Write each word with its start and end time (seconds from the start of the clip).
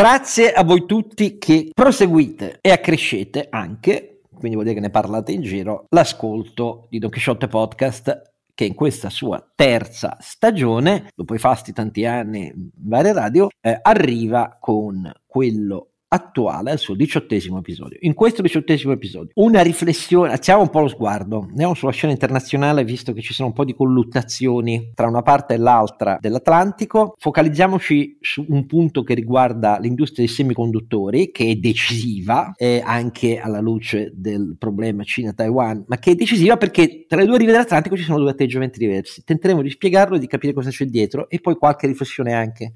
Grazie 0.00 0.50
a 0.54 0.64
voi 0.64 0.86
tutti 0.86 1.36
che 1.36 1.72
proseguite 1.74 2.56
e 2.62 2.70
accrescete 2.70 3.48
anche, 3.50 4.22
quindi 4.30 4.52
vuol 4.52 4.62
dire 4.62 4.76
che 4.76 4.80
ne 4.80 4.88
parlate 4.88 5.32
in 5.32 5.42
giro, 5.42 5.84
l'ascolto 5.90 6.86
di 6.88 6.98
Don 6.98 7.10
Quixote 7.10 7.48
Podcast 7.48 8.32
che 8.54 8.64
in 8.64 8.72
questa 8.72 9.10
sua 9.10 9.46
terza 9.54 10.16
stagione, 10.18 11.10
dopo 11.14 11.34
i 11.34 11.38
fasti 11.38 11.74
tanti 11.74 12.06
anni 12.06 12.46
in 12.46 12.70
varie 12.76 13.12
radio, 13.12 13.48
eh, 13.60 13.78
arriva 13.82 14.56
con 14.58 15.12
quello 15.26 15.89
attuale 16.12 16.72
al 16.72 16.78
suo 16.78 16.94
diciottesimo 16.94 17.58
episodio. 17.58 17.96
In 18.00 18.14
questo 18.14 18.42
diciottesimo 18.42 18.92
episodio, 18.92 19.30
una 19.34 19.62
riflessione, 19.62 20.32
alziamo 20.32 20.62
un 20.62 20.68
po' 20.68 20.80
lo 20.80 20.88
sguardo, 20.88 21.46
andiamo 21.48 21.74
sulla 21.74 21.92
scena 21.92 22.12
internazionale, 22.12 22.82
visto 22.82 23.12
che 23.12 23.20
ci 23.20 23.32
sono 23.32 23.48
un 23.48 23.54
po' 23.54 23.64
di 23.64 23.74
colluttazioni 23.74 24.90
tra 24.92 25.06
una 25.06 25.22
parte 25.22 25.54
e 25.54 25.58
l'altra 25.58 26.18
dell'Atlantico, 26.20 27.14
focalizziamoci 27.16 28.18
su 28.20 28.44
un 28.48 28.66
punto 28.66 29.04
che 29.04 29.14
riguarda 29.14 29.78
l'industria 29.78 30.26
dei 30.26 30.34
semiconduttori, 30.34 31.30
che 31.30 31.50
è 31.50 31.54
decisiva, 31.54 32.54
eh, 32.56 32.82
anche 32.84 33.38
alla 33.38 33.60
luce 33.60 34.10
del 34.12 34.56
problema 34.58 35.04
Cina-Taiwan, 35.04 35.84
ma 35.86 35.98
che 35.98 36.10
è 36.10 36.14
decisiva 36.16 36.56
perché 36.56 37.04
tra 37.06 37.20
le 37.20 37.26
due 37.26 37.38
rive 37.38 37.52
dell'Atlantico 37.52 37.96
ci 37.96 38.02
sono 38.02 38.18
due 38.18 38.30
atteggiamenti 38.30 38.80
diversi. 38.80 39.22
Tenteremo 39.22 39.62
di 39.62 39.70
spiegarlo 39.70 40.16
e 40.16 40.18
di 40.18 40.26
capire 40.26 40.52
cosa 40.52 40.70
c'è 40.70 40.86
dietro 40.86 41.28
e 41.28 41.38
poi 41.38 41.54
qualche 41.54 41.86
riflessione 41.86 42.32
anche 42.32 42.74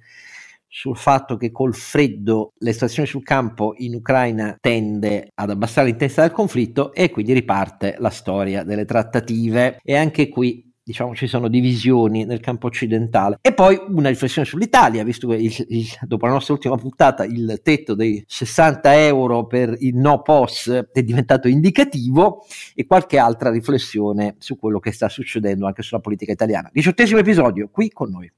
sul 0.76 0.96
fatto 0.96 1.36
che 1.36 1.52
col 1.52 1.72
freddo 1.72 2.54
l'estrazione 2.58 3.06
sul 3.06 3.22
campo 3.22 3.74
in 3.76 3.94
Ucraina 3.94 4.56
tende 4.60 5.30
ad 5.32 5.50
abbassare 5.50 5.86
l'intensità 5.86 6.22
del 6.22 6.32
conflitto 6.32 6.92
e 6.92 7.10
quindi 7.10 7.32
riparte 7.32 7.94
la 8.00 8.10
storia 8.10 8.64
delle 8.64 8.84
trattative. 8.84 9.78
E 9.84 9.94
anche 9.94 10.28
qui 10.28 10.68
diciamo 10.82 11.14
ci 11.14 11.28
sono 11.28 11.46
divisioni 11.46 12.24
nel 12.24 12.40
campo 12.40 12.66
occidentale. 12.66 13.38
E 13.40 13.54
poi 13.54 13.80
una 13.86 14.08
riflessione 14.08 14.48
sull'Italia 14.48 15.04
visto 15.04 15.28
che 15.28 15.36
il, 15.36 15.64
il, 15.68 15.86
dopo 16.02 16.26
la 16.26 16.32
nostra 16.32 16.54
ultima 16.54 16.74
puntata 16.76 17.24
il 17.24 17.60
tetto 17.62 17.94
dei 17.94 18.24
60 18.26 19.04
euro 19.04 19.46
per 19.46 19.76
il 19.78 19.94
no 19.94 20.22
POS 20.22 20.88
è 20.92 21.02
diventato 21.04 21.46
indicativo 21.46 22.44
e 22.74 22.84
qualche 22.84 23.16
altra 23.16 23.48
riflessione 23.48 24.34
su 24.38 24.58
quello 24.58 24.80
che 24.80 24.90
sta 24.90 25.08
succedendo 25.08 25.66
anche 25.66 25.82
sulla 25.82 26.00
politica 26.00 26.32
italiana. 26.32 26.68
Diciottesimo 26.72 27.20
episodio 27.20 27.68
qui 27.70 27.90
con 27.90 28.10
noi 28.10 28.28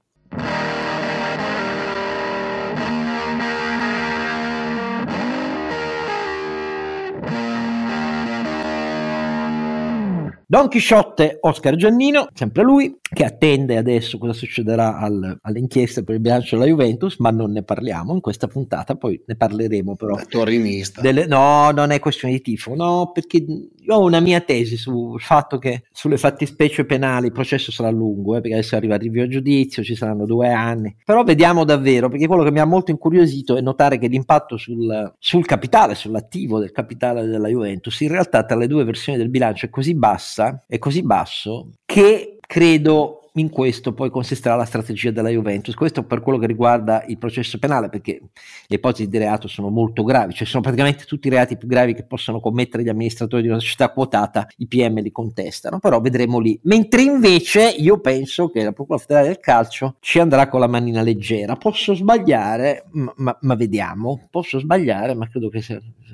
Don 10.49 10.69
Chisciotte 10.69 11.39
Oscar 11.41 11.75
Giannino, 11.75 12.29
sempre 12.33 12.63
lui, 12.63 12.97
che 13.03 13.25
attende 13.25 13.77
adesso 13.77 14.17
cosa 14.17 14.33
succederà 14.33 14.97
al, 14.97 15.39
alle 15.43 15.59
inchieste 15.59 16.05
per 16.05 16.15
il 16.15 16.21
bilancio 16.21 16.55
della 16.55 16.69
Juventus, 16.69 17.17
ma 17.19 17.31
non 17.31 17.51
ne 17.51 17.65
parliamo 17.65 18.15
in 18.15 18.21
questa 18.21 18.47
puntata, 18.47 18.95
poi 18.95 19.21
ne 19.27 19.35
parleremo 19.35 19.97
però. 19.97 20.17
Torinista. 20.29 21.01
Delle, 21.01 21.27
no, 21.27 21.73
non 21.73 21.91
è 21.91 21.99
questione 21.99 22.35
di 22.35 22.43
tifo, 22.43 22.77
no, 22.77 23.11
perché 23.13 23.39
io 23.39 23.95
ho 23.95 24.05
una 24.05 24.21
mia 24.21 24.41
tesi 24.41 24.77
sul 24.77 25.21
fatto 25.21 25.59
che 25.59 25.83
sulle 25.91 26.17
fattispecie 26.17 26.85
penali 26.85 27.27
il 27.27 27.33
processo 27.33 27.73
sarà 27.73 27.91
lungo, 27.91 28.37
eh, 28.37 28.41
perché 28.41 28.57
adesso 28.59 28.77
arriva 28.77 28.95
il 28.95 29.01
rinvio 29.01 29.25
a 29.25 29.29
giudizio, 29.29 29.83
ci 29.83 29.97
saranno 29.97 30.27
due 30.27 30.53
anni, 30.53 30.95
però 31.05 31.25
vediamo 31.25 31.65
davvero, 31.65 32.09
perché 32.09 32.29
quello 32.29 32.45
che 32.45 32.53
mi 32.53 32.61
ha 32.61 32.65
molto 32.65 32.93
incuriosito 32.93 33.57
è 33.57 33.61
notare 33.61 33.99
che 33.99 34.07
l'impatto 34.07 34.57
sul, 34.57 35.13
sul 35.19 35.45
capitale, 35.45 35.97
sull'attivo 35.97 36.61
del 36.61 36.71
capitale 36.71 37.27
della 37.27 37.49
Juventus, 37.49 37.99
in 38.03 38.11
realtà 38.11 38.45
tra 38.45 38.57
le 38.57 38.69
due 38.69 38.85
versioni 38.85 39.19
del 39.19 39.29
bilancio 39.29 39.67
è 39.67 39.71
così 39.71 39.97
bassa 39.97 40.35
bassa, 40.37 40.65
è 40.67 40.79
così 40.79 41.03
basso, 41.03 41.71
che 41.85 42.39
credo 42.41 43.21
in 43.37 43.51
questo 43.51 43.93
poi 43.93 44.09
consisterà 44.09 44.55
la 44.57 44.65
strategia 44.65 45.11
della 45.11 45.29
Juventus. 45.29 45.75
Questo 45.75 46.05
per 46.05 46.23
quello 46.23 46.39
che 46.39 46.47
riguarda 46.47 47.05
il 47.07 47.19
processo 47.19 47.59
penale, 47.59 47.91
perché 47.91 48.19
le 48.67 48.77
ipotesi 48.77 49.09
di 49.09 49.19
reato 49.19 49.47
sono 49.47 49.69
molto 49.69 50.05
gravi, 50.05 50.33
cioè 50.33 50.47
sono 50.47 50.63
praticamente 50.63 51.05
tutti 51.05 51.27
i 51.27 51.31
reati 51.31 51.59
più 51.59 51.69
gravi 51.69 51.93
che 51.93 52.05
possono 52.05 52.41
commettere 52.41 52.83
gli 52.83 52.89
amministratori 52.89 53.43
di 53.43 53.49
una 53.49 53.59
società 53.59 53.91
quotata, 53.91 54.47
i 54.57 54.67
PM 54.67 55.01
li 55.01 55.13
contestano, 55.13 55.79
però 55.79 56.01
vedremo 56.01 56.39
lì. 56.39 56.59
Mentre 56.63 57.03
invece 57.03 57.69
io 57.69 58.01
penso 58.01 58.49
che 58.49 58.65
la 58.65 58.73
Procura 58.73 58.99
Federale 58.99 59.27
del 59.27 59.39
Calcio 59.39 59.97
ci 60.01 60.19
andrà 60.19 60.49
con 60.49 60.61
la 60.61 60.67
manina 60.67 61.03
leggera. 61.03 61.57
Posso 61.57 61.95
sbagliare, 61.95 62.87
ma, 62.93 63.13
ma, 63.17 63.39
ma 63.43 63.55
vediamo, 63.55 64.29
posso 64.31 64.59
sbagliare, 64.59 65.15
ma 65.15 65.29
credo 65.29 65.51
che 65.51 65.61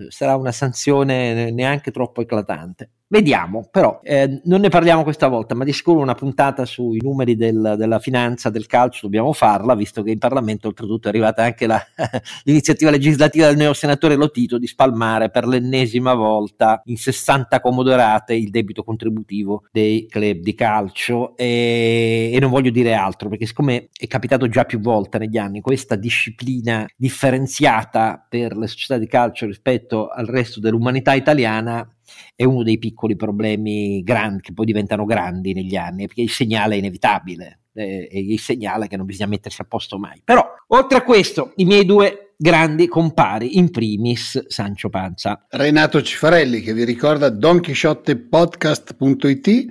sarà 0.08 0.34
una 0.34 0.52
sanzione 0.52 1.52
neanche 1.52 1.92
troppo 1.92 2.20
eclatante. 2.20 2.90
Vediamo, 3.12 3.68
però 3.70 4.00
eh, 4.02 4.40
non 4.44 4.62
ne 4.62 4.70
parliamo 4.70 5.02
questa 5.02 5.28
volta, 5.28 5.54
ma 5.54 5.64
di 5.64 5.74
sicuro 5.74 6.00
una 6.00 6.14
puntata 6.14 6.64
sui 6.64 6.98
numeri 7.02 7.36
del, 7.36 7.74
della 7.76 7.98
finanza 7.98 8.48
del 8.48 8.64
calcio 8.64 9.00
dobbiamo 9.02 9.34
farla, 9.34 9.74
visto 9.74 10.02
che 10.02 10.12
in 10.12 10.18
Parlamento 10.18 10.68
oltretutto 10.68 11.08
è 11.08 11.10
arrivata 11.10 11.42
anche 11.42 11.66
la, 11.66 11.78
l'iniziativa 12.44 12.88
legislativa 12.88 13.48
del 13.48 13.58
neosenatore 13.58 14.14
Lotito 14.14 14.56
di 14.56 14.66
spalmare 14.66 15.28
per 15.28 15.46
l'ennesima 15.46 16.14
volta 16.14 16.80
in 16.86 16.96
60 16.96 17.60
comodorate 17.60 18.32
il 18.32 18.48
debito 18.48 18.82
contributivo 18.82 19.64
dei 19.70 20.06
club 20.08 20.38
di 20.38 20.54
calcio. 20.54 21.36
E, 21.36 22.30
e 22.32 22.40
non 22.40 22.48
voglio 22.48 22.70
dire 22.70 22.94
altro, 22.94 23.28
perché 23.28 23.44
siccome 23.44 23.90
è 23.94 24.06
capitato 24.06 24.48
già 24.48 24.64
più 24.64 24.80
volte 24.80 25.18
negli 25.18 25.36
anni 25.36 25.60
questa 25.60 25.96
disciplina 25.96 26.88
differenziata 26.96 28.24
per 28.26 28.56
le 28.56 28.68
società 28.68 28.96
di 28.96 29.06
calcio 29.06 29.44
rispetto 29.44 30.08
al 30.08 30.24
resto 30.24 30.60
dell'umanità 30.60 31.12
italiana, 31.12 31.86
è 32.34 32.44
uno 32.44 32.62
dei 32.62 32.78
piccoli 32.78 33.16
problemi 33.16 34.02
grandi, 34.02 34.42
che 34.42 34.52
poi 34.52 34.66
diventano 34.66 35.04
grandi 35.04 35.52
negli 35.52 35.76
anni, 35.76 36.06
perché 36.06 36.22
il 36.22 36.30
segnale 36.30 36.74
è 36.74 36.78
inevitabile, 36.78 37.60
eh, 37.74 38.08
il 38.12 38.40
segnale 38.40 38.88
che 38.88 38.96
non 38.96 39.06
bisogna 39.06 39.28
mettersi 39.28 39.60
a 39.60 39.66
posto 39.66 39.98
mai. 39.98 40.20
Però, 40.24 40.44
oltre 40.68 40.98
a 40.98 41.02
questo, 41.02 41.52
i 41.56 41.64
miei 41.64 41.84
due 41.84 42.34
grandi 42.36 42.86
compari, 42.88 43.58
in 43.58 43.70
primis 43.70 44.46
Sancio 44.48 44.88
Panza. 44.88 45.46
Renato 45.48 46.02
Cifarelli, 46.02 46.60
che 46.60 46.74
vi 46.74 46.84
ricorda 46.84 47.30
donchisciottepodcast.it. 47.30 49.66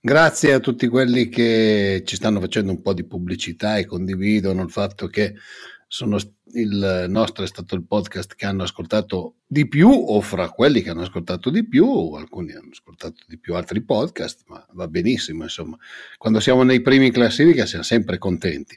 Grazie 0.00 0.52
a 0.52 0.60
tutti 0.60 0.88
quelli 0.88 1.28
che 1.28 2.02
ci 2.04 2.16
stanno 2.16 2.40
facendo 2.40 2.72
un 2.72 2.82
po' 2.82 2.94
di 2.94 3.04
pubblicità 3.04 3.76
e 3.76 3.86
condividono 3.86 4.62
il 4.62 4.70
fatto 4.70 5.06
che 5.06 5.34
sono, 5.86 6.18
il 6.56 7.06
nostro 7.08 7.44
è 7.44 7.46
stato 7.46 7.74
il 7.74 7.84
podcast 7.84 8.34
che 8.34 8.46
hanno 8.46 8.62
ascoltato 8.62 9.36
di 9.46 9.68
più 9.68 9.88
o 9.88 10.20
fra 10.20 10.48
quelli 10.48 10.82
che 10.82 10.90
hanno 10.90 11.02
ascoltato 11.02 11.50
di 11.50 11.66
più 11.66 11.84
o 11.84 12.16
alcuni 12.16 12.52
hanno 12.52 12.70
ascoltato 12.72 13.24
di 13.26 13.38
più 13.38 13.54
altri 13.54 13.82
podcast 13.82 14.44
ma 14.46 14.66
va 14.72 14.88
benissimo 14.88 15.42
insomma. 15.42 15.76
Quando 16.16 16.40
siamo 16.40 16.62
nei 16.62 16.80
primi 16.80 17.06
in 17.06 17.12
classifica 17.12 17.66
siamo 17.66 17.84
sempre 17.84 18.18
contenti 18.18 18.76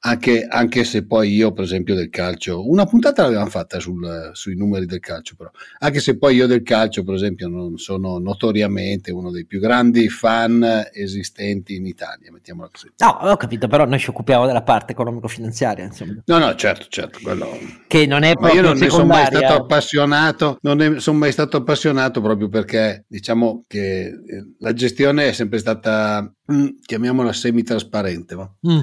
anche, 0.00 0.46
anche, 0.48 0.84
se 0.84 1.04
poi 1.04 1.32
io, 1.32 1.52
per 1.52 1.64
esempio, 1.64 1.94
del 1.94 2.10
calcio, 2.10 2.68
una 2.68 2.84
puntata 2.84 3.22
l'avevamo 3.22 3.48
fatta 3.48 3.80
sul, 3.80 4.30
sui 4.34 4.54
numeri 4.54 4.86
del 4.86 5.00
calcio, 5.00 5.34
però, 5.36 5.50
anche 5.78 6.00
se 6.00 6.16
poi 6.16 6.36
io 6.36 6.46
del 6.46 6.62
calcio, 6.62 7.02
per 7.02 7.14
esempio, 7.14 7.48
non 7.48 7.76
sono 7.78 8.18
notoriamente 8.18 9.10
uno 9.10 9.30
dei 9.30 9.46
più 9.46 9.58
grandi 9.58 10.08
fan 10.08 10.88
esistenti 10.92 11.74
in 11.74 11.86
Italia, 11.86 12.30
mettiamola 12.30 12.68
così. 12.70 12.92
No, 12.98 13.08
ho 13.08 13.36
capito, 13.36 13.66
però 13.66 13.84
noi 13.84 13.98
ci 13.98 14.10
occupiamo 14.10 14.46
della 14.46 14.62
parte 14.62 14.92
economico-finanziaria, 14.92 15.84
insomma. 15.84 16.22
No, 16.24 16.38
no, 16.38 16.54
certo, 16.54 16.86
certo, 16.88 17.18
quello... 17.22 17.48
Che 17.86 18.06
non 18.06 18.22
è 18.22 18.34
proprio 18.34 18.54
Ma 18.54 18.60
io 18.60 18.68
non 18.68 18.78
ne 18.78 18.90
sono 18.90 19.06
mai 19.06 19.26
stato 19.26 19.54
appassionato, 19.54 20.58
non 20.60 20.76
ne 20.76 21.00
sono 21.00 21.18
mai 21.18 21.32
stato 21.32 21.56
appassionato 21.56 22.20
proprio 22.20 22.48
perché, 22.48 23.04
diciamo 23.08 23.64
che 23.66 24.06
eh, 24.06 24.14
la 24.58 24.72
gestione 24.72 25.28
è 25.28 25.32
sempre 25.32 25.58
stata, 25.58 26.32
mm, 26.52 26.66
chiamiamola 26.84 27.32
semi-trasparente, 27.32 28.34
va? 28.34 28.50
Mm. 28.68 28.80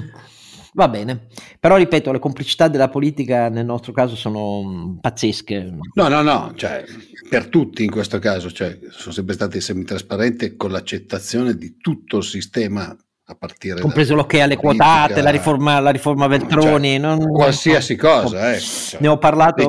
Va 0.76 0.88
bene, 0.88 1.28
però 1.60 1.76
ripeto, 1.76 2.10
le 2.10 2.18
complicità 2.18 2.66
della 2.66 2.88
politica 2.88 3.48
nel 3.48 3.64
nostro 3.64 3.92
caso 3.92 4.16
sono 4.16 4.64
mm, 4.64 4.96
pazzesche. 4.96 5.72
No, 5.94 6.08
no, 6.08 6.20
no, 6.20 6.52
cioè, 6.56 6.84
per 7.28 7.46
tutti 7.46 7.84
in 7.84 7.92
questo 7.92 8.18
caso, 8.18 8.50
cioè, 8.50 8.76
sono 8.90 9.14
sempre 9.14 9.34
state 9.34 9.60
semitrasparenti 9.60 10.56
con 10.56 10.72
l'accettazione 10.72 11.56
di 11.56 11.76
tutto 11.76 12.16
il 12.16 12.24
sistema 12.24 12.96
a 13.26 13.34
partire 13.36 13.80
compreso 13.80 14.14
l'ok 14.14 14.34
alle 14.34 14.56
quotate, 14.56 15.22
la 15.22 15.30
riforma, 15.30 15.80
la 15.80 15.88
riforma 15.88 16.26
Veltroni, 16.26 16.90
cioè, 16.90 16.98
non, 16.98 17.30
qualsiasi 17.30 17.96
non, 17.96 18.10
cosa. 18.10 18.52
Eh, 18.52 18.60
cioè, 18.60 19.00
ne 19.00 19.08
ho 19.08 19.16
parlato 19.16 19.66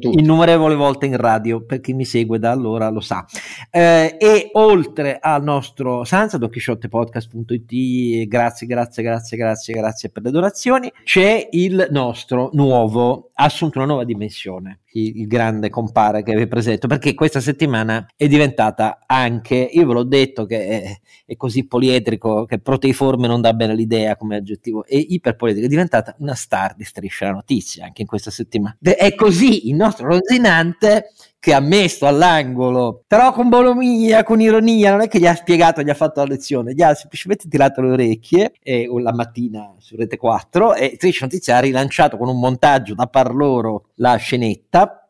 innumerevoli 0.00 0.74
volte 0.74 1.06
in 1.06 1.16
radio, 1.16 1.64
per 1.64 1.80
chi 1.80 1.92
mi 1.92 2.04
segue 2.04 2.40
da 2.40 2.50
allora 2.50 2.88
lo 2.88 3.00
sa. 3.00 3.24
Eh, 3.70 4.16
e 4.18 4.50
oltre 4.52 5.18
al 5.20 5.42
nostro 5.42 6.04
Sansa, 6.04 6.38
donchisciottepodcast.it, 6.38 8.26
grazie, 8.26 8.66
grazie, 8.66 9.02
grazie, 9.02 9.36
grazie, 9.36 9.74
grazie 9.74 10.10
per 10.10 10.22
le 10.22 10.30
donazioni, 10.30 10.92
c'è 11.04 11.48
il 11.52 11.88
nostro 11.90 12.50
nuovo, 12.52 13.30
ha 13.34 13.44
assunto 13.44 13.78
una 13.78 13.86
nuova 13.86 14.04
dimensione 14.04 14.80
il, 14.92 15.26
grande 15.26 15.68
compare 15.68 16.22
che 16.22 16.34
vi 16.34 16.46
presento, 16.46 16.86
perché 16.86 17.14
questa 17.14 17.40
settimana 17.40 18.06
è 18.16 18.26
diventata 18.26 19.00
anche, 19.06 19.56
io 19.56 19.86
ve 19.86 19.92
l'ho 19.92 20.04
detto 20.04 20.46
che 20.46 20.68
è, 20.68 21.00
è 21.26 21.36
così 21.36 21.66
poliedrico 21.66 22.44
che 22.46 22.58
proteiforme 22.58 23.26
non 23.26 23.40
dà 23.40 23.52
bene 23.52 23.74
l'idea 23.74 24.16
come 24.16 24.36
aggettivo, 24.36 24.84
è 24.84 24.96
iperpoliedrico, 24.96 25.66
è 25.66 25.70
diventata 25.70 26.14
una 26.18 26.34
star 26.34 26.74
di 26.74 26.84
striscia 26.84 27.26
la 27.26 27.32
notizia 27.32 27.84
anche 27.84 28.02
in 28.02 28.08
questa 28.08 28.30
settimana. 28.30 28.76
È 28.80 29.14
così 29.14 29.68
il 29.68 29.74
nostro 29.74 30.06
rosinante 30.06 31.12
che 31.40 31.54
ha 31.54 31.60
messo 31.60 32.06
all'angolo, 32.06 33.04
però 33.06 33.32
con 33.32 33.48
bonomia, 33.48 34.24
con 34.24 34.40
ironia, 34.40 34.90
non 34.90 35.02
è 35.02 35.08
che 35.08 35.18
gli 35.20 35.26
ha 35.26 35.34
spiegato, 35.34 35.82
gli 35.82 35.90
ha 35.90 35.94
fatto 35.94 36.20
la 36.20 36.26
lezione, 36.26 36.74
gli 36.74 36.82
ha 36.82 36.94
semplicemente 36.94 37.48
tirato 37.48 37.80
le 37.80 37.92
orecchie 37.92 38.52
e, 38.60 38.88
la 39.00 39.12
mattina 39.12 39.72
su 39.78 39.96
Rete 39.96 40.16
4 40.16 40.74
e 40.74 40.96
Trisha 40.96 41.24
Notizia 41.24 41.56
ha 41.56 41.60
rilanciato 41.60 42.16
con 42.16 42.28
un 42.28 42.38
montaggio 42.38 42.94
da 42.94 43.06
par 43.06 43.34
loro 43.34 43.86
la 43.96 44.16
scenetta 44.16 45.08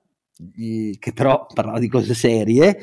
che 0.54 1.12
però 1.12 1.46
parlava 1.52 1.80
di 1.80 1.88
cose 1.88 2.14
serie 2.14 2.78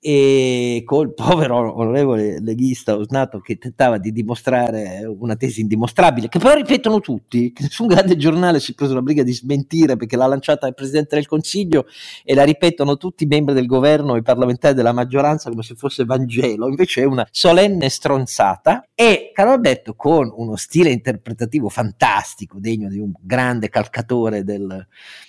e 0.00 0.82
col 0.84 1.12
povero 1.14 1.76
onorevole 1.76 2.40
leghista 2.40 2.96
Osnato 2.96 3.40
che 3.40 3.58
tentava 3.58 3.98
di 3.98 4.12
dimostrare 4.12 5.04
una 5.04 5.36
tesi 5.36 5.60
indimostrabile, 5.60 6.28
che 6.28 6.38
però 6.38 6.54
ripetono 6.54 7.00
tutti, 7.00 7.52
che 7.52 7.64
nessun 7.64 7.86
grande 7.86 8.16
giornale 8.16 8.60
si 8.60 8.72
è 8.72 8.74
preso 8.74 8.94
la 8.94 9.02
briga 9.02 9.22
di 9.22 9.32
smentire 9.32 9.96
perché 9.96 10.16
l'ha 10.16 10.26
lanciata 10.26 10.66
il 10.66 10.74
Presidente 10.74 11.16
del 11.16 11.26
Consiglio 11.26 11.86
e 12.24 12.34
la 12.34 12.44
ripetono 12.44 12.96
tutti 12.96 13.24
i 13.24 13.26
membri 13.26 13.54
del 13.54 13.66
governo 13.66 14.14
e 14.14 14.18
i 14.18 14.22
parlamentari 14.22 14.74
della 14.74 14.92
maggioranza 14.92 15.50
come 15.50 15.62
se 15.62 15.74
fosse 15.74 16.04
Vangelo, 16.04 16.68
invece 16.68 17.02
è 17.02 17.04
una 17.04 17.26
solenne 17.30 17.88
stronzata. 17.88 18.88
E 18.94 19.30
Carlo 19.32 19.52
Alberto 19.52 19.94
con 19.94 20.32
uno 20.34 20.56
stile 20.56 20.90
interpretativo 20.90 21.68
fantastico, 21.68 22.58
degno 22.58 22.88
di 22.88 22.98
un 22.98 23.12
grande 23.20 23.68
calcatore 23.68 24.44
del 24.44 24.86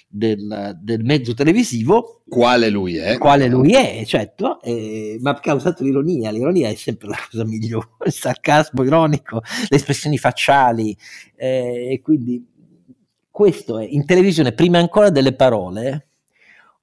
del, 0.09 0.77
del, 0.81 1.03
mezzo 1.03 1.33
televisivo. 1.33 2.23
Quale 2.27 2.69
lui 2.69 2.97
è? 2.97 3.17
Quale 3.17 3.47
lui 3.47 3.73
è, 3.73 4.03
certo, 4.05 4.59
eh, 4.61 5.17
ma 5.21 5.33
perché 5.33 5.51
ha 5.51 5.53
usato 5.53 5.83
l'ironia, 5.83 6.31
l'ironia 6.31 6.69
è 6.69 6.75
sempre 6.75 7.09
la 7.09 7.17
cosa 7.29 7.45
migliore, 7.45 7.87
il 8.05 8.11
sarcasmo 8.11 8.83
ironico, 8.83 9.41
le 9.69 9.77
espressioni 9.77 10.17
facciali, 10.17 10.97
eh, 11.35 11.89
e 11.91 12.01
quindi 12.01 12.45
questo 13.29 13.77
è, 13.77 13.85
in 13.87 14.05
televisione, 14.05 14.51
prima 14.51 14.79
ancora 14.79 15.09
delle 15.09 15.33
parole, 15.33 16.07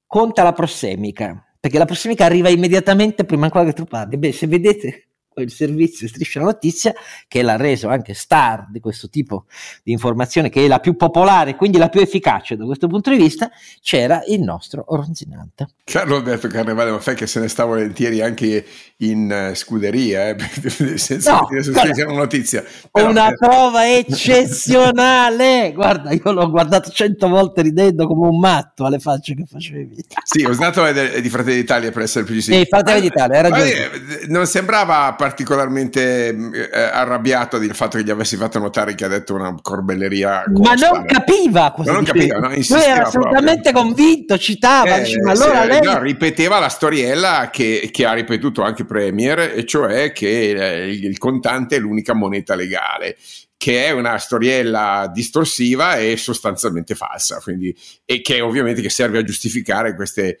conta 0.07 0.43
la 0.43 0.53
prossemica, 0.53 1.45
perché 1.59 1.77
la 1.77 1.85
prossemica 1.85 2.25
arriva 2.25 2.49
immediatamente 2.49 3.25
prima 3.25 3.45
ancora 3.45 3.65
che 3.65 3.73
tu 3.73 3.83
parli. 3.83 4.17
Beh, 4.17 4.31
se 4.31 4.47
vedete 4.47 5.06
il 5.41 5.51
servizio 5.51 6.07
Striscia 6.07 6.39
la 6.39 6.45
Notizia, 6.45 6.93
che 7.27 7.41
l'ha 7.41 7.55
reso 7.55 7.87
anche 7.87 8.13
star 8.13 8.67
di 8.69 8.79
questo 8.79 9.09
tipo 9.09 9.45
di 9.83 9.91
informazione, 9.91 10.49
che 10.49 10.65
è 10.65 10.67
la 10.67 10.79
più 10.79 10.95
popolare, 10.95 11.55
quindi 11.55 11.77
la 11.77 11.89
più 11.89 12.01
efficace 12.01 12.55
da 12.55 12.65
questo 12.65 12.87
punto 12.87 13.09
di 13.09 13.17
vista, 13.17 13.49
c'era 13.81 14.21
il 14.27 14.41
nostro 14.41 14.85
Ronzinante. 14.87 15.67
Carlo 15.83 16.17
Alberto 16.17 16.47
Carnevale, 16.47 16.91
ma 16.91 16.99
fai 16.99 17.15
che 17.15 17.27
se 17.27 17.39
ne 17.39 17.47
sta 17.47 17.65
volentieri 17.65 18.21
anche 18.21 18.65
in 18.97 19.49
uh, 19.51 19.55
scuderia, 19.55 20.29
eh? 20.29 20.35
senza 20.97 21.39
no, 21.39 21.47
dire 21.49 21.63
se 21.63 22.01
una 22.03 22.17
notizia. 22.17 22.63
Però, 22.91 23.09
una 23.09 23.31
prova 23.31 23.89
eccezionale! 23.95 25.71
Guarda, 25.75 26.11
io 26.11 26.31
l'ho 26.31 26.49
guardato 26.49 26.89
cento 26.89 27.27
volte 27.27 27.61
ridendo 27.61 28.07
come 28.07 28.27
un 28.27 28.39
matto 28.39 28.85
alle 28.85 28.99
facce 28.99 29.35
che 29.35 29.45
facevi. 29.45 30.05
Sì, 30.23 30.43
de- 30.43 31.13
è 31.13 31.21
di 31.21 31.29
Fratelli 31.29 31.57
d'Italia 31.57 31.91
per 31.91 32.01
essere 32.01 32.25
più 32.25 32.33
giusto. 32.33 32.53
Sì, 32.53 32.65
Fratelli 32.65 33.01
d'Italia, 33.01 33.37
hai 33.37 33.49
ragione. 33.49 34.25
Non 34.27 34.45
sembrava 34.45 35.13
particolarmente 35.27 36.29
eh, 36.29 36.69
arrabbiato 36.71 37.57
del 37.57 37.75
fatto 37.75 37.97
che 37.97 38.03
gli 38.05 38.09
avessi 38.09 38.37
fatto 38.37 38.59
notare 38.59 38.95
che 38.95 39.03
ha 39.03 39.09
detto 39.09 39.33
una 39.33 39.53
corbelleria. 39.61 40.45
Ma 40.53 40.73
non 40.73 41.03
capiva 41.05 41.71
cosa 41.71 41.91
non 41.91 42.05
capiva, 42.05 42.37
no, 42.37 42.47
Lui 42.47 42.81
era 42.81 43.05
assolutamente 43.05 43.71
proprio. 43.71 43.83
convinto, 43.83 44.37
citava, 44.37 44.95
eh, 44.95 45.21
ma 45.21 45.31
allora 45.31 45.61
se, 45.63 45.67
lei... 45.67 45.81
no, 45.81 45.99
ripeteva 45.99 46.59
la 46.59 46.69
storiella 46.69 47.49
che, 47.51 47.89
che, 47.91 48.05
ha 48.05 48.13
ripetuto 48.13 48.61
anche 48.61 48.85
Premier, 48.85 49.39
e 49.39 49.65
cioè 49.65 50.13
che 50.13 50.51
eh, 50.51 50.89
il 50.91 51.17
contante 51.17 51.75
è 51.75 51.79
l'unica 51.79 52.13
moneta 52.13 52.55
legale 52.55 53.17
che 53.57 53.85
è 53.87 53.89
una 53.89 54.19
storiella 54.19 55.09
distorsiva 55.11 55.95
e 55.97 56.15
sostanzialmente 56.15 56.93
falsa, 56.93 57.39
quindi, 57.41 57.75
e 58.05 58.21
che 58.21 58.39
ovviamente 58.39 58.81
che 58.81 58.91
serve 58.91 59.17
a 59.17 59.23
giustificare 59.23 59.95
queste 59.95 60.39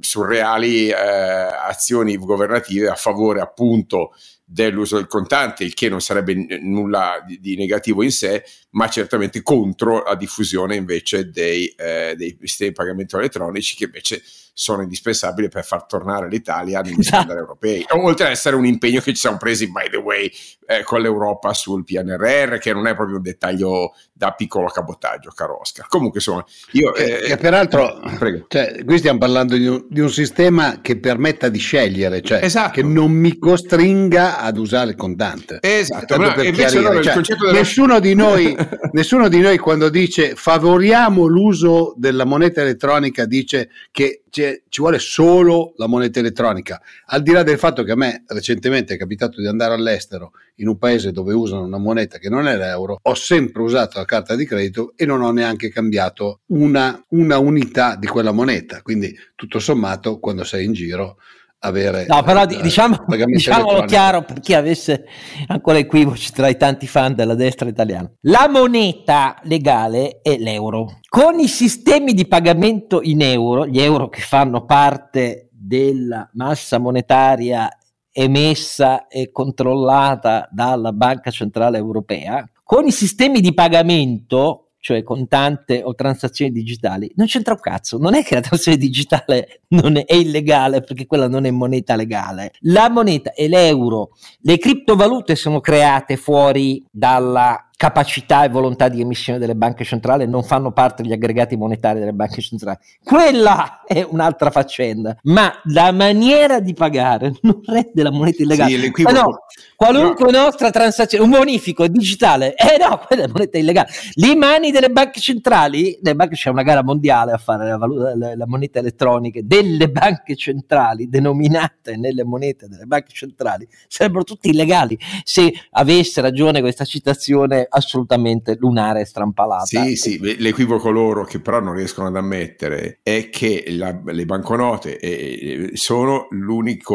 surreali 0.00 0.88
eh, 0.88 0.94
azioni 0.94 2.16
governative 2.16 2.88
a 2.88 2.94
favore 2.94 3.40
appunto 3.40 4.12
dell'uso 4.44 4.96
del 4.96 5.08
contante, 5.08 5.64
il 5.64 5.74
che 5.74 5.88
non 5.88 6.00
sarebbe 6.00 6.34
n- 6.34 6.46
nulla 6.62 7.22
di, 7.26 7.40
di, 7.40 7.56
negativo 7.56 8.04
in 8.04 8.12
sé, 8.12 8.44
ma 8.70 8.88
certamente 8.88 9.42
contro 9.42 10.04
la 10.04 10.14
diffusione 10.14 10.76
invece 10.76 11.30
dei, 11.30 11.66
eh, 11.76 12.14
dei 12.16 12.38
sistemi 12.42 12.70
di 12.70 12.76
pagamento 12.76 13.18
elettronici 13.18 13.74
che 13.74 13.84
invece 13.84 14.22
sono 14.58 14.80
indispensabili 14.80 15.50
per 15.50 15.66
far 15.66 15.84
tornare 15.84 16.28
l'Italia 16.30 16.80
negli 16.80 17.00
esatto. 17.00 17.16
standard 17.16 17.38
europei. 17.38 17.84
Oltre 17.90 18.24
ad 18.24 18.30
essere 18.30 18.56
un 18.56 18.64
impegno 18.64 19.00
che 19.00 19.10
ci 19.10 19.20
siamo 19.20 19.36
presi, 19.36 19.70
by 19.70 19.90
the 19.90 19.98
way, 19.98 20.32
eh, 20.66 20.82
con 20.82 21.02
l'Europa 21.02 21.52
sul 21.52 21.84
PNRR, 21.84 22.56
che 22.56 22.72
non 22.72 22.86
è 22.86 22.94
proprio 22.94 23.16
un 23.16 23.22
dettaglio 23.22 23.92
da 24.14 24.32
piccolo 24.32 24.68
cabotaggio, 24.68 25.30
caro 25.34 25.60
Oscar. 25.60 25.86
Comunque, 25.88 26.20
insomma, 26.20 26.42
io... 26.72 26.94
Eh, 26.94 27.32
e 27.32 27.36
peraltro, 27.36 28.00
cioè, 28.48 28.82
qui 28.82 28.96
stiamo 28.96 29.18
parlando 29.18 29.56
di 29.56 29.66
un, 29.66 29.84
di 29.90 30.00
un, 30.00 30.08
sistema 30.08 30.80
che 30.80 30.98
permetta 30.98 31.50
di 31.50 31.58
scegliere, 31.58 32.22
cioè 32.22 32.42
esatto. 32.42 32.72
che 32.72 32.82
non 32.82 33.12
mi 33.12 33.38
costringa 33.38 34.38
ad 34.40 34.56
usare 34.56 34.88
il 34.88 34.96
contante. 34.96 35.58
Esatto, 35.60 36.16
no, 36.16 36.32
per 36.32 36.46
allora, 36.46 37.02
cioè, 37.02 37.22
della... 37.36 37.52
nessuno, 37.52 38.00
di 38.00 38.14
noi, 38.14 38.56
nessuno 38.92 39.28
di 39.28 39.40
noi 39.40 39.58
quando 39.58 39.90
dice 39.90 40.34
favoriamo 40.34 41.26
l'uso 41.26 41.92
della 41.98 42.24
moneta 42.24 42.62
elettronica 42.62 43.26
dice 43.26 43.68
che 43.90 44.22
ci 44.68 44.80
vuole 44.80 44.98
solo 44.98 45.72
la 45.76 45.86
moneta 45.86 46.18
elettronica. 46.18 46.80
Al 47.06 47.22
di 47.22 47.32
là 47.32 47.42
del 47.42 47.58
fatto 47.58 47.82
che 47.82 47.92
a 47.92 47.96
me 47.96 48.24
recentemente 48.26 48.94
è 48.94 48.96
capitato 48.96 49.40
di 49.40 49.46
andare 49.46 49.74
all'estero 49.74 50.32
in 50.56 50.68
un 50.68 50.78
paese 50.78 51.12
dove 51.12 51.34
usano 51.34 51.64
una 51.64 51.78
moneta 51.78 52.18
che 52.18 52.28
non 52.28 52.46
è 52.46 52.56
l'euro, 52.56 52.98
ho 53.00 53.14
sempre 53.14 53.62
usato 53.62 53.98
la 53.98 54.04
carta 54.04 54.34
di 54.34 54.46
credito 54.46 54.92
e 54.96 55.06
non 55.06 55.22
ho 55.22 55.30
neanche 55.30 55.70
cambiato 55.70 56.40
una, 56.46 57.02
una 57.10 57.38
unità 57.38 57.96
di 57.96 58.06
quella 58.06 58.32
moneta. 58.32 58.82
Quindi 58.82 59.14
tutto 59.34 59.58
sommato 59.58 60.18
quando 60.18 60.44
sei 60.44 60.64
in 60.64 60.72
giro 60.72 61.18
avere. 61.60 62.06
No, 62.06 62.22
però 62.22 62.42
eh, 62.42 62.60
diciamo, 62.60 63.04
diciamolo 63.26 63.84
chiaro 63.84 64.22
per 64.22 64.40
chi 64.40 64.54
avesse 64.54 65.04
ancora 65.46 65.78
equivoci 65.78 66.32
tra 66.32 66.48
i 66.48 66.56
tanti 66.56 66.86
fan 66.86 67.14
della 67.14 67.34
destra 67.34 67.68
italiana. 67.68 68.10
La 68.22 68.48
moneta 68.48 69.38
legale 69.42 70.20
è 70.22 70.36
l'euro. 70.38 71.00
Con 71.08 71.38
i 71.38 71.48
sistemi 71.48 72.12
di 72.12 72.26
pagamento 72.26 73.00
in 73.02 73.22
euro, 73.22 73.66
gli 73.66 73.80
euro 73.80 74.08
che 74.08 74.20
fanno 74.20 74.64
parte 74.64 75.48
della 75.50 76.28
massa 76.34 76.78
monetaria 76.78 77.68
emessa 78.12 79.08
e 79.08 79.30
controllata 79.30 80.48
dalla 80.50 80.92
Banca 80.92 81.30
Centrale 81.30 81.76
Europea, 81.76 82.48
con 82.62 82.86
i 82.86 82.92
sistemi 82.92 83.40
di 83.40 83.52
pagamento 83.52 84.65
cioè 84.78 85.02
contante 85.02 85.82
o 85.82 85.94
transazioni 85.94 86.52
digitali, 86.52 87.10
non 87.16 87.26
c'entra 87.26 87.54
un 87.54 87.60
cazzo. 87.60 87.98
Non 87.98 88.14
è 88.14 88.22
che 88.22 88.34
la 88.34 88.40
transazione 88.40 88.78
digitale 88.78 89.62
non 89.68 89.96
è, 89.96 90.04
è, 90.04 90.14
illegale 90.14 90.80
perché 90.80 91.06
quella 91.06 91.28
non 91.28 91.44
è 91.44 91.50
moneta 91.50 91.96
legale. 91.96 92.52
La 92.60 92.88
moneta 92.88 93.32
è 93.32 93.48
l'euro. 93.48 94.10
Le 94.40 94.58
criptovalute 94.58 95.34
sono 95.34 95.60
create 95.60 96.16
fuori 96.16 96.84
dalla 96.90 97.65
capacità 97.76 98.44
e 98.44 98.48
volontà 98.48 98.88
di 98.88 99.02
emissione 99.02 99.38
delle 99.38 99.54
banche 99.54 99.84
centrali 99.84 100.26
non 100.26 100.42
fanno 100.42 100.72
parte 100.72 101.02
degli 101.02 101.12
aggregati 101.12 101.56
monetari 101.56 101.98
delle 101.98 102.14
banche 102.14 102.40
centrali. 102.40 102.78
Quella 103.04 103.82
è 103.86 104.02
un'altra 104.02 104.50
faccenda, 104.50 105.16
ma 105.24 105.52
la 105.64 105.92
maniera 105.92 106.60
di 106.60 106.72
pagare 106.72 107.34
non 107.42 107.60
rende 107.64 108.02
la 108.02 108.10
moneta 108.10 108.42
illegale. 108.42 108.70
Sì, 108.70 109.02
no, 109.02 109.44
qualunque 109.76 110.30
no. 110.30 110.44
nostra 110.44 110.70
transazione, 110.70 111.22
un 111.24 111.30
bonifico 111.30 111.86
digitale, 111.86 112.54
eh 112.54 112.78
no, 112.78 112.98
quella 113.06 113.24
è 113.24 113.26
moneta 113.26 113.58
illegale. 113.58 113.88
Le 114.14 114.34
mani 114.34 114.70
delle 114.70 114.88
banche 114.88 115.20
centrali, 115.20 115.98
le 116.00 116.14
banche 116.14 116.34
c'è 116.34 116.48
una 116.48 116.62
gara 116.62 116.82
mondiale 116.82 117.32
a 117.32 117.38
fare 117.38 117.68
la, 117.68 117.76
valuta, 117.76 118.16
la, 118.16 118.36
la 118.36 118.46
moneta 118.46 118.78
elettronica 118.78 119.40
delle 119.42 119.90
banche 119.90 120.34
centrali 120.34 121.10
denominate 121.10 121.96
nelle 121.96 122.24
monete 122.24 122.68
delle 122.68 122.86
banche 122.86 123.12
centrali, 123.12 123.68
sarebbero 123.86 124.24
tutte 124.24 124.48
illegali 124.48 124.98
se 125.24 125.52
avesse 125.72 126.22
ragione 126.22 126.60
questa 126.62 126.86
citazione 126.86 127.65
assolutamente 127.68 128.56
lunare 128.58 129.00
e 129.00 129.04
strampalata. 129.04 129.64
Sì, 129.64 129.96
sì, 129.96 130.18
l'equivoco 130.38 130.90
loro 130.90 131.24
che 131.24 131.40
però 131.40 131.60
non 131.60 131.74
riescono 131.74 132.08
ad 132.08 132.16
ammettere 132.16 133.00
è 133.02 133.28
che 133.30 133.64
la, 133.68 133.98
le 134.04 134.24
banconote 134.24 134.98
eh, 134.98 135.70
sono 135.74 136.28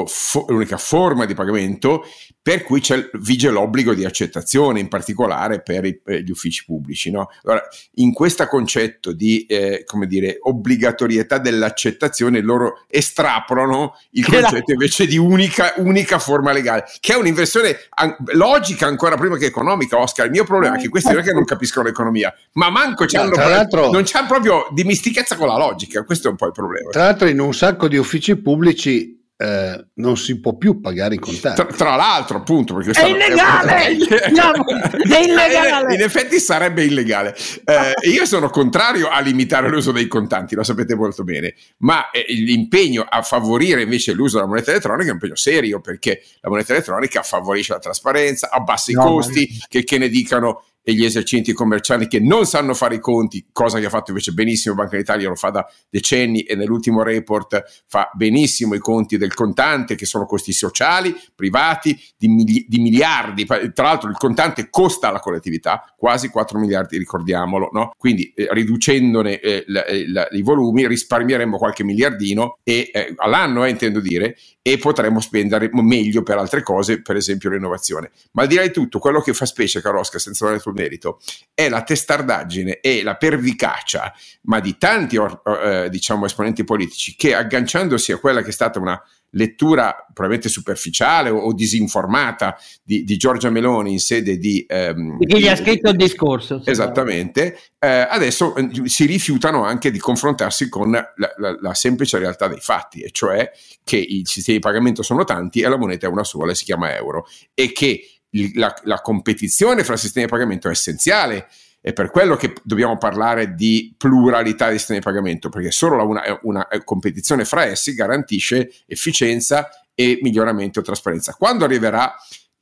fo- 0.05 0.45
l'unica 0.47 0.77
forma 0.77 1.25
di 1.25 1.33
pagamento 1.33 2.03
per 2.41 2.63
cui 2.63 2.81
vige 3.19 3.51
l'obbligo 3.51 3.93
di 3.93 4.03
accettazione, 4.03 4.79
in 4.79 4.87
particolare 4.87 5.61
per, 5.61 5.85
i, 5.85 5.99
per 5.99 6.21
gli 6.21 6.31
uffici 6.31 6.65
pubblici. 6.65 7.11
No? 7.11 7.29
Allora, 7.43 7.63
in 7.95 8.13
questo 8.13 8.45
concetto 8.47 9.11
di 9.13 9.45
eh, 9.45 9.83
come 9.85 10.07
dire, 10.07 10.37
obbligatorietà 10.41 11.37
dell'accettazione, 11.37 12.41
loro 12.41 12.83
estrapolano 12.87 13.95
il 14.11 14.25
che 14.25 14.41
concetto 14.41 14.63
la... 14.67 14.73
invece 14.73 15.05
di 15.05 15.17
unica, 15.17 15.73
unica, 15.77 16.17
forma 16.17 16.51
legale, 16.51 16.85
che 16.99 17.13
è 17.13 17.15
un'inversione 17.15 17.77
an- 17.89 18.15
logica 18.33 18.87
ancora 18.87 19.17
prima 19.17 19.37
che 19.37 19.45
economica, 19.45 19.99
Oscar. 19.99 20.25
Il 20.25 20.31
mio 20.31 20.43
problema 20.43 20.77
è 20.77 20.79
che 20.79 20.89
questi 20.89 21.11
non 21.11 21.19
è 21.19 21.23
che 21.23 21.33
non 21.33 21.45
capiscono 21.45 21.85
l'economia, 21.85 22.33
ma 22.53 22.71
manco 22.71 23.05
c'hanno 23.05 23.35
no, 23.35 23.67
proprio, 23.69 23.91
non 23.91 24.03
c'hanno 24.03 24.27
proprio 24.27 24.67
dimistichezza 24.71 25.35
con 25.35 25.47
la 25.47 25.57
logica, 25.57 26.03
questo 26.03 26.27
è 26.27 26.31
un 26.31 26.37
po' 26.37 26.47
il 26.47 26.53
problema. 26.53 26.89
Tra 26.89 27.03
l'altro 27.03 27.27
in 27.27 27.39
un 27.39 27.53
sacco 27.53 27.87
di 27.87 27.97
uffici 27.97 28.35
pubblici 28.35 29.19
eh, 29.41 29.85
non 29.95 30.17
si 30.17 30.39
può 30.39 30.55
più 30.55 30.79
pagare 30.81 31.15
in 31.15 31.19
contanti. 31.19 31.63
Tra, 31.63 31.73
tra 31.73 31.95
l'altro, 31.95 32.37
appunto, 32.37 32.75
perché 32.75 32.91
è 32.91 33.07
illegale! 33.07 33.87
è 33.97 34.27
illegale! 35.25 35.95
In, 35.95 36.01
effetti 36.01 36.39
sarebbe 36.39 36.83
illegale. 36.83 37.35
Eh, 37.65 38.09
io 38.09 38.25
sono 38.25 38.51
contrario 38.51 39.09
a 39.09 39.19
limitare 39.19 39.67
l'uso 39.67 39.91
dei 39.91 40.07
contanti, 40.07 40.53
lo 40.53 40.63
sapete 40.63 40.93
molto 40.93 41.23
bene, 41.23 41.55
ma 41.77 42.11
eh, 42.11 42.23
l'impegno 42.27 43.03
a 43.09 43.23
favorire 43.23 43.81
invece 43.81 44.13
l'uso 44.13 44.35
della 44.35 44.47
moneta 44.47 44.69
elettronica 44.69 45.07
è 45.07 45.09
un 45.09 45.15
impegno 45.15 45.35
serio 45.35 45.81
perché 45.81 46.21
la 46.41 46.49
moneta 46.49 46.73
elettronica 46.73 47.23
favorisce 47.23 47.73
la 47.73 47.79
trasparenza, 47.79 48.49
abbassa 48.51 48.91
i 48.91 48.93
no, 48.93 49.05
costi, 49.05 49.47
ma... 49.49 49.65
che, 49.67 49.83
che 49.83 49.97
ne 49.97 50.07
dicano 50.09 50.65
e 50.83 50.93
gli 50.93 51.03
esercenti 51.03 51.53
commerciali 51.53 52.07
che 52.07 52.19
non 52.19 52.45
sanno 52.45 52.73
fare 52.73 52.95
i 52.95 52.99
conti, 52.99 53.47
cosa 53.51 53.79
che 53.79 53.85
ha 53.85 53.89
fatto 53.89 54.11
invece 54.11 54.31
benissimo 54.31 54.75
Banca 54.75 54.97
d'Italia, 54.97 55.29
lo 55.29 55.35
fa 55.35 55.49
da 55.49 55.67
decenni 55.89 56.41
e 56.41 56.55
nell'ultimo 56.55 57.03
report 57.03 57.83
fa 57.87 58.09
benissimo 58.13 58.73
i 58.73 58.79
conti 58.79 59.17
del 59.17 59.33
contante, 59.33 59.95
che 59.95 60.05
sono 60.05 60.25
costi 60.25 60.51
sociali, 60.53 61.15
privati, 61.35 61.99
di, 62.17 62.27
mili- 62.27 62.65
di 62.67 62.79
miliardi. 62.79 63.45
Tra 63.45 63.85
l'altro 63.85 64.09
il 64.09 64.17
contante 64.17 64.69
costa 64.69 65.09
alla 65.09 65.19
collettività 65.19 65.93
quasi 65.97 66.29
4 66.29 66.59
miliardi, 66.59 66.97
ricordiamolo, 66.97 67.69
no? 67.71 67.91
quindi 67.97 68.31
eh, 68.33 68.47
riducendone 68.51 69.39
eh, 69.39 69.63
la, 69.67 69.85
eh, 69.85 70.09
la, 70.09 70.27
i 70.31 70.41
volumi 70.41 70.87
risparmieremmo 70.87 71.57
qualche 71.57 71.83
miliardino 71.83 72.57
e, 72.63 72.89
eh, 72.91 73.13
all'anno, 73.17 73.65
eh, 73.65 73.69
intendo 73.69 73.99
dire, 73.99 74.35
e 74.63 74.77
potremmo 74.77 75.19
spendere 75.19 75.69
meglio 75.73 76.23
per 76.23 76.37
altre 76.37 76.61
cose, 76.61 77.01
per 77.01 77.15
esempio 77.15 77.49
l'innovazione. 77.49 78.11
Ma 78.33 78.43
al 78.43 78.47
di 78.47 78.55
là 78.55 78.61
di 78.61 78.71
tutto, 78.71 78.99
quello 78.99 79.21
che 79.21 79.33
fa 79.33 79.45
specie, 79.45 79.81
Carosca, 79.81 80.19
senza 80.19 80.45
dare 80.45 80.59
sul 80.71 80.73
merito, 80.73 81.19
è 81.53 81.69
la 81.69 81.83
testardaggine 81.83 82.79
e 82.79 83.03
la 83.03 83.15
pervicacia, 83.15 84.13
ma 84.43 84.59
di 84.59 84.77
tanti 84.77 85.17
eh, 85.17 85.89
diciamo, 85.89 86.25
esponenti 86.25 86.63
politici 86.63 87.15
che 87.15 87.35
agganciandosi 87.35 88.11
a 88.11 88.17
quella 88.17 88.41
che 88.41 88.49
è 88.49 88.53
stata 88.53 88.79
una 88.79 88.99
lettura 89.33 90.05
probabilmente 90.13 90.49
superficiale 90.49 91.29
o, 91.29 91.37
o 91.37 91.53
disinformata 91.53 92.57
di, 92.83 93.03
di, 93.03 93.15
Giorgia 93.15 93.49
Meloni 93.49 93.91
in 93.91 93.99
sede 93.99 94.37
di... 94.37 94.65
Ehm, 94.67 95.19
chi 95.19 95.39
gli 95.39 95.47
ha 95.47 95.55
scritto 95.55 95.89
il 95.91 95.95
discorso. 95.95 96.61
Esattamente. 96.65 97.57
Eh, 97.79 97.87
adesso 97.87 98.55
eh, 98.55 98.69
si 98.85 99.05
rifiutano 99.05 99.63
anche 99.63 99.89
di 99.89 99.99
confrontarsi 99.99 100.67
con 100.67 100.91
la, 100.91 101.13
la, 101.37 101.57
la, 101.59 101.73
semplice 101.73 102.17
realtà 102.17 102.47
dei 102.47 102.59
fatti, 102.59 103.01
e 103.01 103.11
cioè 103.11 103.49
che 103.83 103.97
i 103.97 104.23
sistemi 104.25 104.57
di 104.57 104.63
pagamento 104.63 105.01
sono 105.01 105.23
tanti 105.23 105.61
e 105.61 105.69
la 105.69 105.77
moneta 105.77 106.07
è 106.07 106.09
una 106.09 106.23
sola, 106.23 106.53
si 106.53 106.65
chiama 106.65 106.93
euro, 106.93 107.25
e 107.53 107.71
che 107.71 108.20
il, 108.31 108.51
la, 108.55 108.73
la 108.83 109.01
competizione 109.01 109.83
fra 109.83 109.97
sistemi 109.97 110.25
di 110.25 110.31
pagamento 110.31 110.67
è 110.67 110.71
essenziale 110.71 111.47
è 111.81 111.93
per 111.93 112.11
quello 112.11 112.35
che 112.35 112.53
dobbiamo 112.63 112.97
parlare 112.97 113.55
di 113.55 113.93
pluralità 113.97 114.69
di 114.69 114.77
sistemi 114.77 114.99
di 114.99 115.05
pagamento, 115.05 115.49
perché 115.49 115.71
solo 115.71 116.07
una, 116.07 116.21
una 116.43 116.67
competizione 116.83 117.43
fra 117.43 117.65
essi 117.65 117.95
garantisce 117.95 118.71
efficienza 118.85 119.67
e 119.95 120.19
miglioramento 120.21 120.79
e 120.79 120.83
trasparenza. 120.83 121.33
Quando 121.33 121.65
arriverà 121.65 122.15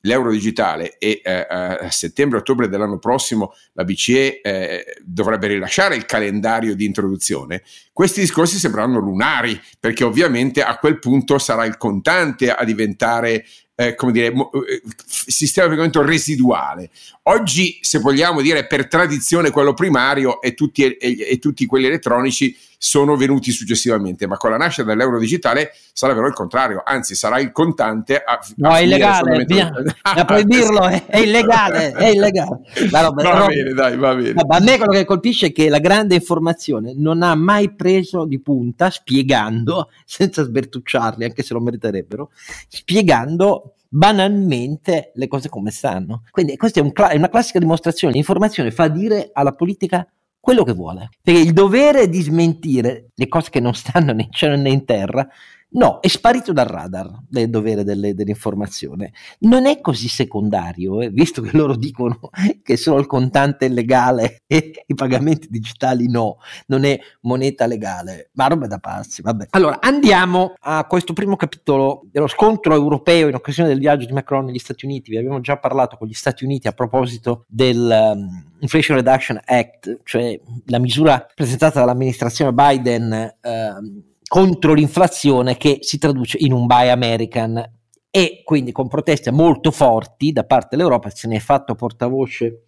l'euro 0.03 0.31
digitale 0.31 0.97
e 0.97 1.21
eh, 1.21 1.45
a 1.49 1.91
settembre-ottobre 1.91 2.69
dell'anno 2.69 2.99
prossimo 2.99 3.53
la 3.73 3.83
BCE 3.83 4.39
eh, 4.39 4.85
dovrebbe 5.03 5.47
rilasciare 5.47 5.97
il 5.97 6.05
calendario 6.05 6.73
di 6.73 6.85
introduzione, 6.85 7.63
questi 7.91 8.21
discorsi 8.21 8.57
sembreranno 8.57 8.99
lunari 8.99 9.59
perché 9.77 10.05
ovviamente 10.05 10.63
a 10.63 10.77
quel 10.77 10.99
punto 10.99 11.37
sarà 11.37 11.65
il 11.65 11.75
contante 11.75 12.51
a 12.51 12.63
diventare 12.63 13.45
eh, 13.79 13.95
come 13.95 14.11
dire, 14.11 14.29
mo, 14.29 14.51
eh, 14.51 14.81
sistema 15.05 15.67
di 15.67 15.71
pagamento 15.75 16.03
residuale. 16.03 16.89
Oggi, 17.23 17.79
se 17.79 17.99
vogliamo 17.99 18.41
dire 18.41 18.67
per 18.67 18.89
tradizione, 18.89 19.51
quello 19.51 19.73
primario 19.73 20.41
e 20.41 20.53
tutti, 20.53 20.83
e, 20.83 20.97
e 20.97 21.39
tutti 21.39 21.65
quelli 21.65 21.85
elettronici 21.85 22.53
sono 22.81 23.17
venuti 23.17 23.51
successivamente, 23.51 24.25
ma 24.25 24.37
con 24.37 24.51
la 24.51 24.57
nascita 24.57 24.87
dell'euro 24.87 25.19
digitale 25.19 25.73
sarà 25.91 26.13
vero 26.13 26.27
il 26.27 26.33
contrario, 26.33 26.81
anzi 26.83 27.13
sarà 27.13 27.37
il 27.39 27.51
contante 27.51 28.15
a, 28.15 28.39
No, 28.55 28.69
a 28.69 28.77
è 28.77 28.83
illegale, 28.83 29.43
bisogna, 29.43 29.71
proibirlo, 30.25 30.87
è, 30.87 31.05
è, 31.05 31.19
illegale, 31.19 31.91
è 31.91 32.07
illegale. 32.07 32.61
No, 32.89 33.11
va 33.11 33.47
bene, 33.47 33.73
dai, 33.73 33.97
va 33.97 34.15
bene. 34.15 34.41
a 34.47 34.59
me 34.61 34.77
quello 34.77 34.93
che 34.93 35.03
colpisce 35.03 35.47
è 35.47 35.51
che 35.51 35.67
la 35.67 35.79
grande 35.79 36.15
informazione 36.15 36.93
non 36.95 37.21
ha 37.21 37.35
mai 37.35 37.75
preso 37.75 38.23
di 38.23 38.39
punta 38.39 38.89
spiegando, 38.89 39.89
senza 40.05 40.43
sbertucciarli, 40.43 41.25
anche 41.25 41.43
se 41.43 41.53
lo 41.53 41.59
meriterebbero, 41.59 42.31
spiegando 42.69 43.73
banalmente 43.89 45.11
le 45.15 45.27
cose 45.27 45.49
come 45.49 45.71
stanno. 45.71 46.23
Quindi 46.31 46.55
questa 46.55 46.79
è, 46.79 46.83
un 46.83 46.93
è 46.93 47.15
una 47.17 47.29
classica 47.29 47.59
dimostrazione. 47.59 48.13
L'informazione 48.13 48.71
fa 48.71 48.87
dire 48.87 49.31
alla 49.33 49.53
politica 49.53 50.07
quello 50.39 50.63
che 50.63 50.73
vuole. 50.73 51.09
Perché 51.21 51.39
il 51.39 51.53
dovere 51.53 52.09
di 52.09 52.21
smentire 52.21 53.09
le 53.13 53.27
cose 53.27 53.49
che 53.49 53.59
non 53.59 53.73
stanno 53.73 54.13
né 54.13 54.23
in 54.23 54.31
cielo 54.31 54.55
né 54.55 54.69
in 54.69 54.85
terra 54.85 55.27
No, 55.71 55.99
è 55.99 56.07
sparito 56.07 56.51
dal 56.51 56.65
radar 56.65 57.11
del 57.29 57.47
dovere 57.49 57.83
delle, 57.83 58.15
dell'informazione. 58.15 59.13
Non 59.39 59.67
è 59.67 59.81
così 59.81 60.07
secondario, 60.07 60.99
eh, 61.01 61.09
visto 61.09 61.43
che 61.43 61.55
loro 61.55 61.75
dicono 61.75 62.19
che 62.63 62.75
solo 62.75 62.99
il 62.99 63.05
contante 63.05 63.67
è 63.67 63.69
legale 63.69 64.41
e 64.47 64.83
i 64.83 64.93
pagamenti 64.95 65.47
digitali 65.49 66.09
no, 66.09 66.37
non 66.67 66.85
è 66.85 66.99
moneta 67.21 67.67
legale, 67.67 68.31
ma 68.33 68.47
roba 68.47 68.65
da 68.65 68.79
pazzi. 68.79 69.21
Vabbè. 69.21 69.47
Allora, 69.51 69.79
andiamo 69.79 70.53
a 70.59 70.85
questo 70.85 71.13
primo 71.13 71.35
capitolo 71.35 72.01
dello 72.11 72.27
scontro 72.27 72.73
europeo 72.73 73.27
in 73.27 73.35
occasione 73.35 73.69
del 73.69 73.79
viaggio 73.79 74.07
di 74.07 74.13
Macron 74.13 74.45
negli 74.45 74.57
Stati 74.57 74.85
Uniti. 74.85 75.11
Vi 75.11 75.17
abbiamo 75.17 75.39
già 75.39 75.57
parlato 75.57 75.97
con 75.97 76.07
gli 76.07 76.13
Stati 76.13 76.45
Uniti 76.45 76.67
a 76.67 76.71
proposito 76.71 77.45
del 77.47 78.13
um, 78.15 78.47
Inflation 78.61 78.97
Reduction 78.97 79.39
Act, 79.45 79.99
cioè 80.03 80.39
la 80.65 80.79
misura 80.79 81.27
presentata 81.35 81.79
dall'amministrazione 81.79 82.53
Biden. 82.53 83.35
Uh, 83.39 84.07
contro 84.29 84.73
l'inflazione 84.73 85.57
che 85.57 85.79
si 85.81 85.97
traduce 85.97 86.37
in 86.39 86.53
un 86.53 86.67
buy 86.67 86.87
American. 86.87 87.77
E 88.11 88.41
quindi 88.45 88.71
con 88.71 88.87
proteste 88.87 89.31
molto 89.31 89.71
forti 89.71 90.31
da 90.31 90.45
parte 90.45 90.75
dell'Europa 90.75 91.09
se 91.09 91.27
ne 91.27 91.35
è 91.35 91.39
fatto 91.39 91.75
portavoce 91.75 92.63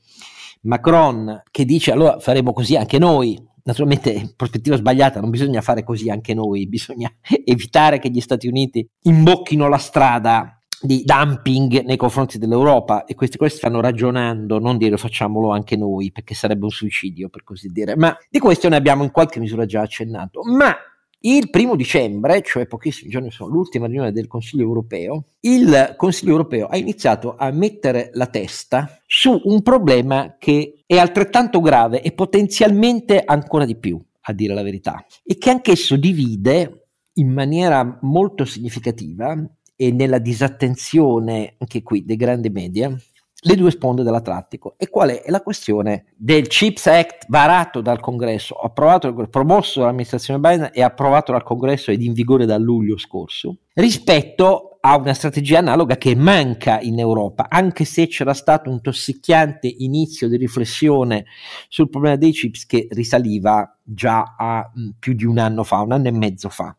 Macron 0.63 1.41
che 1.49 1.65
dice 1.65 1.91
allora 1.91 2.19
faremo 2.19 2.53
così 2.53 2.75
anche 2.75 2.99
noi 2.99 3.43
naturalmente 3.63 4.33
prospettiva 4.35 4.75
sbagliata 4.75 5.19
non 5.19 5.31
bisogna 5.31 5.61
fare 5.61 5.83
così 5.83 6.11
anche 6.11 6.35
noi 6.35 6.67
bisogna 6.67 7.11
evitare 7.43 7.97
che 7.97 8.11
gli 8.11 8.21
Stati 8.21 8.47
Uniti 8.47 8.87
imbocchino 9.01 9.67
la 9.67 9.79
strada 9.79 10.61
di 10.81 11.03
dumping 11.05 11.83
nei 11.83 11.97
confronti 11.97 12.39
dell'Europa. 12.39 13.05
E 13.05 13.13
questi, 13.13 13.37
questi 13.37 13.59
stanno 13.59 13.81
ragionando, 13.81 14.59
non 14.59 14.77
dire 14.77 14.97
facciamolo 14.97 15.51
anche 15.51 15.77
noi 15.77 16.11
perché 16.11 16.33
sarebbe 16.33 16.63
un 16.63 16.71
suicidio 16.71 17.29
per 17.29 17.43
così 17.43 17.67
dire, 17.69 17.95
ma 17.95 18.17
di 18.29 18.39
questo 18.39 18.67
ne 18.67 18.75
abbiamo 18.77 19.03
in 19.03 19.11
qualche 19.11 19.39
misura 19.39 19.65
già 19.65 19.81
accennato, 19.81 20.41
ma 20.43 20.75
il 21.21 21.49
primo 21.49 21.75
dicembre, 21.75 22.41
cioè 22.41 22.65
pochissimi 22.65 23.11
giorni 23.11 23.31
sono 23.31 23.51
l'ultima 23.51 23.85
riunione 23.85 24.11
del 24.11 24.27
Consiglio 24.27 24.63
europeo, 24.63 25.25
il 25.41 25.93
Consiglio 25.95 26.31
europeo 26.31 26.67
ha 26.67 26.77
iniziato 26.77 27.35
a 27.37 27.51
mettere 27.51 28.09
la 28.13 28.27
testa 28.27 29.01
su 29.05 29.39
un 29.43 29.61
problema 29.61 30.37
che 30.39 30.83
è 30.85 30.97
altrettanto 30.97 31.59
grave 31.59 32.01
e 32.01 32.11
potenzialmente 32.11 33.21
ancora 33.23 33.65
di 33.65 33.75
più, 33.75 34.01
a 34.21 34.33
dire 34.33 34.53
la 34.53 34.63
verità, 34.63 35.05
e 35.23 35.37
che 35.37 35.49
anch'esso 35.49 35.95
divide 35.95 36.87
in 37.15 37.31
maniera 37.31 37.99
molto 38.01 38.45
significativa 38.45 39.37
e 39.75 39.91
nella 39.91 40.19
disattenzione 40.19 41.55
anche 41.57 41.83
qui 41.83 42.03
dei 42.05 42.15
grandi 42.15 42.49
media 42.49 42.95
le 43.43 43.55
due 43.55 43.71
sponde 43.71 44.03
dell'Atlantico. 44.03 44.75
E 44.77 44.89
qual 44.89 45.09
è? 45.09 45.23
La 45.27 45.41
questione 45.41 46.05
del 46.15 46.47
CHIPS 46.47 46.87
Act 46.87 47.25
varato 47.27 47.81
dal 47.81 47.99
Congresso, 47.99 48.55
approvato, 48.55 49.13
promosso 49.29 49.79
dall'amministrazione 49.79 50.39
Biden 50.39 50.69
e 50.73 50.83
approvato 50.83 51.31
dal 51.31 51.43
Congresso 51.43 51.91
ed 51.91 52.01
in 52.01 52.13
vigore 52.13 52.45
da 52.45 52.57
luglio 52.57 52.97
scorso, 52.97 53.57
rispetto 53.73 54.77
a 54.83 54.97
una 54.97 55.13
strategia 55.13 55.59
analoga 55.59 55.95
che 55.97 56.15
manca 56.15 56.79
in 56.81 56.99
Europa, 56.99 57.47
anche 57.49 57.85
se 57.85 58.07
c'era 58.07 58.33
stato 58.33 58.69
un 58.69 58.81
tossicchiante 58.81 59.67
inizio 59.67 60.27
di 60.27 60.37
riflessione 60.37 61.25
sul 61.67 61.89
problema 61.89 62.15
dei 62.15 62.31
chips 62.31 62.65
che 62.65 62.87
risaliva 62.91 63.77
già 63.83 64.35
a 64.37 64.69
mh, 64.73 64.89
più 64.99 65.13
di 65.13 65.25
un 65.25 65.37
anno 65.37 65.63
fa, 65.63 65.81
un 65.81 65.91
anno 65.91 66.07
e 66.07 66.11
mezzo 66.11 66.49
fa. 66.49 66.75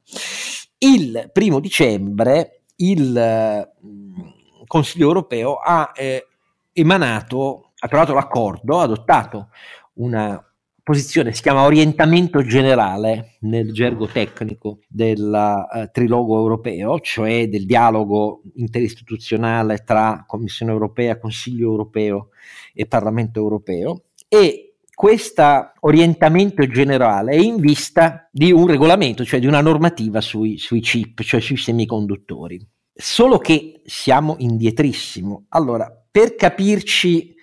Il 0.79 1.31
primo 1.33 1.61
dicembre 1.61 2.63
il 2.77 3.71
mh, 3.81 4.41
Consiglio 4.67 5.07
europeo 5.07 5.57
ha 5.57 5.93
eh, 5.95 6.27
emanato, 6.73 7.73
ha 7.79 7.89
trovato 7.89 8.15
l'accordo, 8.15 8.79
ha 8.79 8.85
adottato 8.85 9.49
una 9.95 10.43
posizione, 10.83 11.33
si 11.33 11.43
chiama 11.43 11.63
orientamento 11.63 12.43
generale 12.43 13.37
nel 13.41 13.73
gergo 13.73 14.07
tecnico 14.07 14.81
del 14.89 15.23
uh, 15.23 15.89
trilogo 15.93 16.37
europeo, 16.39 16.99
cioè 17.01 17.49
del 17.49 17.67
dialogo 17.67 18.43
interistituzionale 18.55 19.85
tra 19.85 20.25
Commissione 20.27 20.73
europea, 20.73 21.19
Consiglio 21.19 21.69
europeo 21.69 22.31
e 22.75 22.87
Parlamento 22.87 23.39
europeo 23.39 24.05
e 24.29 24.73
questo 24.95 25.73
orientamento 25.81 26.67
generale 26.67 27.33
è 27.33 27.39
in 27.39 27.57
vista 27.57 28.29
di 28.31 28.53
un 28.53 28.67
regolamento, 28.67 29.25
cioè 29.25 29.41
di 29.41 29.47
una 29.47 29.61
normativa 29.61 30.21
sui, 30.21 30.59
sui 30.59 30.81
chip, 30.81 31.23
cioè 31.23 31.41
sui 31.41 31.57
semiconduttori. 31.57 32.61
Solo 32.95 33.39
che 33.39 33.81
siamo 33.85 34.37
indietrissimo. 34.39 35.47
Allora, 35.49 36.02
per 36.13 36.37
capirci 36.37 37.35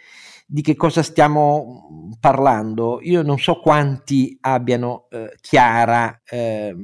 di 0.46 0.62
che 0.62 0.76
cosa 0.76 1.04
stiamo 1.04 2.16
parlando, 2.20 3.00
io 3.02 3.22
non 3.22 3.38
so 3.38 3.60
quanti 3.60 4.38
abbiano 4.42 5.08
eh, 5.10 5.36
chiara 5.42 6.22
eh, 6.24 6.76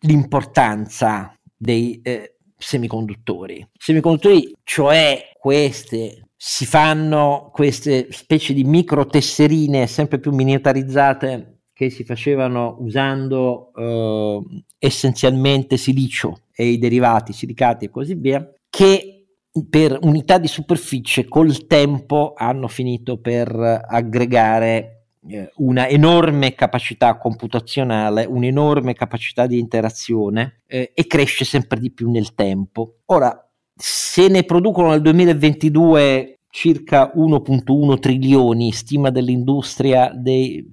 l'importanza 0.00 1.34
dei, 1.56 2.00
eh, 2.02 2.34
semiconduttori. 2.56 3.66
Semiconduttori, 3.78 4.54
cioè 4.62 5.30
queste 5.38 6.28
si 6.36 6.66
fanno 6.66 7.50
queste 7.52 8.08
specie 8.10 8.52
di 8.52 8.64
micro 8.64 9.06
tesserine 9.06 9.86
sempre 9.86 10.18
più 10.18 10.32
miniaturizzate 10.32 11.60
che 11.72 11.90
si 11.90 12.04
facevano 12.04 12.76
usando 12.80 13.72
eh, 13.74 14.42
essenzialmente 14.78 15.76
silicio 15.76 16.42
e 16.54 16.66
i 16.66 16.78
derivati, 16.78 17.32
silicati 17.32 17.86
e 17.86 17.90
così 17.90 18.14
via, 18.14 18.46
che 18.70 19.13
per 19.68 19.98
unità 20.02 20.38
di 20.38 20.48
superficie 20.48 21.28
col 21.28 21.66
tempo 21.66 22.32
hanno 22.36 22.66
finito 22.66 23.18
per 23.18 23.54
aggregare 23.86 24.94
eh, 25.28 25.50
una 25.56 25.88
enorme 25.88 26.54
capacità 26.54 27.16
computazionale, 27.16 28.24
un'enorme 28.24 28.94
capacità 28.94 29.46
di 29.46 29.58
interazione 29.58 30.62
eh, 30.66 30.90
e 30.92 31.06
cresce 31.06 31.44
sempre 31.44 31.78
di 31.78 31.92
più 31.92 32.10
nel 32.10 32.34
tempo. 32.34 32.96
Ora, 33.06 33.48
se 33.76 34.28
ne 34.28 34.42
producono 34.44 34.90
nel 34.90 35.02
2022 35.02 36.40
circa 36.50 37.12
1.1 37.14 37.98
trilioni, 37.98 38.72
stima 38.72 39.10
dell'industria 39.10 40.12
dei 40.14 40.64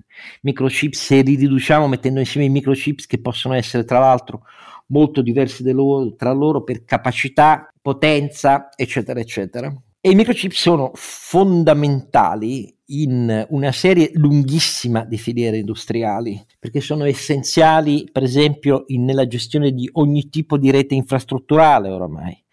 microchip, 0.41 0.93
se 0.93 1.21
li 1.21 1.35
riduciamo 1.35 1.88
mettendo 1.88 2.19
insieme 2.19 2.45
i 2.45 2.51
microchips 2.51 3.07
che 3.07 3.19
possono 3.19 3.53
essere 3.55 3.83
tra 3.83 4.00
l'altro 4.00 4.41
molto 4.88 5.21
diversi 5.21 5.63
loro, 5.71 6.13
tra 6.15 6.31
loro 6.33 6.63
per 6.63 6.83
capacità, 6.83 7.70
potenza, 7.81 8.69
eccetera, 8.75 9.19
eccetera. 9.19 9.73
E 10.03 10.09
i 10.09 10.15
microchip 10.15 10.51
sono 10.51 10.91
fondamentali 10.95 12.75
in 12.88 13.45
una 13.50 13.71
serie 13.71 14.09
lunghissima 14.13 15.05
di 15.05 15.17
filiere 15.17 15.57
industriali, 15.57 16.43
perché 16.59 16.81
sono 16.81 17.05
essenziali, 17.05 18.09
per 18.11 18.23
esempio, 18.23 18.85
in, 18.88 19.05
nella 19.05 19.27
gestione 19.27 19.71
di 19.71 19.88
ogni 19.93 20.29
tipo 20.29 20.57
di 20.57 20.71
rete 20.71 20.95
infrastrutturale 20.95 21.89
oramai 21.89 22.43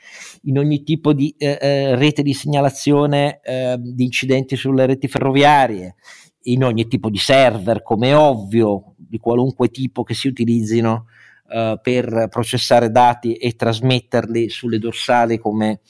in 0.42 0.58
ogni 0.58 0.82
tipo 0.82 1.12
di 1.12 1.34
eh, 1.36 1.58
eh, 1.60 1.96
rete 1.96 2.22
di 2.22 2.32
segnalazione 2.32 3.40
eh, 3.42 3.76
di 3.78 4.04
incidenti 4.04 4.56
sulle 4.56 4.86
reti 4.86 5.08
ferroviarie, 5.08 5.96
in 6.44 6.64
ogni 6.64 6.86
tipo 6.86 7.10
di 7.10 7.18
server, 7.18 7.82
come 7.82 8.14
ovvio, 8.14 8.94
di 8.96 9.18
qualunque 9.18 9.68
tipo 9.68 10.02
che 10.02 10.14
si 10.14 10.28
utilizzino 10.28 11.06
Uh, 11.48 11.80
per 11.80 12.28
processare 12.28 12.90
dati 12.90 13.32
e 13.32 13.56
trasmetterli 13.56 14.50
sulle 14.50 14.78
dorsali 14.78 15.38
come 15.38 15.80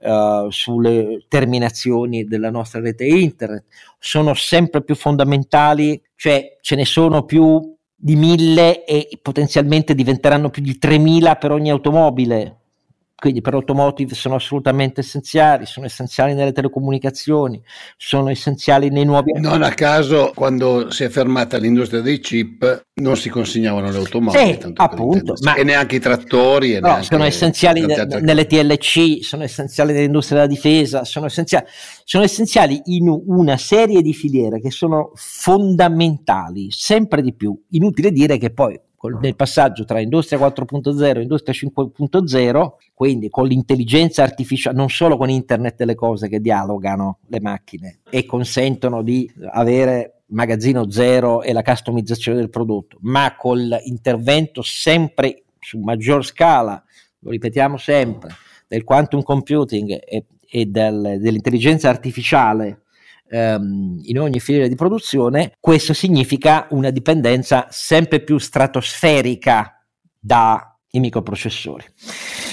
uh, 0.00 0.50
sulle 0.50 1.24
terminazioni 1.28 2.24
della 2.24 2.50
nostra 2.50 2.80
rete 2.80 3.04
internet. 3.04 3.64
Sono 4.00 4.34
sempre 4.34 4.82
più 4.82 4.96
fondamentali, 4.96 6.02
cioè 6.16 6.56
ce 6.60 6.74
ne 6.74 6.84
sono 6.84 7.22
più 7.22 7.76
di 7.94 8.16
mille 8.16 8.84
e 8.84 9.08
potenzialmente 9.22 9.94
diventeranno 9.94 10.50
più 10.50 10.62
di 10.62 10.76
3000 10.78 11.36
per 11.36 11.52
ogni 11.52 11.70
automobile 11.70 12.63
quindi 13.24 13.40
per 13.40 13.54
automotive 13.54 14.14
sono 14.14 14.34
assolutamente 14.34 15.00
essenziali, 15.00 15.64
sono 15.64 15.86
essenziali 15.86 16.34
nelle 16.34 16.52
telecomunicazioni, 16.52 17.58
sono 17.96 18.28
essenziali 18.28 18.90
nei 18.90 19.06
nuovi... 19.06 19.32
Non 19.40 19.62
a 19.62 19.70
caso 19.70 20.32
quando 20.34 20.90
si 20.90 21.04
è 21.04 21.08
fermata 21.08 21.56
l'industria 21.56 22.02
dei 22.02 22.20
chip 22.20 22.88
non 23.00 23.16
si 23.16 23.30
consegnavano 23.30 23.90
le 23.90 23.96
automobili, 23.96 24.58
sì, 24.60 24.72
appunto, 24.74 25.36
ma... 25.40 25.54
e 25.54 25.64
neanche 25.64 25.96
i 25.96 26.00
trattori. 26.00 26.74
E 26.74 26.80
no, 26.80 27.02
sono 27.02 27.24
essenziali 27.24 27.80
ne, 27.80 28.04
nelle 28.20 28.44
TLC, 28.44 29.24
sono 29.24 29.44
essenziali 29.44 29.94
nell'industria 29.94 30.40
della 30.40 30.52
difesa, 30.52 31.04
sono 31.04 31.24
essenziali, 31.24 31.64
sono 32.04 32.24
essenziali 32.24 32.82
in 32.84 33.08
una 33.08 33.56
serie 33.56 34.02
di 34.02 34.12
filiere 34.12 34.60
che 34.60 34.70
sono 34.70 35.12
fondamentali, 35.14 36.66
sempre 36.68 37.22
di 37.22 37.32
più. 37.32 37.58
Inutile 37.70 38.10
dire 38.10 38.36
che 38.36 38.50
poi 38.50 38.78
nel 39.08 39.36
passaggio 39.36 39.84
tra 39.84 40.00
industria 40.00 40.38
4.0 40.38 41.16
e 41.18 41.22
industria 41.22 41.54
5.0, 41.54 42.72
quindi 42.94 43.28
con 43.28 43.46
l'intelligenza 43.46 44.22
artificiale, 44.22 44.76
non 44.76 44.88
solo 44.88 45.16
con 45.16 45.28
internet 45.28 45.76
delle 45.76 45.94
cose 45.94 46.28
che 46.28 46.40
dialogano 46.40 47.18
le 47.26 47.40
macchine 47.40 47.98
e 48.08 48.24
consentono 48.24 49.02
di 49.02 49.30
avere 49.50 50.22
magazzino 50.26 50.90
zero 50.90 51.42
e 51.42 51.52
la 51.52 51.62
customizzazione 51.62 52.38
del 52.38 52.50
prodotto, 52.50 52.98
ma 53.02 53.36
con 53.36 53.58
l'intervento 53.58 54.62
sempre 54.62 55.44
su 55.58 55.78
maggior 55.78 56.24
scala, 56.24 56.82
lo 57.20 57.30
ripetiamo 57.30 57.76
sempre, 57.76 58.30
del 58.66 58.84
quantum 58.84 59.22
computing 59.22 59.98
e, 60.04 60.26
e 60.46 60.66
del, 60.66 61.18
dell'intelligenza 61.20 61.88
artificiale 61.88 62.83
ehm, 63.28 64.00
in 64.02 64.18
ogni 64.18 64.40
filiera 64.40 64.68
di 64.68 64.74
produzione, 64.74 65.52
questo 65.60 65.92
significa 65.92 66.66
una 66.70 66.90
dipendenza 66.90 67.66
sempre 67.70 68.20
più 68.20 68.38
stratosferica 68.38 69.84
dai 70.18 70.60
microprocessori, 70.92 71.84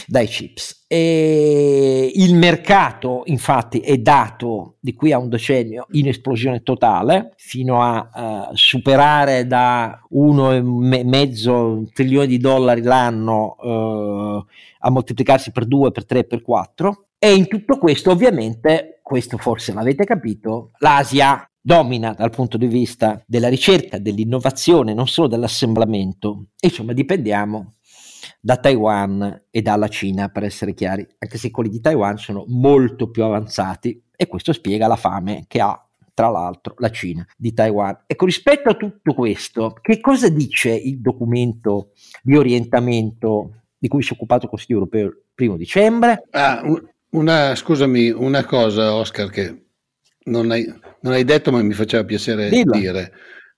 dai 0.08 0.28
chips. 0.28 0.86
E 0.88 2.12
il 2.16 2.36
mercato 2.36 3.22
infatti 3.26 3.80
è 3.80 3.98
dato 3.98 4.76
di 4.82 4.94
qui 4.94 5.14
a 5.14 5.20
un 5.20 5.30
decennio 5.30 5.86
in 5.92 6.10
esplosione 6.10 6.64
totale 6.64 7.34
fino 7.38 7.82
a 7.82 8.50
uh, 8.52 8.56
superare 8.56 9.48
da 9.48 10.02
1,5 10.14 11.94
trilioni 11.94 12.28
di 12.28 12.40
dollari 12.40 12.82
l'anno 12.82 13.56
uh, 13.58 14.46
a 14.80 14.90
moltiplicarsi 14.90 15.52
per 15.52 15.66
2, 15.66 15.92
per 15.92 16.06
3, 16.06 16.26
per 16.26 16.42
4 16.42 17.06
e 17.24 17.36
in 17.36 17.48
tutto 17.48 17.78
questo 17.78 18.12
ovviamente 18.12 19.01
questo 19.12 19.38
forse 19.38 19.74
l'avete 19.74 20.06
capito, 20.06 20.72
l'Asia 20.78 21.46
domina 21.60 22.14
dal 22.14 22.30
punto 22.30 22.56
di 22.56 22.68
vista 22.68 23.22
della 23.28 23.50
ricerca, 23.50 23.98
dell'innovazione, 23.98 24.94
non 24.94 25.06
solo 25.06 25.28
dell'assemblamento. 25.28 26.46
Insomma, 26.62 26.94
dipendiamo 26.94 27.74
da 28.40 28.56
Taiwan 28.56 29.48
e 29.50 29.62
dalla 29.62 29.90
Cina, 29.90 30.30
per 30.30 30.46
essere 30.46 30.74
chiari, 30.74 31.06
anche 31.20 31.38
se 31.38 31.52
quelli 31.52 31.70
di 31.70 31.82
Taiwan 31.82 32.18
sono 32.18 32.46
molto 32.48 33.12
più 33.12 33.26
avanzati 33.26 34.02
e 34.16 34.28
questo 34.28 34.54
spiega 34.54 34.88
la 34.88 34.96
fame 34.96 35.44
che 35.50 35.60
ha 35.60 35.78
tra 36.14 36.30
l'altro 36.30 36.76
la 36.78 36.90
Cina 36.90 37.28
di 37.36 37.52
Taiwan. 37.52 38.04
Ecco, 38.08 38.24
rispetto 38.24 38.70
a 38.70 38.76
tutto 38.76 39.14
questo, 39.14 39.74
che 39.82 40.00
cosa 40.00 40.30
dice 40.30 40.70
il 40.70 41.02
documento 41.02 41.92
di 42.24 42.38
orientamento 42.38 43.64
di 43.78 43.90
cui 43.90 44.04
si 44.04 44.14
è 44.14 44.16
occupato 44.16 44.46
il 44.46 44.52
Consiglio 44.52 44.78
europeo 44.78 45.08
il 45.08 45.22
primo 45.36 45.58
dicembre? 45.58 46.28
Ah, 46.32 46.64
una, 47.12 47.56
scusami, 47.56 48.10
una 48.10 48.46
cosa, 48.46 48.94
Oscar, 48.94 49.30
che 49.30 49.66
non 50.26 50.52
hai, 50.52 50.66
non 51.02 51.14
hai 51.14 51.24
detto, 51.24 51.52
ma 51.52 51.62
mi 51.62 51.74
faceva 51.74 52.04
piacere 52.04 52.50
Dillo. 52.50 52.78
dire. 52.78 53.12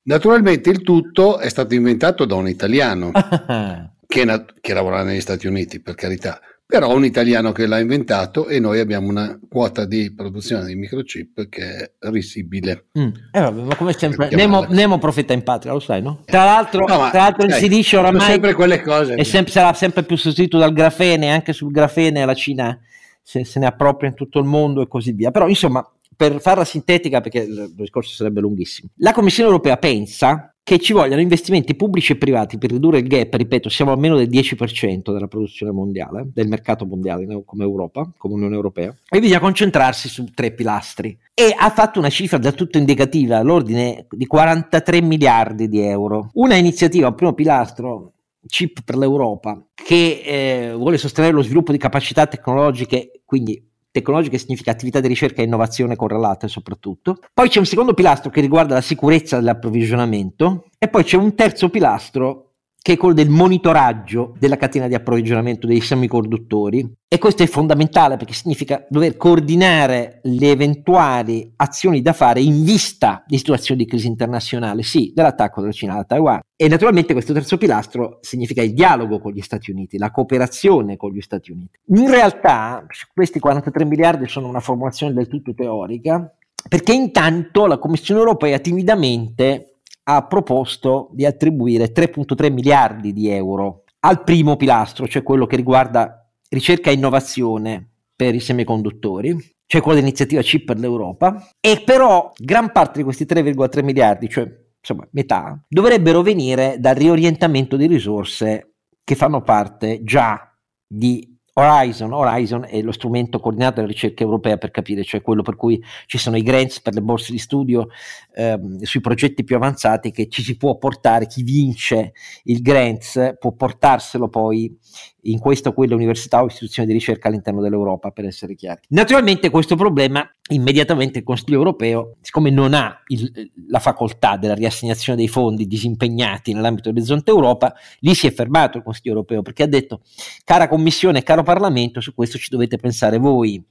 Naturalmente 0.04 0.70
il 0.70 0.82
tutto 0.82 1.40
è 1.40 1.50
stato 1.50 1.74
inventato 1.74 2.26
da 2.26 2.36
un 2.36 2.48
italiano 2.48 3.12
che, 4.06 4.26
na- 4.26 4.46
che 4.60 4.74
lavora 4.74 5.04
negli 5.04 5.22
Stati 5.22 5.48
Uniti, 5.48 5.82
per 5.82 5.96
carità, 5.96 6.42
però 6.66 6.94
un 6.94 7.06
italiano 7.06 7.52
che 7.52 7.68
l'ha 7.68 7.80
inventato 7.80 8.48
e 8.48 8.60
noi 8.60 8.80
abbiamo 8.80 9.08
una 9.08 9.40
quota 9.48 9.86
di 9.86 10.14
produzione 10.14 10.66
di 10.66 10.76
microchip 10.76 11.48
che 11.48 11.78
è 11.78 11.92
risibile. 12.10 12.88
Mm. 12.98 13.10
Eh 13.32 13.40
vabbè, 13.40 13.62
ma 13.62 13.76
come 13.76 13.94
sempre, 13.94 14.30
Nemo, 14.32 14.66
Nemo, 14.68 14.98
profeta 14.98 15.34
in 15.34 15.44
patria, 15.44 15.72
lo 15.72 15.80
sai, 15.80 16.02
no? 16.02 16.24
Tra 16.26 16.44
l'altro, 16.44 16.86
no, 16.86 17.10
tra 17.12 17.22
l'altro 17.22 17.46
il 17.46 17.54
silicio 17.54 18.00
oramai 18.00 18.22
sempre 18.22 18.54
quelle 18.54 18.82
cose, 18.82 19.24
sempre, 19.24 19.52
sarà 19.52 19.74
sempre 19.74 20.04
più 20.04 20.18
sostituito 20.18 20.58
dal 20.58 20.74
grafene, 20.74 21.32
anche 21.32 21.54
sul 21.54 21.72
grafene 21.72 22.26
la 22.26 22.34
Cina 22.34 22.78
se, 23.24 23.46
se 23.46 23.60
ne 23.60 23.66
appropria 23.66 24.10
in 24.10 24.16
tutto 24.16 24.38
il 24.40 24.46
mondo 24.46 24.82
e 24.82 24.88
così 24.88 25.14
via. 25.14 25.32
Però 25.32 25.48
insomma, 25.48 25.84
per 26.16 26.40
farla 26.42 26.66
sintetica, 26.66 27.22
perché 27.22 27.40
il 27.40 27.74
discorso 27.76 28.14
sarebbe 28.14 28.42
lunghissimo, 28.42 28.90
la 28.98 29.14
Commissione 29.14 29.50
europea 29.50 29.78
pensa 29.78 30.54
che 30.64 30.80
ci 30.80 30.94
vogliano 30.94 31.22
investimenti 31.22 31.76
pubblici 31.76 32.14
e 32.14 32.18
privati 32.18 32.58
per 32.58 32.72
ridurre 32.72 33.00
il 33.00 33.08
gap, 33.08 33.34
ripeto, 33.34 33.68
siamo 33.68 33.92
a 33.92 33.98
meno 33.98 34.16
del 34.16 34.30
10% 34.30 35.12
della 35.12 35.28
produzione 35.28 35.74
mondiale, 35.74 36.30
del 36.34 36.48
mercato 36.48 36.86
mondiale 36.86 37.28
come 37.44 37.64
Europa, 37.64 38.10
come 38.18 38.36
Unione 38.36 38.56
Europea, 38.56 38.96
e 39.10 39.20
bisogna 39.20 39.42
concentrarsi 39.42 40.08
su 40.08 40.24
tre 40.34 40.54
pilastri. 40.54 41.18
E 41.34 41.54
ha 41.58 41.70
fatto 41.70 42.00
una 42.00 42.10
cifra 42.10 42.38
del 42.38 42.54
tutto 42.54 42.78
indicativa, 42.78 43.38
all'ordine 43.40 44.06
di 44.10 44.26
43 44.26 45.02
miliardi 45.02 45.68
di 45.68 45.82
euro. 45.82 46.30
Una 46.34 46.56
iniziativa, 46.56 47.10
un 47.10 47.16
primo 47.16 47.34
pilastro, 47.34 48.13
chip 48.48 48.84
per 48.84 48.98
l'Europa 48.98 49.64
che 49.74 50.22
eh, 50.24 50.74
vuole 50.74 50.98
sostenere 50.98 51.34
lo 51.34 51.42
sviluppo 51.42 51.72
di 51.72 51.78
capacità 51.78 52.28
tecnologiche, 52.28 53.22
quindi 53.26 53.72
tecnologiche 53.92 54.40
significa 54.40 54.72
attività 54.72 55.00
di 55.00 55.08
ricerca 55.08 55.42
e 55.42 55.46
innovazione 55.46 55.96
correlate 55.96 56.48
soprattutto. 56.48 57.20
Poi 57.34 57.48
c'è 57.48 57.60
un 57.60 57.66
secondo 57.66 57.94
pilastro 57.94 58.32
che 58.32 58.42
riguarda 58.42 58.74
la 58.74 58.82
sicurezza 58.82 59.38
dell'approvvigionamento 59.38 60.66
e 60.80 60.88
poi 60.88 61.04
c'è 61.04 61.18
un 61.18 61.36
terzo 61.36 61.70
pilastro 61.70 62.43
che 62.84 62.94
è 62.94 62.98
quello 62.98 63.14
del 63.14 63.30
monitoraggio 63.30 64.36
della 64.38 64.58
catena 64.58 64.90
di 64.90 64.94
approvvigionamento 64.94 65.66
dei 65.68 65.80
semiconduttori 65.80 66.86
e 67.08 67.18
questo 67.18 67.42
è 67.42 67.48
fondamentale 67.48 68.18
perché 68.18 68.34
significa 68.34 68.86
dover 68.90 69.16
coordinare 69.16 70.20
le 70.24 70.52
eventuali 70.52 71.54
azioni 71.56 72.02
da 72.02 72.12
fare 72.12 72.42
in 72.42 72.66
vista 72.66 73.24
di 73.26 73.38
situazioni 73.38 73.84
di 73.84 73.90
crisi 73.90 74.08
internazionale, 74.08 74.84
sì, 74.84 75.14
dell'attacco 75.16 75.62
della 75.62 75.72
Cina 75.72 75.96
a 75.96 76.04
Taiwan. 76.04 76.42
E 76.58 76.68
naturalmente 76.68 77.14
questo 77.14 77.32
terzo 77.32 77.58
pilastro 77.58 78.18
significa 78.20 78.62
il 78.62 78.74
dialogo 78.74 79.22
con 79.22 79.32
gli 79.32 79.42
Stati 79.42 79.72
Uniti, 79.72 79.98
la 79.98 80.12
cooperazione 80.12 80.98
con 80.98 81.12
gli 81.12 81.22
Stati 81.22 81.52
Uniti. 81.54 81.80
In 81.86 82.10
realtà 82.10 82.86
questi 83.14 83.40
43 83.40 83.86
miliardi 83.86 84.28
sono 84.28 84.50
una 84.50 84.60
formulazione 84.60 85.14
del 85.14 85.30
tutto 85.30 85.54
teorica 85.54 86.30
perché 86.68 86.92
intanto 86.92 87.66
la 87.66 87.78
Commissione 87.78 88.20
europea 88.20 88.60
timidamente 88.60 89.73
ha 90.04 90.26
proposto 90.26 91.10
di 91.14 91.26
attribuire 91.26 91.92
3.3 91.92 92.52
miliardi 92.52 93.14
di 93.14 93.30
euro 93.30 93.84
al 94.02 94.24
primo 94.24 94.56
pilastro, 94.58 95.08
cioè 95.08 95.24
quello 95.24 95.46
che 95.46 95.56
riguarda 95.56 96.30
ricerca 96.50 96.90
e 96.90 96.94
innovazione 96.94 97.90
per 98.16 98.36
i 98.36 98.40
semiconduttori, 98.40 99.36
c'è 99.66 99.82
quella 99.82 99.98
dell'iniziativa 99.98 100.42
CIP 100.42 100.66
per 100.66 100.78
l'Europa, 100.78 101.50
e 101.60 101.82
però 101.84 102.32
gran 102.38 102.72
parte 102.72 103.00
di 103.00 103.04
questi 103.04 103.26
3,3 103.26 103.84
miliardi, 103.84 104.30
cioè 104.30 104.48
insomma 104.80 105.08
metà, 105.12 105.64
dovrebbero 105.68 106.22
venire 106.22 106.76
dal 106.80 106.96
riorientamento 106.96 107.78
di 107.78 107.88
risorse 107.88 108.74
che 109.04 109.16
fanno 109.16 109.42
parte 109.42 110.04
già 110.04 110.54
di 110.86 111.33
Horizon, 111.56 112.12
Horizon 112.14 112.66
è 112.68 112.82
lo 112.82 112.92
strumento 112.92 113.40
coordinato 113.40 113.76
della 113.76 113.88
ricerca 113.88 114.24
europea 114.24 114.58
per 114.58 114.72
capire, 114.72 115.04
cioè 115.04 115.22
quello 115.22 115.44
per 115.44 115.56
cui 115.56 115.82
ci 116.08 116.18
sono 116.18 116.36
i 116.36 116.42
grants 116.42 116.82
per 116.82 116.96
le 116.96 117.02
borse 117.02 117.32
di 117.32 117.38
studio 117.38 117.90
ehm, 118.34 118.82
sui 118.82 119.02
progetti 119.02 119.44
più 119.44 119.56
avanzati 119.56 120.10
che 120.10 120.30
ci 120.30 120.42
si 120.42 120.58
può 120.58 120.78
portare, 120.78 121.28
chi 121.28 121.44
vince 121.44 122.14
il 122.46 122.62
grants 122.62 123.36
può 123.38 123.52
portarselo 123.52 124.30
poi 124.30 124.76
in 125.24 125.40
questa 125.40 125.70
o 125.70 125.74
quella 125.74 125.96
università 125.96 126.42
o 126.42 126.48
istituzione 126.48 126.88
di 126.88 126.94
ricerca 126.94 127.28
all'interno 127.28 127.62
dell'Europa, 127.62 128.12
per 128.12 128.26
essere 128.26 128.56
chiari. 128.56 128.82
Naturalmente 128.90 129.50
questo 129.50 129.76
problema 129.76 130.28
immediatamente 130.50 131.20
il 131.20 131.24
Consiglio 131.24 131.58
europeo, 131.58 132.16
siccome 132.22 132.50
non 132.50 132.74
ha 132.74 133.02
il, 133.08 133.52
la 133.68 133.80
facoltà 133.80 134.36
della 134.36 134.54
riassegnazione 134.54 135.18
dei 135.18 135.30
fondi 135.30 135.68
disimpegnati 135.68 136.54
nell'ambito 136.54 136.90
dell'orizzonte 136.90 137.32
Europa, 137.32 137.74
lì 138.00 138.14
si 138.14 138.28
è 138.28 138.32
fermato 138.32 138.78
il 138.78 138.84
Consiglio 138.84 139.14
europeo 139.14 139.42
perché 139.42 139.64
ha 139.64 139.68
detto, 139.68 140.02
cara 140.44 140.68
Commissione, 140.68 141.24
caro 141.24 141.44
Parlamento, 141.44 142.02
su 142.02 142.14
questo 142.14 142.38
ci 142.38 142.50
dovete 142.50 142.78
pensare 142.78 143.18
voi, 143.18 143.64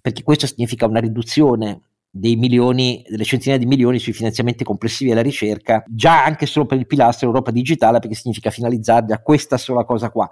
perché 0.00 0.22
questo 0.22 0.46
significa 0.46 0.86
una 0.86 1.00
riduzione 1.00 1.80
dei 2.18 2.36
milioni, 2.36 3.04
delle 3.08 3.24
centinaia 3.24 3.58
di 3.58 3.66
milioni 3.66 3.98
sui 3.98 4.12
finanziamenti 4.12 4.64
complessivi 4.64 5.12
alla 5.12 5.22
ricerca, 5.22 5.84
già 5.86 6.24
anche 6.24 6.46
solo 6.46 6.66
per 6.66 6.78
il 6.78 6.86
pilastro 6.86 7.28
Europa 7.28 7.50
Digitale, 7.50 8.00
perché 8.00 8.16
significa 8.16 8.50
finalizzarli 8.50 9.12
a 9.12 9.20
questa 9.20 9.56
sola 9.56 9.84
cosa 9.84 10.10
qua. 10.10 10.28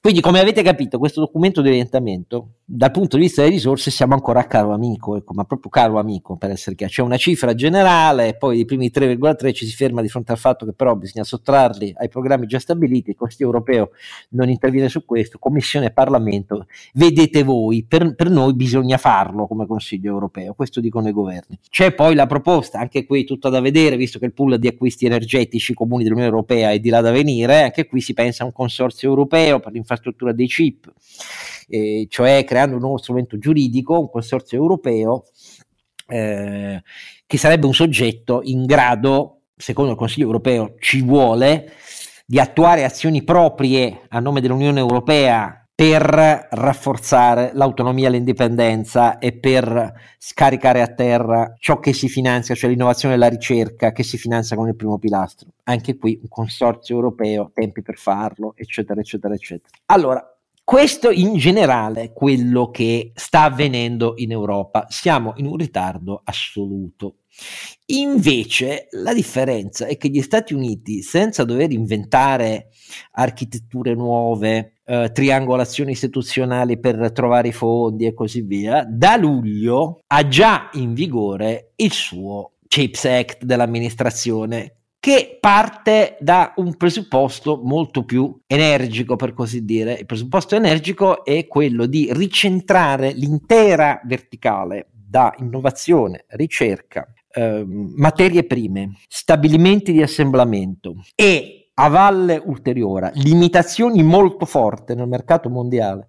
Quindi, 0.00 0.20
come 0.20 0.40
avete 0.40 0.62
capito, 0.62 0.98
questo 0.98 1.20
documento 1.20 1.62
di 1.62 1.68
orientamento, 1.68 2.48
dal 2.64 2.90
punto 2.90 3.16
di 3.16 3.22
vista 3.22 3.42
delle 3.42 3.54
risorse, 3.54 3.90
siamo 3.90 4.14
ancora 4.14 4.46
caro 4.46 4.72
amico, 4.72 5.16
ecco, 5.16 5.32
ma 5.32 5.44
proprio 5.44 5.70
caro 5.70 5.98
amico, 5.98 6.36
per 6.36 6.50
essere 6.50 6.76
chiaro. 6.76 6.92
C'è 6.92 7.02
una 7.02 7.16
cifra 7.16 7.54
generale, 7.54 8.36
poi 8.36 8.60
i 8.60 8.64
primi 8.64 8.90
3,3 8.92 9.52
ci 9.52 9.66
si 9.66 9.74
ferma 9.74 10.02
di 10.02 10.08
fronte 10.08 10.32
al 10.32 10.38
fatto 10.38 10.66
che 10.66 10.72
però 10.72 10.94
bisogna 10.94 11.24
sottrarli 11.24 11.94
ai 11.96 12.08
programmi 12.08 12.46
già 12.46 12.58
stabiliti, 12.58 13.10
il 13.10 13.16
Consiglio 13.16 13.46
europeo 13.46 13.90
non 14.30 14.48
interviene 14.48 14.88
su 14.88 15.04
questo, 15.04 15.38
Commissione 15.38 15.86
e 15.86 15.90
Parlamento, 15.90 16.66
vedete 16.94 17.42
voi, 17.42 17.84
per, 17.86 18.14
per 18.14 18.30
noi 18.30 18.54
bisogna 18.54 18.98
farlo 18.98 19.46
come 19.46 19.66
Consiglio 19.66 20.12
europeo, 20.12 20.54
questo 20.54 20.80
dicono 20.80 21.08
i 21.08 21.12
governi. 21.12 21.29
C'è 21.68 21.92
poi 21.92 22.14
la 22.14 22.26
proposta, 22.26 22.78
anche 22.78 23.06
qui 23.06 23.24
tutto 23.24 23.48
da 23.48 23.60
vedere, 23.60 23.96
visto 23.96 24.18
che 24.18 24.26
il 24.26 24.32
pool 24.32 24.58
di 24.58 24.68
acquisti 24.68 25.06
energetici 25.06 25.74
comuni 25.74 26.02
dell'Unione 26.02 26.30
Europea 26.30 26.70
è 26.72 26.78
di 26.78 26.88
là 26.88 27.00
da 27.00 27.10
venire, 27.10 27.62
anche 27.62 27.86
qui 27.86 28.00
si 28.00 28.14
pensa 28.14 28.42
a 28.42 28.46
un 28.46 28.52
consorzio 28.52 29.08
europeo 29.08 29.60
per 29.60 29.72
l'infrastruttura 29.72 30.32
dei 30.32 30.46
chip, 30.46 30.92
eh, 31.68 32.06
cioè 32.08 32.44
creando 32.44 32.76
un 32.76 32.82
nuovo 32.82 32.98
strumento 32.98 33.38
giuridico, 33.38 33.98
un 33.98 34.10
consorzio 34.10 34.58
europeo 34.58 35.24
eh, 36.06 36.82
che 37.26 37.38
sarebbe 37.38 37.66
un 37.66 37.74
soggetto 37.74 38.40
in 38.44 38.64
grado, 38.66 39.42
secondo 39.56 39.92
il 39.92 39.96
Consiglio 39.96 40.26
europeo, 40.26 40.74
ci 40.78 41.02
vuole 41.02 41.72
di 42.26 42.38
attuare 42.38 42.84
azioni 42.84 43.22
proprie 43.22 44.02
a 44.08 44.20
nome 44.20 44.40
dell'Unione 44.40 44.80
Europea 44.80 45.68
per 45.80 46.46
rafforzare 46.50 47.52
l'autonomia 47.54 48.08
e 48.08 48.10
l'indipendenza 48.10 49.18
e 49.18 49.32
per 49.32 49.94
scaricare 50.18 50.82
a 50.82 50.88
terra 50.88 51.54
ciò 51.58 51.78
che 51.78 51.94
si 51.94 52.06
finanzia, 52.06 52.54
cioè 52.54 52.68
l'innovazione 52.68 53.14
e 53.14 53.16
la 53.16 53.28
ricerca 53.28 53.90
che 53.90 54.02
si 54.02 54.18
finanzia 54.18 54.56
con 54.56 54.68
il 54.68 54.76
primo 54.76 54.98
pilastro. 54.98 55.48
Anche 55.64 55.96
qui 55.96 56.18
un 56.20 56.28
consorzio 56.28 56.96
europeo, 56.96 57.50
tempi 57.54 57.80
per 57.80 57.96
farlo, 57.96 58.52
eccetera, 58.56 59.00
eccetera, 59.00 59.32
eccetera. 59.32 59.70
Allora, 59.86 60.22
questo 60.62 61.10
in 61.10 61.36
generale 61.36 62.02
è 62.02 62.12
quello 62.12 62.68
che 62.68 63.12
sta 63.14 63.44
avvenendo 63.44 64.12
in 64.16 64.32
Europa. 64.32 64.84
Siamo 64.90 65.32
in 65.36 65.46
un 65.46 65.56
ritardo 65.56 66.20
assoluto. 66.22 67.19
Invece 67.86 68.86
la 68.90 69.12
differenza 69.12 69.86
è 69.86 69.96
che 69.96 70.08
gli 70.08 70.22
Stati 70.22 70.54
Uniti, 70.54 71.02
senza 71.02 71.44
dover 71.44 71.72
inventare 71.72 72.68
architetture 73.12 73.94
nuove, 73.94 74.74
eh, 74.84 75.10
triangolazioni 75.12 75.92
istituzionali 75.92 76.78
per 76.78 77.10
trovare 77.12 77.48
i 77.48 77.52
fondi 77.52 78.06
e 78.06 78.14
così 78.14 78.42
via, 78.42 78.86
da 78.88 79.16
luglio 79.16 80.02
ha 80.06 80.28
già 80.28 80.70
in 80.74 80.94
vigore 80.94 81.72
il 81.76 81.92
suo 81.92 82.52
CHIPS 82.68 83.04
Act 83.06 83.44
dell'amministrazione 83.44 84.76
che 85.00 85.38
parte 85.40 86.18
da 86.20 86.52
un 86.56 86.76
presupposto 86.76 87.60
molto 87.64 88.04
più 88.04 88.38
energico, 88.46 89.16
per 89.16 89.32
così 89.32 89.64
dire. 89.64 89.94
Il 89.94 90.06
presupposto 90.06 90.54
energico 90.54 91.24
è 91.24 91.46
quello 91.46 91.86
di 91.86 92.08
ricentrare 92.12 93.12
l'intera 93.12 94.00
verticale 94.04 94.90
da 94.92 95.34
innovazione, 95.38 96.26
ricerca, 96.28 97.10
eh, 97.32 97.64
materie 97.66 98.44
prime, 98.44 98.92
stabilimenti 99.08 99.92
di 99.92 100.02
assemblamento 100.02 100.96
e 101.14 101.70
a 101.74 101.88
valle 101.88 102.42
ulteriore, 102.44 103.12
limitazioni 103.14 104.02
molto 104.02 104.44
forti 104.44 104.94
nel 104.94 105.08
mercato 105.08 105.48
mondiale 105.48 106.08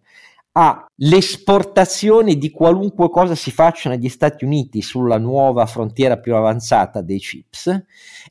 all'esportazione 0.53 2.35
di 2.35 2.51
qualunque 2.51 3.09
cosa 3.09 3.35
si 3.35 3.51
faccia 3.51 3.89
negli 3.89 4.09
Stati 4.09 4.43
Uniti 4.43 4.81
sulla 4.81 5.17
nuova 5.17 5.65
frontiera 5.65 6.17
più 6.17 6.35
avanzata 6.35 7.01
dei 7.01 7.19
chips. 7.19 7.83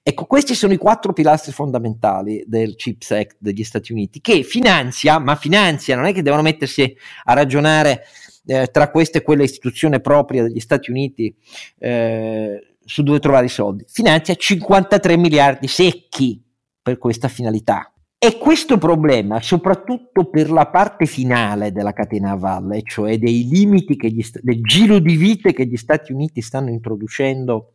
Ecco, 0.02 0.26
questi 0.26 0.54
sono 0.54 0.74
i 0.74 0.76
quattro 0.76 1.14
pilastri 1.14 1.52
fondamentali 1.52 2.44
del 2.46 2.74
Chips 2.74 3.10
Act 3.12 3.36
degli 3.38 3.64
Stati 3.64 3.92
Uniti, 3.92 4.20
che 4.20 4.42
finanzia, 4.42 5.18
ma 5.18 5.34
finanzia, 5.34 5.96
non 5.96 6.04
è 6.04 6.12
che 6.12 6.22
devono 6.22 6.42
mettersi 6.42 6.94
a 7.24 7.32
ragionare 7.32 8.04
eh, 8.46 8.66
tra 8.66 8.90
questa 8.90 9.18
e 9.18 9.22
quella 9.22 9.42
istituzione 9.42 10.00
propria 10.00 10.42
degli 10.42 10.60
Stati 10.60 10.90
Uniti 10.90 11.34
eh, 11.78 12.69
su 12.90 13.04
dove 13.04 13.20
trovare 13.20 13.46
i 13.46 13.50
soldi, 13.50 13.84
finanzia 13.86 14.34
53 14.34 15.16
miliardi 15.16 15.68
secchi 15.68 16.42
per 16.82 16.98
questa 16.98 17.28
finalità. 17.28 17.92
E 18.18 18.36
questo 18.36 18.78
problema, 18.78 19.40
soprattutto 19.40 20.28
per 20.28 20.50
la 20.50 20.66
parte 20.66 21.06
finale 21.06 21.70
della 21.70 21.92
catena 21.92 22.32
a 22.32 22.36
valle, 22.36 22.82
cioè 22.82 23.16
dei 23.16 23.46
limiti 23.48 23.94
che 23.94 24.10
gli, 24.10 24.26
del 24.42 24.60
giro 24.62 24.98
di 24.98 25.14
vite 25.14 25.52
che 25.52 25.66
gli 25.66 25.76
Stati 25.76 26.12
Uniti 26.12 26.42
stanno 26.42 26.70
introducendo 26.70 27.74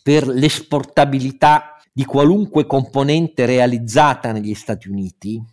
per 0.00 0.28
l'esportabilità 0.28 1.80
di 1.92 2.04
qualunque 2.04 2.66
componente 2.66 3.46
realizzata 3.46 4.30
negli 4.30 4.54
Stati 4.54 4.88
Uniti 4.88 5.44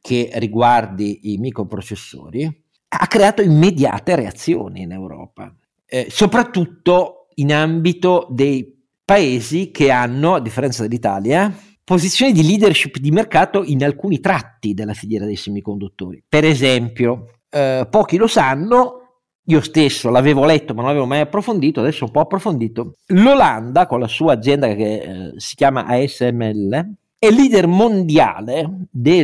che 0.00 0.30
riguardi 0.36 1.34
i 1.34 1.36
microprocessori, 1.36 2.64
ha 2.88 3.06
creato 3.06 3.42
immediate 3.42 4.16
reazioni 4.16 4.80
in 4.80 4.92
Europa, 4.92 5.54
eh, 5.84 6.06
soprattutto 6.08 7.19
in 7.40 7.52
ambito 7.52 8.26
dei 8.30 8.78
paesi 9.04 9.70
che 9.70 9.90
hanno, 9.90 10.34
a 10.34 10.40
differenza 10.40 10.82
dell'Italia, 10.82 11.52
posizioni 11.82 12.32
di 12.32 12.46
leadership 12.46 12.98
di 12.98 13.10
mercato 13.10 13.64
in 13.64 13.82
alcuni 13.82 14.20
tratti 14.20 14.74
della 14.74 14.94
filiera 14.94 15.24
dei 15.24 15.36
semiconduttori. 15.36 16.22
Per 16.28 16.44
esempio, 16.44 17.40
eh, 17.50 17.86
pochi 17.90 18.16
lo 18.16 18.28
sanno, 18.28 18.98
io 19.46 19.60
stesso 19.60 20.10
l'avevo 20.10 20.44
letto 20.44 20.74
ma 20.74 20.82
non 20.82 20.90
l'avevo 20.90 21.06
mai 21.06 21.20
approfondito, 21.20 21.80
adesso 21.80 22.04
un 22.04 22.12
po' 22.12 22.20
approfondito. 22.20 22.94
L'Olanda, 23.06 23.86
con 23.86 23.98
la 23.98 24.06
sua 24.06 24.34
azienda 24.34 24.72
che 24.74 25.00
eh, 25.00 25.32
si 25.36 25.56
chiama 25.56 25.86
ASML, 25.86 26.94
è 27.18 27.30
leader 27.30 27.66
mondiale 27.66 28.86
di 28.90 29.20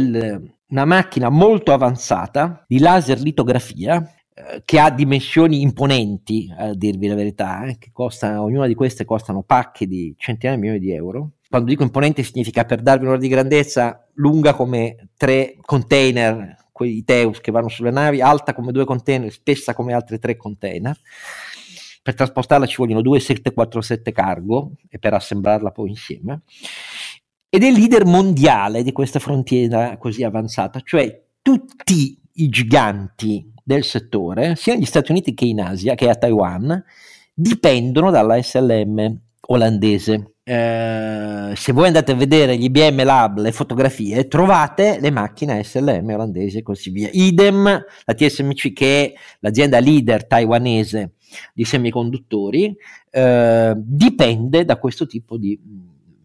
una 0.69 0.85
macchina 0.85 1.29
molto 1.29 1.73
avanzata 1.73 2.65
di 2.67 2.81
laser 2.81 3.21
litografia 3.21 4.03
eh, 4.38 4.61
che 4.66 4.79
ha 4.79 4.90
dimensioni 4.90 5.62
imponenti, 5.62 6.53
a 6.55 6.75
dirvi 6.75 7.07
la 7.07 7.14
verità, 7.14 7.64
eh, 7.64 7.79
che 7.79 7.88
costa, 7.90 8.42
ognuna 8.42 8.66
di 8.66 8.75
queste 8.75 9.07
costano 9.07 9.42
pacche 9.42 9.87
di 9.87 10.14
centinaia 10.18 10.59
di 10.59 10.62
milioni 10.62 10.85
di 10.85 10.92
euro, 10.92 11.31
quando 11.49 11.70
dico 11.70 11.83
imponente 11.83 12.22
significa 12.22 12.66
per 12.66 12.83
darvi 12.83 13.05
un'ora 13.05 13.18
di 13.18 13.29
grandezza, 13.29 14.07
lunga 14.16 14.53
come 14.53 15.09
tre 15.16 15.57
container, 15.62 16.66
quei 16.70 17.03
Teus 17.03 17.40
che 17.40 17.51
vanno 17.51 17.68
sulle 17.68 17.90
navi, 17.90 18.20
alta 18.20 18.53
come 18.53 18.72
due 18.72 18.85
container, 18.85 19.33
spessa 19.33 19.72
come 19.72 19.94
altri 19.94 20.18
tre 20.18 20.37
container. 20.37 20.94
Per 22.03 22.14
trasportarla 22.14 22.66
ci 22.66 22.77
vogliono 22.77 23.01
due 23.01 23.18
747 23.18 24.12
cargo 24.12 24.72
e 24.90 24.99
per 24.99 25.14
assemblarla 25.14 25.70
poi 25.70 25.88
insieme. 25.88 26.42
Ed 27.49 27.62
è 27.62 27.66
il 27.68 27.79
leader 27.79 28.05
mondiale 28.05 28.83
di 28.83 28.92
questa 28.92 29.18
frontiera 29.18 29.96
così 29.96 30.25
avanzata, 30.25 30.81
cioè 30.81 31.22
tutti 31.40 32.20
i 32.35 32.49
giganti 32.51 33.55
del 33.67 33.83
settore, 33.83 34.55
sia 34.55 34.75
negli 34.75 34.85
Stati 34.85 35.11
Uniti 35.11 35.35
che 35.35 35.45
in 35.45 35.61
Asia, 35.61 35.97
che 35.97 36.09
a 36.09 36.15
Taiwan, 36.15 36.85
dipendono 37.35 38.13
dalla 38.13 38.41
SLM 38.41 39.19
olandese 39.49 40.37
eh, 40.49 41.55
se 41.57 41.73
voi 41.73 41.89
andate 41.89 42.13
a 42.13 42.15
vedere 42.15 42.57
gli 42.57 42.65
IBM 42.65 43.03
Lab, 43.03 43.41
le 43.41 43.51
fotografie, 43.51 44.29
trovate 44.29 44.99
le 45.01 45.11
macchine 45.11 45.65
SLM 45.65 46.09
olandesi 46.11 46.59
e 46.59 46.63
così 46.63 46.91
via. 46.91 47.09
Idem 47.11 47.65
la 47.65 48.15
TSMC 48.15 48.73
che 48.73 49.07
è 49.07 49.13
l'azienda 49.41 49.81
leader 49.81 50.25
taiwanese 50.25 51.15
di 51.53 51.65
semiconduttori, 51.65 52.73
eh, 53.11 53.73
dipende 53.77 54.65
da 54.65 54.77
questo 54.77 55.07
tipo 55.07 55.37
di 55.37 55.59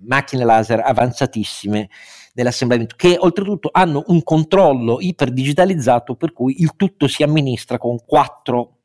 macchine 0.01 0.43
laser 0.43 0.81
avanzatissime 0.85 1.89
dell'assemblamento, 2.33 2.95
che 2.95 3.17
oltretutto 3.19 3.69
hanno 3.71 4.03
un 4.07 4.23
controllo 4.23 4.97
iperdigitalizzato 4.99 6.15
per 6.15 6.33
cui 6.33 6.61
il 6.61 6.75
tutto 6.75 7.07
si 7.07 7.23
amministra 7.23 7.77
con 7.77 8.03
quattro 8.05 8.77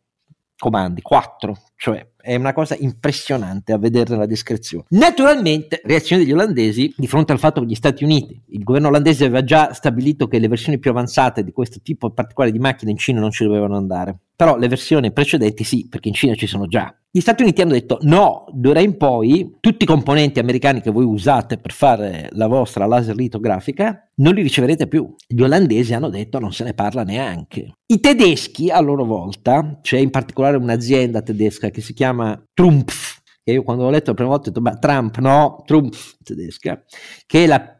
comandi, 0.58 1.02
quattro, 1.02 1.56
cioè 1.76 2.06
è 2.26 2.34
una 2.34 2.52
cosa 2.52 2.76
impressionante 2.76 3.72
a 3.72 3.78
vedere 3.78 4.16
la 4.16 4.26
descrizione. 4.26 4.84
Naturalmente, 4.88 5.80
reazione 5.84 6.24
degli 6.24 6.32
olandesi 6.32 6.92
di 6.96 7.06
fronte 7.06 7.30
al 7.30 7.38
fatto 7.38 7.60
che 7.60 7.68
gli 7.68 7.74
Stati 7.76 8.02
Uniti, 8.02 8.42
il 8.48 8.64
governo 8.64 8.88
olandese 8.88 9.26
aveva 9.26 9.44
già 9.44 9.72
stabilito 9.72 10.26
che 10.26 10.40
le 10.40 10.48
versioni 10.48 10.80
più 10.80 10.90
avanzate 10.90 11.44
di 11.44 11.52
questo 11.52 11.78
tipo 11.80 12.10
particolare 12.10 12.52
di 12.52 12.58
macchine 12.58 12.90
in 12.90 12.96
Cina 12.96 13.20
non 13.20 13.30
ci 13.30 13.44
dovevano 13.44 13.76
andare. 13.76 14.18
Però 14.34 14.58
le 14.58 14.66
versioni 14.66 15.12
precedenti 15.12 15.62
sì, 15.62 15.86
perché 15.88 16.08
in 16.08 16.14
Cina 16.14 16.34
ci 16.34 16.48
sono 16.48 16.66
già. 16.66 16.92
Gli 17.08 17.20
Stati 17.20 17.42
Uniti 17.42 17.62
hanno 17.62 17.72
detto 17.72 17.98
no, 18.02 18.46
d'ora 18.52 18.80
in 18.80 18.96
poi 18.96 19.56
tutti 19.60 19.84
i 19.84 19.86
componenti 19.86 20.40
americani 20.40 20.80
che 20.80 20.90
voi 20.90 21.04
usate 21.04 21.58
per 21.58 21.72
fare 21.72 22.28
la 22.32 22.48
vostra 22.48 22.86
laser 22.86 23.14
litografica 23.14 24.05
non 24.16 24.34
li 24.34 24.42
riceverete 24.42 24.86
più. 24.86 25.14
Gli 25.26 25.42
olandesi 25.42 25.94
hanno 25.94 26.08
detto 26.08 26.38
non 26.38 26.52
se 26.52 26.64
ne 26.64 26.74
parla 26.74 27.02
neanche. 27.02 27.78
I 27.86 28.00
tedeschi 28.00 28.70
a 28.70 28.80
loro 28.80 29.04
volta, 29.04 29.78
c'è 29.82 29.98
in 29.98 30.10
particolare 30.10 30.56
un'azienda 30.56 31.22
tedesca 31.22 31.70
che 31.70 31.80
si 31.80 31.92
chiama 31.92 32.40
Trumpf, 32.52 33.20
che 33.42 33.52
io 33.52 33.62
quando 33.62 33.84
ho 33.84 33.90
letto 33.90 34.10
la 34.10 34.16
prima 34.16 34.30
volta 34.30 34.48
ho 34.48 34.52
detto 34.52 34.62
ma 34.62 34.76
Trump 34.76 35.18
no, 35.18 35.62
Trumpf 35.66 36.16
tedesca, 36.22 36.82
che 37.26 37.46
la 37.46 37.70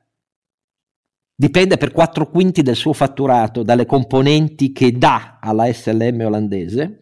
dipende 1.39 1.77
per 1.77 1.93
quattro 1.93 2.31
quinti 2.31 2.63
del 2.63 2.77
suo 2.77 2.93
fatturato 2.95 3.63
dalle 3.63 3.85
componenti 3.85 4.73
che 4.73 4.93
dà 4.93 5.39
alla 5.41 5.71
SLM 5.71 6.21
olandese, 6.21 7.01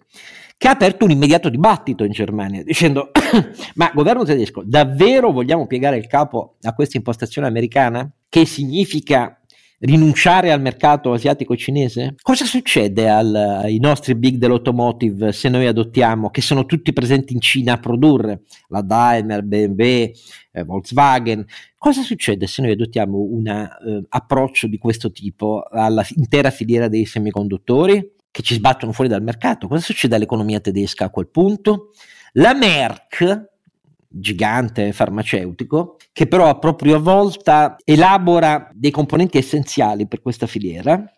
che 0.56 0.68
ha 0.68 0.72
aperto 0.72 1.04
un 1.04 1.10
immediato 1.10 1.48
dibattito 1.48 2.04
in 2.04 2.12
Germania, 2.12 2.62
dicendo, 2.62 3.10
ma 3.74 3.90
governo 3.94 4.24
tedesco, 4.24 4.62
davvero 4.64 5.32
vogliamo 5.32 5.66
piegare 5.66 5.96
il 5.96 6.06
capo 6.06 6.56
a 6.62 6.74
questa 6.74 6.96
impostazione 6.96 7.46
americana? 7.46 8.10
Che 8.28 8.46
significa 8.46 9.38
rinunciare 9.80 10.50
al 10.50 10.60
mercato 10.60 11.12
asiatico 11.12 11.56
cinese? 11.56 12.14
Cosa 12.22 12.44
succede 12.44 13.08
al, 13.08 13.34
ai 13.34 13.78
nostri 13.78 14.14
big 14.14 14.36
dell'automotive 14.36 15.32
se 15.32 15.48
noi 15.48 15.66
adottiamo, 15.66 16.30
che 16.30 16.40
sono 16.40 16.64
tutti 16.64 16.92
presenti 16.92 17.34
in 17.34 17.40
Cina 17.40 17.74
a 17.74 17.78
produrre, 17.78 18.42
la 18.68 18.80
Daimler, 18.80 19.42
BMW, 19.42 19.82
eh, 19.82 20.64
Volkswagen, 20.64 21.44
cosa 21.76 22.02
succede 22.02 22.46
se 22.46 22.62
noi 22.62 22.72
adottiamo 22.72 23.18
un 23.18 23.46
eh, 23.46 24.04
approccio 24.08 24.66
di 24.66 24.78
questo 24.78 25.10
tipo 25.10 25.62
all'intera 25.70 26.50
filiera 26.50 26.88
dei 26.88 27.04
semiconduttori 27.04 28.13
che 28.34 28.42
ci 28.42 28.54
sbattono 28.54 28.90
fuori 28.90 29.08
dal 29.08 29.22
mercato? 29.22 29.68
Cosa 29.68 29.80
succede 29.80 30.16
all'economia 30.16 30.58
tedesca 30.58 31.04
a 31.04 31.10
quel 31.10 31.28
punto? 31.28 31.92
La 32.32 32.52
Merck, 32.52 33.50
gigante 34.08 34.92
farmaceutico, 34.92 35.98
che 36.12 36.26
però 36.26 36.48
a 36.48 36.58
propria 36.58 36.98
volta 36.98 37.76
elabora 37.84 38.68
dei 38.74 38.90
componenti 38.90 39.38
essenziali 39.38 40.08
per 40.08 40.20
questa 40.20 40.48
filiera 40.48 41.08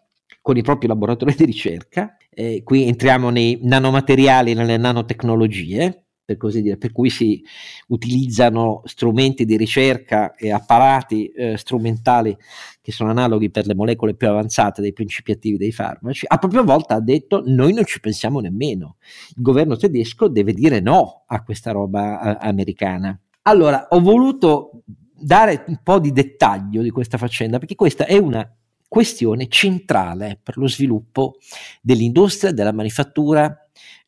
con 0.42 0.58
i 0.58 0.62
propri 0.62 0.88
laboratori 0.88 1.34
di 1.34 1.46
ricerca. 1.46 2.18
Eh, 2.28 2.60
qui 2.62 2.86
entriamo 2.86 3.30
nei 3.30 3.60
nanomateriali, 3.62 4.52
nelle 4.52 4.76
nanotecnologie, 4.76 6.05
per 6.26 6.36
così 6.36 6.60
dire, 6.60 6.76
per 6.76 6.90
cui 6.90 7.08
si 7.08 7.40
utilizzano 7.86 8.82
strumenti 8.84 9.44
di 9.44 9.56
ricerca 9.56 10.34
e 10.34 10.50
apparati 10.50 11.28
eh, 11.28 11.56
strumentali 11.56 12.36
che 12.82 12.90
sono 12.90 13.10
analoghi 13.10 13.48
per 13.48 13.66
le 13.66 13.76
molecole 13.76 14.16
più 14.16 14.28
avanzate 14.28 14.82
dei 14.82 14.92
principi 14.92 15.30
attivi 15.30 15.56
dei 15.56 15.70
farmaci, 15.70 16.26
a 16.28 16.36
propria 16.38 16.62
volta 16.62 16.96
ha 16.96 17.00
detto 17.00 17.44
noi 17.46 17.72
non 17.72 17.84
ci 17.84 18.00
pensiamo 18.00 18.40
nemmeno. 18.40 18.96
Il 19.36 19.42
governo 19.42 19.76
tedesco 19.76 20.26
deve 20.26 20.52
dire 20.52 20.80
no 20.80 21.22
a 21.26 21.44
questa 21.44 21.70
roba 21.70 22.20
eh, 22.20 22.46
americana. 22.48 23.18
Allora, 23.42 23.86
ho 23.90 24.00
voluto 24.00 24.82
dare 24.84 25.64
un 25.68 25.78
po' 25.80 26.00
di 26.00 26.10
dettaglio 26.10 26.82
di 26.82 26.90
questa 26.90 27.18
faccenda 27.18 27.58
perché 27.58 27.76
questa 27.76 28.04
è 28.04 28.18
una 28.18 28.52
questione 28.88 29.46
centrale 29.46 30.40
per 30.42 30.56
lo 30.56 30.66
sviluppo 30.66 31.36
dell'industria, 31.80 32.50
della 32.50 32.72
manifattura 32.72 33.56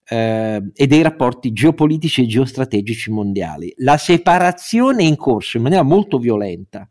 eh, 0.09 0.62
e 0.75 0.87
dei 0.87 1.03
rapporti 1.03 1.53
geopolitici 1.53 2.23
e 2.23 2.27
geostrategici 2.27 3.11
mondiali. 3.11 3.73
La 3.79 3.99
separazione 3.99 5.05
in 5.05 5.16
corso 5.16 5.59
in 5.59 5.64
maniera 5.64 5.85
molto 5.85 6.18
violenta 6.18 6.88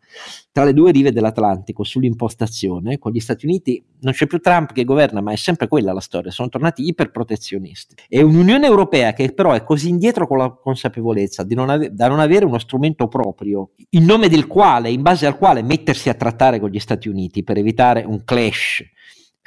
tra 0.51 0.65
le 0.65 0.73
due 0.73 0.91
rive 0.91 1.11
dell'Atlantico 1.11 1.83
sull'impostazione, 1.83 2.97
con 2.97 3.11
gli 3.11 3.19
Stati 3.19 3.45
Uniti 3.45 3.83
non 3.99 4.13
c'è 4.13 4.25
più 4.25 4.39
Trump 4.39 4.73
che 4.73 4.85
governa, 4.85 5.21
ma 5.21 5.31
è 5.31 5.35
sempre 5.35 5.67
quella 5.67 5.93
la 5.93 5.99
storia, 5.99 6.31
sono 6.31 6.49
tornati 6.49 6.87
iperprotezionisti. 6.87 7.95
E 8.07 8.23
un'Unione 8.23 8.65
Europea 8.65 9.13
che 9.13 9.31
però 9.33 9.53
è 9.53 9.63
così 9.63 9.89
indietro 9.89 10.27
con 10.27 10.39
la 10.39 10.49
consapevolezza 10.51 11.45
non 11.49 11.69
ave- 11.69 11.93
da 11.93 12.07
non 12.07 12.19
avere 12.19 12.45
uno 12.45 12.57
strumento 12.57 13.07
proprio, 13.07 13.71
in 13.91 14.05
nome 14.05 14.29
del 14.29 14.47
quale, 14.47 14.89
in 14.89 15.03
base 15.03 15.27
al 15.27 15.37
quale 15.37 15.61
mettersi 15.61 16.09
a 16.09 16.15
trattare 16.15 16.59
con 16.59 16.69
gli 16.69 16.79
Stati 16.79 17.07
Uniti 17.07 17.43
per 17.43 17.57
evitare 17.57 18.03
un 18.03 18.23
clash 18.23 18.83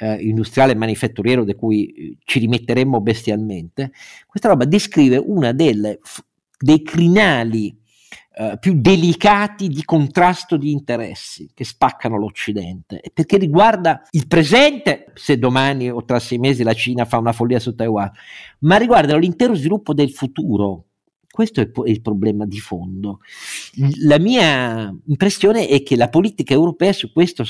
eh, 0.01 0.15
industriale 0.15 0.73
manifatturiero 0.73 1.43
di 1.43 1.53
cui 1.53 1.85
eh, 1.85 2.17
ci 2.25 2.39
rimetteremmo 2.39 2.99
bestialmente, 3.01 3.91
questa 4.25 4.49
roba 4.49 4.65
descrive 4.65 5.23
delle, 5.53 5.99
dei 6.57 6.81
crinali 6.81 7.77
eh, 8.33 8.57
più 8.59 8.81
delicati 8.81 9.67
di 9.67 9.83
contrasto 9.83 10.57
di 10.57 10.71
interessi 10.71 11.51
che 11.53 11.63
spaccano 11.63 12.17
l'Occidente, 12.17 13.01
perché 13.13 13.37
riguarda 13.37 14.01
il 14.11 14.25
presente, 14.25 15.11
se 15.13 15.37
domani 15.37 15.91
o 15.91 16.03
tra 16.03 16.19
sei 16.19 16.39
mesi 16.39 16.63
la 16.63 16.73
Cina 16.73 17.05
fa 17.05 17.19
una 17.19 17.33
follia 17.33 17.59
su 17.59 17.75
Taiwan, 17.75 18.11
ma 18.59 18.77
riguarda 18.77 19.15
l'intero 19.17 19.53
sviluppo 19.53 19.93
del 19.93 20.11
futuro. 20.11 20.85
Questo 21.29 21.61
è 21.61 21.69
il 21.85 22.01
problema 22.01 22.45
di 22.45 22.59
fondo. 22.59 23.19
La 24.03 24.19
mia 24.19 24.93
impressione 25.05 25.67
è 25.67 25.81
che 25.81 25.95
la 25.95 26.09
politica 26.09 26.53
europea 26.53 26.91
su 26.91 27.13
questo 27.13 27.45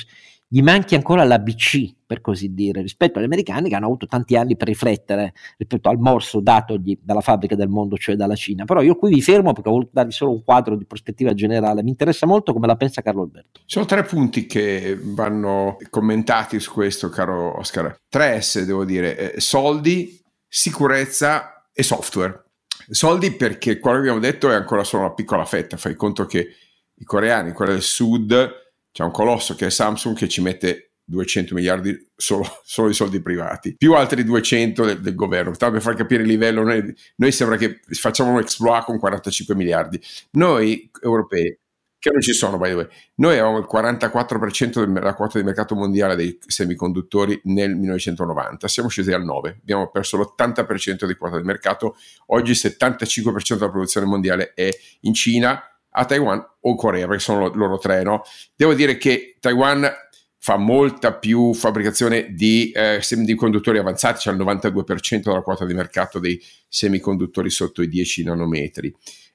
gli 0.54 0.62
manchi 0.62 0.96
ancora 0.96 1.24
l'ABC, 1.24 1.96
per 2.06 2.20
così 2.20 2.54
dire, 2.54 2.82
rispetto 2.82 3.20
agli 3.20 3.24
americani 3.24 3.70
che 3.70 3.76
hanno 3.76 3.86
avuto 3.86 4.06
tanti 4.06 4.36
anni 4.36 4.58
per 4.58 4.68
riflettere 4.68 5.32
rispetto 5.56 5.88
al 5.88 5.98
morso 5.98 6.42
datogli 6.42 7.00
dalla 7.02 7.22
fabbrica 7.22 7.56
del 7.56 7.70
mondo, 7.70 7.96
cioè 7.96 8.16
dalla 8.16 8.36
Cina. 8.36 8.66
Però 8.66 8.82
io 8.82 8.98
qui 8.98 9.14
vi 9.14 9.22
fermo 9.22 9.54
perché 9.54 9.70
ho 9.70 9.72
voluto 9.72 9.92
darvi 9.94 10.12
solo 10.12 10.32
un 10.32 10.44
quadro 10.44 10.76
di 10.76 10.86
prospettiva 10.86 11.34
generale. 11.34 11.84
Mi 11.84 11.92
interessa 11.92 12.26
molto 12.26 12.52
come 12.52 12.68
la 12.68 12.76
pensa 12.76 13.02
Carlo 13.02 13.22
Alberto. 13.22 13.62
Sono 13.66 13.86
tre 13.86 14.04
punti 14.04 14.46
che 14.46 15.00
vanno 15.02 15.78
commentati 15.90 16.60
su 16.60 16.74
questo, 16.74 17.08
caro 17.08 17.58
Oscar. 17.58 17.96
Tre 18.10 18.42
S, 18.42 18.66
devo 18.66 18.84
dire, 18.84 19.36
eh, 19.36 19.40
soldi, 19.40 20.22
sicurezza 20.50 21.66
e 21.72 21.82
software. 21.82 22.44
Soldi 22.90 23.32
perché 23.32 23.80
quello 23.80 24.02
che 24.02 24.10
abbiamo 24.10 24.20
detto 24.20 24.52
è 24.52 24.56
ancora 24.56 24.84
solo 24.84 25.04
una 25.04 25.14
piccola 25.14 25.46
fetta, 25.46 25.78
fai 25.78 25.96
conto 25.96 26.26
che 26.26 26.46
i 26.94 27.06
coreani, 27.06 27.54
quelli 27.54 27.72
del 27.72 27.82
sud, 27.82 28.60
c'è 28.92 29.04
un 29.04 29.12
colosso 29.12 29.56
che 29.56 29.68
è 29.68 29.70
Samsung 29.70 30.16
che 30.16 30.28
ci 30.28 30.42
mette 30.42 30.92
200 31.12 31.54
miliardi 31.54 32.10
solo, 32.16 32.46
solo 32.64 32.88
di 32.88 32.94
soldi 32.94 33.22
privati, 33.22 33.76
più 33.76 33.94
altri 33.94 34.24
200 34.24 34.86
del, 34.86 35.02
del 35.02 35.16
governo. 35.16 35.52
Tanto 35.52 35.76
per 35.76 35.82
far 35.82 35.96
capire 35.96 36.24
il 36.24 36.30
livello, 36.30 36.64
noi, 36.64 36.94
noi, 37.18 37.32
sembra 37.32 37.58
che 37.58 37.80
facciamo 37.90 38.32
un 38.32 38.40
exploit 38.40 38.86
con 38.86 38.98
45 38.98 39.56
miliardi. 39.56 40.00
Noi 40.32 40.90
europei, 41.02 41.58
che 42.00 42.10
non 42.12 42.22
ci 42.22 42.34
sono, 42.34 42.58
by 42.58 42.70
the 42.70 42.74
way, 42.74 42.88
noi 43.16 43.34
avevamo 43.34 43.60
il 43.60 43.68
44% 43.72 44.86
della 44.86 45.14
quota 45.14 45.38
di 45.38 45.46
mercato 45.46 45.76
mondiale 45.76 46.16
dei 46.16 46.36
semiconduttori 46.48 47.40
nel 47.44 47.76
1990, 47.76 48.68
siamo 48.68 48.90
scesi 48.90 49.12
al 49.12 49.24
9%, 49.24 49.58
abbiamo 49.60 49.92
perso 49.92 50.18
l'80% 50.18 51.06
di 51.06 51.16
quota 51.16 51.38
di 51.38 51.44
mercato, 51.44 51.96
oggi 52.28 52.52
il 52.52 52.60
75% 52.60 53.54
della 53.54 53.70
produzione 53.70 54.08
mondiale 54.08 54.54
è 54.56 54.70
in 55.02 55.14
Cina 55.14 55.71
a 55.92 56.06
Taiwan 56.06 56.44
o 56.62 56.76
Corea, 56.76 57.08
perché 57.08 57.22
sono 57.22 57.52
loro 57.54 57.78
tre, 57.78 58.04
no? 58.04 58.24
Devo 58.56 58.74
dire 58.74 58.98
che 58.98 59.38
Taiwan 59.40 59.90
fa 60.38 60.58
molta 60.58 61.14
più 61.14 61.54
fabbricazione 61.54 62.34
di 62.34 62.72
eh, 62.72 63.00
semiconduttori 63.02 63.78
avanzati, 63.78 64.20
c'è 64.20 64.32
il 64.32 64.40
92% 64.40 65.22
della 65.22 65.42
quota 65.42 65.66
di 65.66 65.74
mercato 65.74 66.18
dei 66.18 66.42
semiconduttori 66.68 67.50
sotto 67.50 67.82
i 67.84 67.88
10 67.88 68.24
nanometri. 68.24 68.94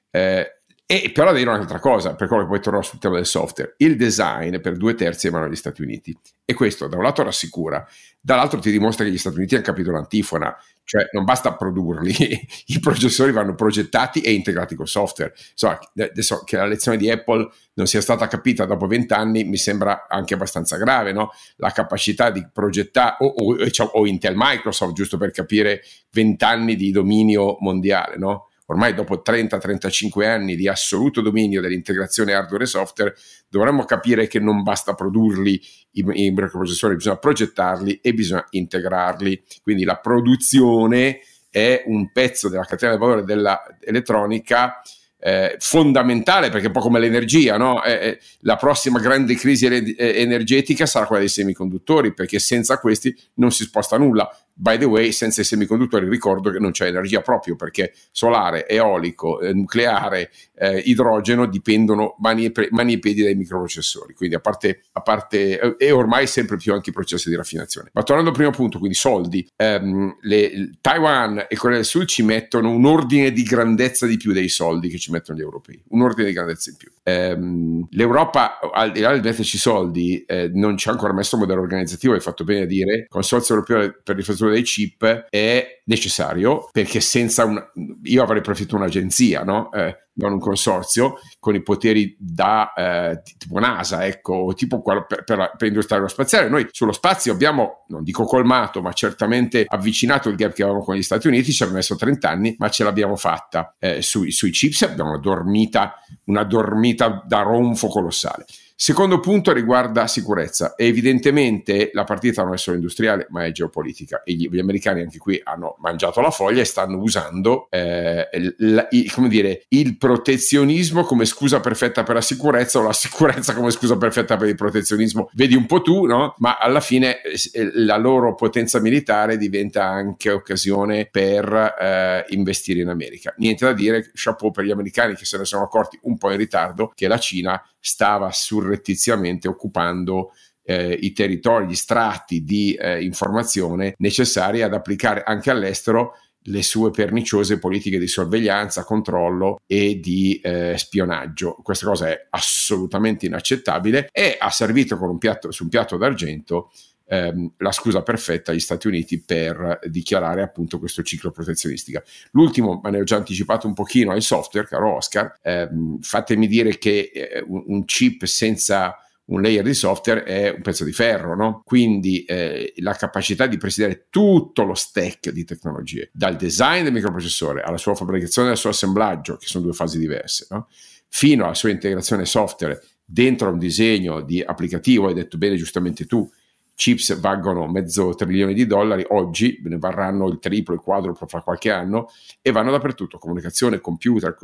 Eh, 0.09 0.56
e 0.89 1.11
però 1.13 1.33
devo 1.33 1.39
dire 1.39 1.49
un'altra 1.49 1.79
cosa, 1.79 2.15
per 2.15 2.29
quello 2.29 2.43
che 2.43 2.49
poi 2.49 2.61
tornerò 2.61 2.81
sul 2.81 2.97
tema 2.97 3.15
del 3.15 3.25
software, 3.25 3.73
il 3.79 3.97
design 3.97 4.61
per 4.61 4.77
due 4.77 4.95
terzi 4.95 5.27
è 5.27 5.31
mano 5.31 5.43
degli 5.43 5.57
Stati 5.57 5.81
Uniti 5.81 6.17
e 6.45 6.53
questo 6.53 6.87
da 6.87 6.95
un 6.95 7.03
lato 7.03 7.23
rassicura, 7.23 7.85
dall'altro 8.21 8.59
ti 8.59 8.71
dimostra 8.71 9.03
che 9.03 9.11
gli 9.11 9.17
Stati 9.17 9.35
Uniti 9.35 9.55
hanno 9.55 9.65
capito 9.65 9.91
l'antifona, 9.91 10.57
cioè 10.85 11.09
non 11.11 11.25
basta 11.25 11.55
produrli, 11.55 12.13
i 12.67 12.79
processori 12.79 13.33
vanno 13.33 13.53
progettati 13.53 14.21
e 14.21 14.31
integrati 14.31 14.75
col 14.75 14.87
software. 14.87 15.33
Insomma, 15.51 15.77
adesso 15.97 16.43
che 16.45 16.55
la 16.55 16.65
lezione 16.65 16.95
di 16.95 17.11
Apple 17.11 17.49
non 17.73 17.85
sia 17.85 17.99
stata 17.99 18.27
capita 18.27 18.63
dopo 18.63 18.87
vent'anni 18.87 19.43
mi 19.43 19.57
sembra 19.57 20.05
anche 20.07 20.35
abbastanza 20.35 20.77
grave, 20.77 21.11
no? 21.11 21.31
La 21.57 21.71
capacità 21.71 22.29
di 22.29 22.47
progettare, 22.49 23.17
o, 23.19 23.25
o, 23.27 23.57
o 23.91 24.07
Intel 24.07 24.35
Microsoft, 24.37 24.93
giusto 24.93 25.17
per 25.17 25.31
capire 25.31 25.83
vent'anni 26.11 26.77
di 26.77 26.91
dominio 26.91 27.57
mondiale, 27.59 28.17
no? 28.17 28.46
Ormai 28.67 28.93
dopo 28.93 29.21
30-35 29.25 30.25
anni 30.25 30.55
di 30.55 30.67
assoluto 30.67 31.21
dominio 31.21 31.61
dell'integrazione 31.61 32.33
hardware 32.33 32.63
e 32.63 32.67
software, 32.67 33.15
dovremmo 33.49 33.83
capire 33.85 34.27
che 34.27 34.39
non 34.39 34.63
basta 34.63 34.93
produrli 34.93 35.61
i, 35.91 36.05
i 36.25 36.31
microprocessori, 36.31 36.95
bisogna 36.95 37.17
progettarli 37.17 37.99
e 38.01 38.13
bisogna 38.13 38.45
integrarli. 38.51 39.43
Quindi 39.61 39.83
la 39.83 39.97
produzione 39.97 41.19
è 41.49 41.83
un 41.85 42.11
pezzo 42.11 42.49
della 42.49 42.65
catena 42.65 42.91
del 42.91 42.99
valore 42.99 43.23
dell'elettronica 43.23 44.81
eh, 45.19 45.55
fondamentale 45.59 46.49
perché 46.49 46.67
un 46.67 46.73
po' 46.73 46.79
come 46.79 46.99
l'energia, 46.99 47.57
no? 47.57 47.83
eh, 47.83 47.91
eh, 47.91 48.19
la 48.41 48.55
prossima 48.55 48.99
grande 48.99 49.35
crisi 49.35 49.65
eh, 49.65 49.95
energetica 49.97 50.85
sarà 50.85 51.05
quella 51.05 51.21
dei 51.21 51.29
semiconduttori 51.29 52.13
perché 52.13 52.39
senza 52.39 52.77
questi 52.79 53.15
non 53.35 53.51
si 53.51 53.63
sposta 53.63 53.97
nulla. 53.97 54.29
By 54.59 54.79
the 54.79 54.85
way, 54.85 55.11
senza 55.11 55.41
i 55.41 55.43
semiconduttori 55.43 56.09
ricordo 56.09 56.49
che 56.49 56.57
non 56.57 56.71
c'è 56.71 56.87
energia 56.87 57.21
proprio 57.21 57.55
perché 57.55 57.93
solare, 58.11 58.67
eolico, 58.67 59.39
eh, 59.39 59.53
nucleare, 59.53 60.31
eh, 60.55 60.79
idrogeno 60.79 61.45
dipendono 61.45 62.15
mani 62.19 62.45
e, 62.45 62.51
pre- 62.51 62.69
mani 62.71 62.93
e, 62.93 62.99
piedi 62.99 63.21
dai 63.21 63.35
microprocessori, 63.35 64.15
quindi 64.15 64.35
a 64.35 64.39
parte, 64.39 64.85
a 64.93 65.01
parte 65.01 65.59
eh, 65.59 65.75
e 65.77 65.91
ormai 65.91 66.25
sempre 66.25 66.57
più 66.57 66.73
anche 66.73 66.89
i 66.89 66.93
processi 66.93 67.29
di 67.29 67.35
raffinazione. 67.35 67.89
Ma 67.93 68.01
tornando 68.01 68.31
al 68.31 68.35
primo 68.35 68.49
punto, 68.49 68.79
quindi 68.79 68.97
soldi, 68.97 69.47
ehm, 69.55 70.17
le, 70.21 70.71
Taiwan 70.81 71.45
e 71.47 71.55
Corea 71.55 71.75
del 71.75 71.85
Sud 71.85 72.05
ci 72.05 72.23
mettono 72.23 72.71
un 72.71 72.85
ordine 72.85 73.31
di 73.31 73.43
grandezza 73.43 74.07
di 74.07 74.17
più 74.17 74.31
dei 74.31 74.49
soldi 74.49 74.89
che 74.89 74.97
ci 74.97 75.11
mettono 75.11 75.37
gli 75.37 75.41
europei, 75.41 75.79
un 75.89 76.01
ordine 76.01 76.29
di 76.29 76.33
grandezza 76.33 76.71
in 76.71 76.77
più. 76.77 76.89
Ehm, 77.07 77.87
L'Europa, 77.91 78.59
al 78.59 78.91
di 78.91 78.99
là 78.99 79.11
del 79.11 79.21
metterci 79.21 79.57
soldi, 79.57 80.25
eh, 80.25 80.49
non 80.53 80.75
ci 80.75 80.89
ha 80.89 80.91
ancora 80.91 81.13
messo 81.13 81.35
un 81.35 81.41
modello 81.43 81.61
organizzativo, 81.61 82.13
hai 82.13 82.19
fatto 82.19 82.43
bene 82.43 82.63
a 82.63 82.65
dire, 82.65 82.95
il 82.95 83.07
Consorzio 83.07 83.55
Europeo 83.55 84.01
per 84.03 84.15
l'infrastruttura 84.15 84.51
dei 84.51 84.63
chip 84.63 85.27
è 85.29 85.81
necessario 85.85 86.67
perché 86.71 86.99
senza 86.99 87.45
un 87.45 87.63
io 88.03 88.23
avrei 88.23 88.41
preferito 88.41 88.75
un'agenzia 88.75 89.43
no? 89.43 89.71
eh, 89.71 90.06
non 90.17 90.33
un 90.33 90.39
consorzio 90.39 91.19
con 91.39 91.55
i 91.55 91.61
poteri 91.61 92.15
da 92.19 92.73
eh, 92.73 93.21
tipo 93.37 93.59
NASA 93.59 94.05
ecco 94.05 94.53
tipo 94.55 94.81
quello 94.81 95.05
per, 95.07 95.23
per, 95.23 95.53
per 95.57 95.67
l'industria 95.67 95.97
aerospaziale 95.97 96.49
noi 96.49 96.67
sullo 96.71 96.91
spazio 96.91 97.33
abbiamo 97.33 97.85
non 97.87 98.03
dico 98.03 98.23
colmato 98.25 98.81
ma 98.81 98.93
certamente 98.93 99.65
avvicinato 99.67 100.29
il 100.29 100.35
gap 100.35 100.53
che 100.53 100.63
avevamo 100.63 100.83
con 100.83 100.95
gli 100.95 101.03
Stati 101.03 101.27
Uniti 101.27 101.51
ci 101.51 101.63
abbiamo 101.63 101.79
messo 101.79 101.95
30 101.95 102.29
anni 102.29 102.55
ma 102.57 102.69
ce 102.69 102.83
l'abbiamo 102.83 103.15
fatta 103.15 103.75
eh, 103.79 104.01
sui, 104.01 104.31
sui 104.31 104.51
chips 104.51 104.83
abbiamo 104.83 105.17
dormita 105.19 105.95
una 106.25 106.43
dormita 106.43 107.23
da 107.25 107.41
ronfo 107.41 107.87
colossale 107.87 108.45
Secondo 108.79 109.19
punto 109.19 109.53
riguarda 109.53 110.05
sicurezza. 110.05 110.75
Evidentemente 110.77 111.89
la 111.93 112.03
partita 112.03 112.43
non 112.43 112.53
è 112.53 112.57
solo 112.57 112.75
industriale, 112.75 113.25
ma 113.31 113.43
è 113.43 113.51
geopolitica. 113.51 114.21
E 114.23 114.33
gli, 114.33 114.47
gli 114.51 114.59
americani 114.59 115.01
anche 115.01 115.17
qui 115.17 115.41
hanno 115.43 115.77
mangiato 115.79 116.21
la 116.21 116.29
foglia 116.29 116.61
e 116.61 116.65
stanno 116.65 116.99
usando 116.99 117.69
eh, 117.71 118.29
il, 118.33 118.87
il, 118.91 119.27
dire, 119.29 119.63
il, 119.69 119.97
protezionismo 119.97 121.05
come 121.05 121.25
scusa 121.25 121.59
perfetta 121.59 122.03
per 122.03 122.13
la 122.13 122.21
sicurezza 122.21 122.77
o 122.77 122.83
la 122.83 122.93
sicurezza 122.93 123.55
come 123.55 123.71
scusa 123.71 123.97
perfetta 123.97 124.37
per 124.37 124.47
il 124.47 124.55
protezionismo. 124.55 125.31
Vedi 125.33 125.55
un 125.55 125.65
po' 125.65 125.81
tu, 125.81 126.05
no? 126.05 126.35
Ma 126.37 126.57
alla 126.57 126.79
fine 126.79 127.23
eh, 127.23 127.71
la 127.73 127.97
loro 127.97 128.35
potenza 128.35 128.79
militare 128.79 129.37
diventa 129.37 129.85
anche 129.85 130.29
occasione 130.29 131.07
per 131.09 131.51
eh, 131.81 132.25
investire 132.27 132.81
in 132.81 132.89
America. 132.89 133.33
Niente 133.37 133.65
da 133.65 133.73
dire, 133.73 134.11
chapeau 134.13 134.51
per 134.51 134.65
gli 134.65 134.71
americani 134.71 135.15
che 135.15 135.25
se 135.25 135.39
ne 135.39 135.45
sono 135.45 135.63
accorti 135.63 135.97
un 136.03 136.15
po' 136.19 136.29
in 136.29 136.37
ritardo 136.37 136.91
che 136.93 137.07
la 137.07 137.17
Cina 137.17 137.59
stava 137.87 138.31
surrettiziamente 138.31 139.47
occupando 139.47 140.33
eh, 140.63 140.91
i 140.91 141.13
territori, 141.13 141.67
gli 141.67 141.75
strati 141.75 142.43
di 142.43 142.73
eh, 142.73 143.01
informazione 143.01 143.95
necessari 143.99 144.61
ad 144.61 144.73
applicare 144.73 145.23
anche 145.23 145.49
all'estero 145.49 146.15
le 146.49 146.63
sue 146.63 146.91
perniciose 146.91 147.59
politiche 147.59 147.97
di 147.97 148.07
sorveglianza, 148.07 148.83
controllo 148.83 149.59
e 149.65 149.99
di 149.99 150.39
eh, 150.43 150.75
spionaggio. 150.77 151.57
Questa 151.61 151.85
cosa 151.85 152.09
è 152.09 152.27
assolutamente 152.29 153.25
inaccettabile 153.25 154.09
e 154.11 154.35
ha 154.37 154.49
servito 154.49 154.97
un 154.99 155.17
piatto, 155.17 155.51
su 155.51 155.63
un 155.63 155.69
piatto 155.69 155.95
d'argento 155.97 156.71
ehm, 157.07 157.53
la 157.57 157.71
scusa 157.71 158.03
perfetta 158.03 158.51
agli 158.51 158.59
Stati 158.59 158.87
Uniti 158.87 159.21
per 159.21 159.79
dichiarare 159.87 160.41
appunto 160.41 160.79
questo 160.79 161.03
ciclo 161.03 161.31
protezionistico. 161.31 162.01
L'ultimo, 162.31 162.79
ma 162.83 162.89
ne 162.89 162.99
ho 162.99 163.03
già 163.03 163.15
anticipato 163.15 163.67
un 163.67 163.73
pochino, 163.73 164.11
è 164.11 164.15
il 164.15 164.21
software, 164.21 164.67
caro 164.67 164.95
Oscar. 164.95 165.39
Ehm, 165.41 165.99
fatemi 166.01 166.47
dire 166.47 166.77
che 166.77 167.11
eh, 167.13 167.43
un, 167.47 167.63
un 167.67 167.85
chip 167.85 168.25
senza 168.25 168.95
un 169.27 169.41
layer 169.41 169.63
di 169.63 169.73
software 169.73 170.23
è 170.23 170.49
un 170.55 170.61
pezzo 170.61 170.83
di 170.83 170.93
ferro, 170.93 171.35
no? 171.35 171.61
Quindi 171.65 172.23
eh, 172.23 172.73
la 172.77 172.93
capacità 172.93 173.45
di 173.45 173.57
presidiare 173.57 174.07
tutto 174.09 174.63
lo 174.63 174.73
stack 174.73 175.31
di 175.31 175.43
tecnologie, 175.43 176.09
dal 176.13 176.35
design 176.35 176.83
del 176.83 176.93
microprocessore 176.93 177.61
alla 177.61 177.77
sua 177.77 177.95
fabbricazione 177.95 178.49
e 178.49 178.51
al 178.51 178.57
suo 178.57 178.69
assemblaggio, 178.69 179.35
che 179.35 179.47
sono 179.47 179.65
due 179.65 179.73
fasi 179.73 179.97
diverse, 179.97 180.47
no? 180.49 180.69
fino 181.09 181.45
alla 181.45 181.53
sua 181.53 181.69
integrazione 181.69 182.25
software 182.25 182.81
dentro 183.03 183.49
un 183.49 183.59
disegno 183.59 184.21
di 184.21 184.41
applicativo, 184.41 185.07
hai 185.07 185.13
detto 185.13 185.37
bene 185.37 185.55
giustamente 185.55 186.05
tu, 186.05 186.29
chips 186.77 187.19
valgono 187.19 187.67
mezzo 187.67 188.13
trilione 188.13 188.53
di 188.53 188.67
dollari, 188.67 189.03
oggi 189.09 189.59
ne 189.63 189.79
varranno 189.79 190.27
il 190.27 190.37
triplo, 190.37 190.75
il 190.75 190.79
quadruplo 190.79 191.25
fra 191.25 191.41
qualche 191.41 191.71
anno 191.71 192.11
e 192.39 192.51
vanno 192.51 192.69
dappertutto, 192.69 193.17
comunicazione, 193.17 193.81
computer, 193.81 194.37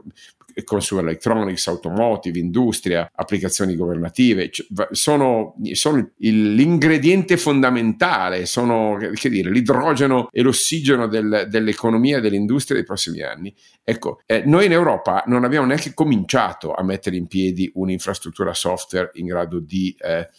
consumer 0.63 1.03
electronics, 1.03 1.67
automotive, 1.67 2.39
industria, 2.39 3.07
applicazioni 3.13 3.75
governative, 3.75 4.49
sono, 4.89 5.53
sono 5.73 6.09
l'ingrediente 6.17 7.37
fondamentale, 7.37 8.47
sono 8.47 8.97
dire, 8.97 9.51
l'idrogeno 9.51 10.27
e 10.31 10.41
l'ossigeno 10.41 11.07
del, 11.07 11.45
dell'economia 11.51 12.17
e 12.17 12.21
dell'industria 12.21 12.77
dei 12.77 12.85
prossimi 12.85 13.21
anni. 13.21 13.53
Ecco, 13.83 14.21
eh, 14.25 14.41
noi 14.43 14.65
in 14.65 14.71
Europa 14.71 15.23
non 15.27 15.43
abbiamo 15.43 15.67
neanche 15.67 15.93
cominciato 15.93 16.73
a 16.73 16.81
mettere 16.81 17.15
in 17.15 17.27
piedi 17.27 17.69
un'infrastruttura 17.75 18.55
software 18.55 19.11
in 19.13 19.27
grado 19.27 19.59
di... 19.59 19.95
Eh, 19.99 20.29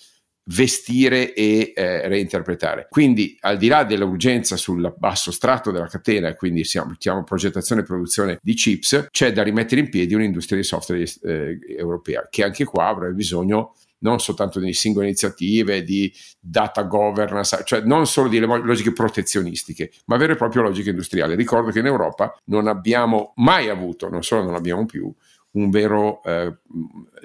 vestire 0.46 1.32
e 1.32 1.72
eh, 1.74 2.06
reinterpretare. 2.08 2.86
Quindi, 2.88 3.36
al 3.40 3.56
di 3.56 3.68
là 3.68 3.84
dell'urgenza 3.84 4.56
sul 4.56 4.94
basso 4.96 5.30
strato 5.30 5.70
della 5.70 5.88
catena, 5.88 6.34
quindi 6.34 6.64
siamo, 6.64 6.94
chiamo 6.98 7.24
progettazione 7.24 7.82
e 7.82 7.84
produzione 7.84 8.38
di 8.42 8.54
chips, 8.54 9.08
c'è 9.10 9.32
da 9.32 9.42
rimettere 9.42 9.80
in 9.80 9.88
piedi 9.88 10.14
un'industria 10.14 10.58
di 10.58 10.64
software 10.64 11.04
eh, 11.22 11.58
europea 11.76 12.26
che 12.30 12.44
anche 12.44 12.64
qua 12.64 12.88
avrebbe 12.88 13.14
bisogno 13.14 13.74
non 14.04 14.20
soltanto 14.20 14.60
di 14.60 14.72
singole 14.74 15.06
iniziative, 15.06 15.82
di 15.82 16.12
data 16.38 16.82
governance, 16.82 17.62
cioè 17.64 17.80
non 17.80 18.06
solo 18.06 18.28
di 18.28 18.38
logiche 18.38 18.92
protezionistiche, 18.92 19.90
ma 20.06 20.18
vere 20.18 20.34
e 20.34 20.36
proprie 20.36 20.62
logiche 20.62 20.90
industriali. 20.90 21.34
Ricordo 21.34 21.70
che 21.70 21.78
in 21.78 21.86
Europa 21.86 22.38
non 22.46 22.68
abbiamo 22.68 23.32
mai 23.36 23.70
avuto, 23.70 24.10
non 24.10 24.22
solo 24.22 24.44
non 24.44 24.54
abbiamo 24.54 24.84
più, 24.84 25.10
un 25.54 25.70
vero, 25.70 26.22
eh, 26.24 26.56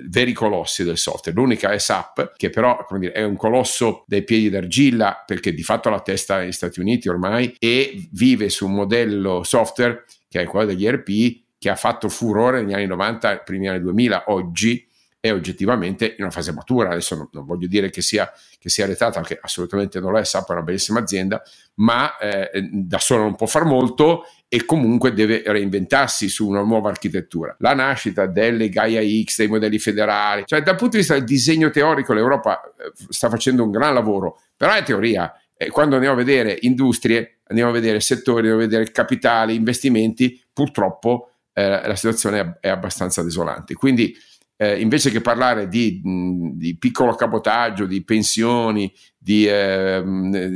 veri 0.07 0.33
colossi 0.33 0.83
del 0.83 0.97
software. 0.97 1.37
L'unica 1.37 1.71
è 1.71 1.77
SAP, 1.77 2.33
che 2.35 2.49
però 2.49 2.85
dire, 2.97 3.11
è 3.11 3.23
un 3.23 3.35
colosso 3.35 4.03
dai 4.07 4.23
piedi 4.23 4.49
d'argilla 4.49 5.23
perché 5.25 5.53
di 5.53 5.63
fatto 5.63 5.89
la 5.89 6.01
testa 6.01 6.37
negli 6.37 6.51
Stati 6.51 6.79
Uniti 6.79 7.09
ormai 7.09 7.55
e 7.59 8.07
vive 8.11 8.49
su 8.49 8.65
un 8.65 8.73
modello 8.73 9.43
software 9.43 10.05
che 10.27 10.41
è 10.41 10.45
quello 10.45 10.67
degli 10.67 10.85
ERP 10.85 11.41
che 11.57 11.69
ha 11.69 11.75
fatto 11.75 12.07
furore 12.07 12.61
negli 12.61 12.73
anni 12.73 12.85
90, 12.85 13.37
primi 13.39 13.67
anni 13.67 13.81
2000. 13.81 14.25
Oggi 14.27 14.87
è 15.19 15.31
oggettivamente 15.31 16.05
in 16.17 16.23
una 16.23 16.31
fase 16.31 16.53
matura. 16.53 16.91
Adesso 16.91 17.15
non, 17.15 17.29
non 17.33 17.45
voglio 17.45 17.67
dire 17.67 17.89
che 17.89 18.01
sia, 18.01 18.31
che 18.57 18.69
sia 18.69 18.85
retata, 18.85 19.19
perché 19.19 19.39
assolutamente 19.41 19.99
non 19.99 20.11
lo 20.11 20.19
è, 20.19 20.23
SAP 20.23 20.49
è 20.49 20.53
una 20.53 20.61
bellissima 20.61 20.99
azienda, 20.99 21.41
ma 21.75 22.17
eh, 22.17 22.69
da 22.71 22.99
sola 22.99 23.23
non 23.23 23.35
può 23.35 23.47
far 23.47 23.65
molto 23.65 24.23
e 24.51 24.65
comunque 24.65 25.13
deve 25.13 25.43
reinventarsi 25.45 26.27
su 26.27 26.47
una 26.47 26.63
nuova 26.63 26.89
architettura. 26.89 27.55
La 27.59 27.75
nascita 27.75 28.25
delle 28.25 28.67
Gaia 28.69 29.01
X, 29.23 29.37
dei 29.37 29.47
modelli 29.47 29.77
federali, 29.77 30.43
cioè 30.45 30.63
dal 30.63 30.75
punto 30.75 30.93
di 30.93 30.97
vista 30.97 31.13
del 31.13 31.23
disegno 31.23 31.69
teorico 31.69 32.13
l'Europa 32.13 32.59
eh, 32.61 32.91
sta 33.09 33.29
facendo 33.29 33.63
un 33.63 33.69
gran 33.69 33.93
lavoro, 33.93 34.41
però 34.57 34.73
è 34.73 34.83
teoria. 34.83 35.31
E 35.55 35.69
quando 35.69 35.95
andiamo 35.95 36.15
a 36.15 36.23
vedere 36.23 36.57
industrie, 36.61 37.41
andiamo 37.43 37.69
a 37.69 37.73
vedere 37.73 37.99
settori, 37.99 38.47
andiamo 38.47 38.61
a 38.61 38.65
vedere 38.65 38.91
capitali, 38.91 39.53
investimenti, 39.53 40.41
purtroppo 40.51 41.31
eh, 41.53 41.85
la 41.85 41.95
situazione 41.95 42.39
è, 42.39 42.67
è 42.67 42.69
abbastanza 42.69 43.21
desolante. 43.21 43.75
Quindi 43.75 44.15
eh, 44.61 44.77
invece 44.81 45.09
che 45.09 45.21
parlare 45.21 45.69
di, 45.69 46.01
di, 46.03 46.75
piccolo 46.77 47.15
cabotaggio, 47.15 47.85
di 47.85 48.03
pensioni, 48.03 48.93
di, 49.17 49.47
eh, 49.47 50.03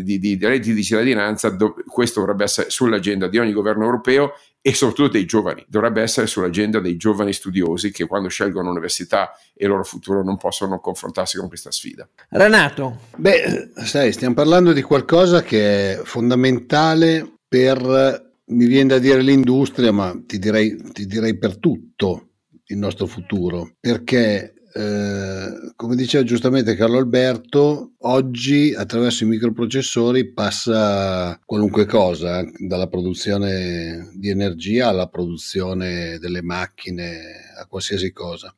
di, 0.03 0.19
di 0.19 0.37
redditi 0.41 0.73
di 0.73 0.83
cittadinanza, 0.83 1.47
do, 1.47 1.73
questo 1.87 2.19
dovrebbe 2.19 2.43
essere 2.43 2.69
sull'agenda 2.69 3.29
di 3.29 3.37
ogni 3.37 3.53
governo 3.53 3.85
europeo 3.85 4.33
e 4.61 4.73
soprattutto 4.73 5.13
dei 5.13 5.23
giovani. 5.23 5.63
Dovrebbe 5.69 6.01
essere 6.01 6.27
sull'agenda 6.27 6.81
dei 6.81 6.97
giovani 6.97 7.31
studiosi 7.31 7.93
che 7.93 8.05
quando 8.05 8.27
scelgono 8.27 8.67
l'università 8.67 9.31
e 9.55 9.63
il 9.63 9.69
loro 9.69 9.85
futuro 9.85 10.21
non 10.21 10.35
possono 10.35 10.81
confrontarsi 10.81 11.37
con 11.37 11.47
questa 11.47 11.71
sfida. 11.71 12.05
Renato. 12.27 13.03
Beh, 13.15 13.71
sai, 13.85 14.11
stiamo 14.11 14.35
parlando 14.35 14.73
di 14.73 14.81
qualcosa 14.81 15.43
che 15.43 15.93
è 15.93 16.01
fondamentale 16.03 17.35
per, 17.47 18.33
mi 18.47 18.65
viene 18.65 18.89
da 18.89 18.99
dire 18.99 19.21
l'industria, 19.21 19.93
ma 19.93 20.13
ti 20.25 20.39
direi, 20.39 20.91
ti 20.91 21.05
direi 21.05 21.37
per 21.37 21.57
tutto 21.57 22.27
il 22.73 22.79
nostro 22.79 23.05
futuro, 23.05 23.75
perché 23.79 24.53
eh, 24.75 25.71
come 25.75 25.95
diceva 25.95 26.23
giustamente 26.23 26.75
Carlo 26.75 26.97
Alberto, 26.97 27.93
oggi 27.99 28.73
attraverso 28.73 29.23
i 29.23 29.27
microprocessori 29.27 30.33
passa 30.33 31.39
qualunque 31.45 31.85
cosa, 31.85 32.43
dalla 32.57 32.87
produzione 32.87 34.09
di 34.15 34.29
energia 34.29 34.87
alla 34.87 35.07
produzione 35.07 36.17
delle 36.17 36.41
macchine, 36.41 37.21
a 37.55 37.67
qualsiasi 37.67 38.11
cosa. 38.11 38.53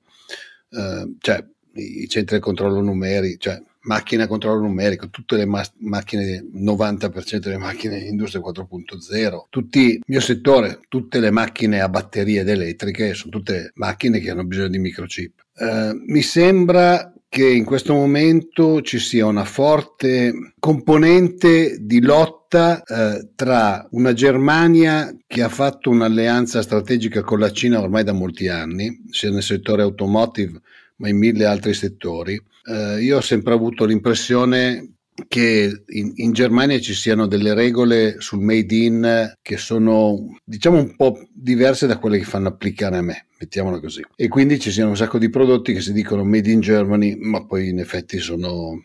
Eh, 0.70 1.16
cioè, 1.20 1.45
i 1.74 2.07
centri 2.07 2.38
di 2.38 2.41
controllo 2.41 2.80
numeri, 2.80 3.36
cioè, 3.38 3.61
macchine 3.86 4.23
a 4.23 4.27
controllo 4.27 4.61
numerico, 4.61 5.09
tutte 5.09 5.38
le 5.38 5.45
ma- 5.45 5.65
macchine, 5.79 6.45
90% 6.53 7.38
delle 7.38 7.57
macchine 7.57 7.97
industria 7.97 8.41
4.0, 8.41 9.45
tutti 9.49 9.79
il 9.79 10.01
mio 10.05 10.19
settore, 10.19 10.81
tutte 10.88 11.19
le 11.19 11.31
macchine 11.31 11.81
a 11.81 11.89
batterie 11.89 12.41
ed 12.41 12.49
elettriche 12.49 13.13
sono 13.13 13.31
tutte 13.31 13.71
macchine 13.75 14.19
che 14.19 14.29
hanno 14.29 14.45
bisogno 14.45 14.69
di 14.69 14.79
microchip. 14.79 15.43
Uh, 15.55 15.97
mi 16.07 16.21
sembra 16.21 17.13
che 17.36 17.47
in 17.49 17.65
questo 17.65 17.93
momento 17.93 18.81
ci 18.81 18.97
sia 18.97 19.25
una 19.25 19.43
forte 19.43 20.53
componente 20.57 21.77
di 21.81 22.01
lotta 22.01 22.81
eh, 22.81 23.31
tra 23.36 23.86
una 23.91 24.13
Germania 24.13 25.13
che 25.27 25.43
ha 25.43 25.49
fatto 25.49 25.89
un'alleanza 25.89 26.61
strategica 26.61 27.23
con 27.23 27.39
la 27.39 27.51
Cina 27.51 27.81
ormai 27.81 28.05
da 28.05 28.13
molti 28.13 28.47
anni, 28.47 29.01
sia 29.09 29.31
nel 29.31 29.43
settore 29.43 29.81
automotive 29.81 30.61
ma 30.97 31.09
in 31.09 31.17
mille 31.17 31.45
altri 31.45 31.73
settori. 31.73 32.41
Eh, 32.68 33.01
io 33.01 33.18
ho 33.18 33.22
sempre 33.22 33.53
avuto 33.53 33.86
l'impressione 33.86 34.95
che 35.28 35.84
in, 35.88 36.11
in, 36.16 36.34
Germania 36.34 36.80
ci 36.80 36.93
siano 36.93 37.26
delle 37.26 37.53
regole 37.53 38.20
sul 38.20 38.41
made 38.41 38.76
in 38.76 39.34
che 39.41 39.55
sono 39.55 40.38
diciamo 40.43 40.78
un 40.78 40.95
po' 40.97 41.26
diverse 41.32 41.88
da 41.88 41.97
quelle 41.97 42.18
che 42.18 42.26
fanno 42.26 42.49
applicare 42.49 42.97
a 42.97 43.01
me, 43.01 43.28
mettiamola 43.39 43.80
così. 43.80 44.01
E 44.16 44.28
quindi 44.28 44.59
ci 44.59 44.72
siano 44.72 44.89
un 44.89 44.97
sacco 44.97 45.18
di 45.18 45.30
prodotti 45.30 45.74
che 45.74 45.82
si 45.82 45.93
dicono 45.93 46.26
made 46.26 46.51
in 46.51 46.59
Germany, 46.59 47.16
ma 47.18 47.45
poi 47.45 47.70
in 47.70 47.80
effetti 47.80 48.20
sono 48.20 48.82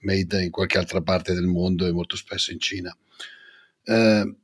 made 0.00 0.42
in 0.42 0.50
qualche 0.50 0.78
altra 0.78 1.00
parte 1.00 1.34
del 1.34 1.46
mondo 1.46 1.86
e 1.86 1.92
molto 1.92 2.16
spesso 2.16 2.52
in 2.52 2.60
Cina. 2.60 2.96
Eh, 3.84 4.34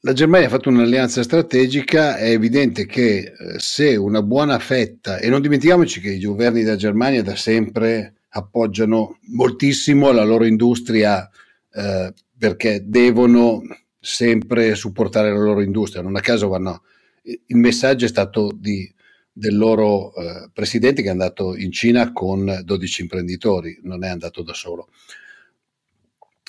la 0.00 0.12
Germania 0.12 0.48
ha 0.48 0.50
fatto 0.50 0.68
un'alleanza 0.68 1.22
strategica, 1.22 2.18
è 2.18 2.30
evidente 2.30 2.84
che 2.84 3.18
eh, 3.18 3.32
se 3.58 3.96
una 3.96 4.22
buona 4.22 4.58
fetta, 4.58 5.18
e 5.18 5.30
non 5.30 5.40
dimentichiamoci 5.40 6.00
che 6.00 6.10
i 6.10 6.20
governi 6.20 6.62
della 6.62 6.76
Germania 6.76 7.22
da 7.22 7.36
sempre 7.36 8.13
appoggiano 8.36 9.18
moltissimo 9.28 10.10
la 10.10 10.24
loro 10.24 10.44
industria 10.44 11.28
eh, 11.72 12.12
perché 12.36 12.82
devono 12.84 13.62
sempre 14.00 14.74
supportare 14.74 15.30
la 15.30 15.38
loro 15.38 15.62
industria. 15.62 16.02
Non 16.02 16.16
a 16.16 16.20
caso 16.20 16.48
vanno. 16.48 16.82
Il 17.22 17.56
messaggio 17.56 18.04
è 18.04 18.08
stato 18.08 18.50
di, 18.54 18.92
del 19.32 19.56
loro 19.56 20.14
eh, 20.14 20.50
presidente 20.52 21.00
che 21.00 21.08
è 21.08 21.12
andato 21.12 21.56
in 21.56 21.70
Cina 21.70 22.12
con 22.12 22.60
12 22.62 23.02
imprenditori, 23.02 23.78
non 23.82 24.04
è 24.04 24.08
andato 24.08 24.42
da 24.42 24.52
solo. 24.52 24.88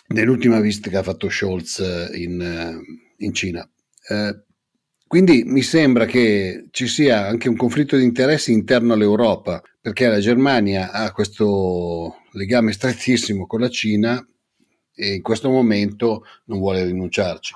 Nell'ultima 0.07 0.59
visita 0.59 0.89
che 0.89 0.97
ha 0.97 1.03
fatto 1.03 1.29
Scholz 1.29 1.79
eh, 1.79 2.17
in, 2.17 2.41
eh, 2.41 3.23
in 3.23 3.33
Cina. 3.33 3.67
Eh, 4.07 4.43
quindi 5.07 5.43
mi 5.45 5.61
sembra 5.61 6.05
che 6.05 6.67
ci 6.71 6.87
sia 6.87 7.27
anche 7.27 7.47
un 7.47 7.55
conflitto 7.55 7.95
di 7.95 8.03
interessi 8.03 8.51
interno 8.51 8.93
all'Europa, 8.93 9.61
perché 9.79 10.07
la 10.07 10.19
Germania 10.19 10.91
ha 10.91 11.11
questo 11.11 12.21
legame 12.31 12.71
strettissimo 12.71 13.45
con 13.45 13.59
la 13.59 13.69
Cina 13.69 14.25
e 14.95 15.13
in 15.13 15.21
questo 15.21 15.49
momento 15.49 16.23
non 16.45 16.57
vuole 16.57 16.83
rinunciarci, 16.83 17.53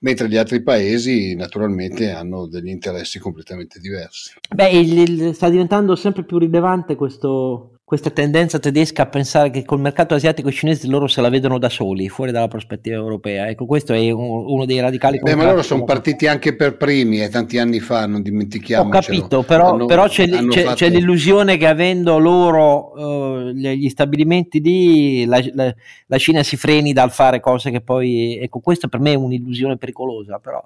mentre 0.00 0.28
gli 0.28 0.36
altri 0.36 0.62
paesi 0.62 1.34
naturalmente 1.34 2.10
hanno 2.10 2.46
degli 2.46 2.68
interessi 2.68 3.18
completamente 3.18 3.80
diversi. 3.80 4.34
Beh, 4.54 4.70
il, 4.70 4.98
il, 4.98 5.34
sta 5.34 5.48
diventando 5.48 5.96
sempre 5.96 6.24
più 6.24 6.36
rilevante 6.36 6.96
questo, 6.96 7.73
questa 7.86 8.08
tendenza 8.08 8.58
tedesca 8.58 9.02
a 9.02 9.06
pensare 9.06 9.50
che 9.50 9.62
col 9.66 9.78
mercato 9.78 10.14
asiatico 10.14 10.50
cinese 10.50 10.88
loro 10.88 11.06
se 11.06 11.20
la 11.20 11.28
vedono 11.28 11.58
da 11.58 11.68
soli, 11.68 12.08
fuori 12.08 12.32
dalla 12.32 12.48
prospettiva 12.48 12.96
europea. 12.96 13.48
Ecco, 13.50 13.66
questo 13.66 13.92
è 13.92 14.10
uno 14.10 14.64
dei 14.64 14.80
radicali. 14.80 15.18
Beh, 15.18 15.34
ma 15.34 15.44
loro 15.44 15.60
sono 15.60 15.84
partiti 15.84 16.26
anche 16.26 16.56
per 16.56 16.78
primi 16.78 17.20
e 17.20 17.24
eh, 17.24 17.28
tanti 17.28 17.58
anni 17.58 17.80
fa, 17.80 18.06
non 18.06 18.22
dimentichiamo. 18.22 18.88
Ho 18.88 18.90
capito, 18.90 19.42
però, 19.42 19.74
hanno, 19.74 19.84
però 19.84 20.08
c'è, 20.08 20.26
c'è, 20.26 20.62
fatto... 20.62 20.76
c'è, 20.76 20.88
l'illusione 20.88 21.58
che 21.58 21.66
avendo 21.66 22.16
loro 22.18 22.92
uh, 22.96 23.50
gli 23.50 23.88
stabilimenti 23.90 24.62
lì, 24.62 25.26
la, 25.26 25.44
la, 25.52 25.74
la, 26.06 26.18
Cina 26.18 26.42
si 26.42 26.56
freni 26.56 26.94
dal 26.94 27.12
fare 27.12 27.38
cose 27.40 27.70
che 27.70 27.82
poi. 27.82 28.38
Ecco, 28.38 28.60
questa 28.60 28.88
per 28.88 29.00
me 29.00 29.12
è 29.12 29.16
un'illusione 29.16 29.76
pericolosa, 29.76 30.38
però. 30.38 30.64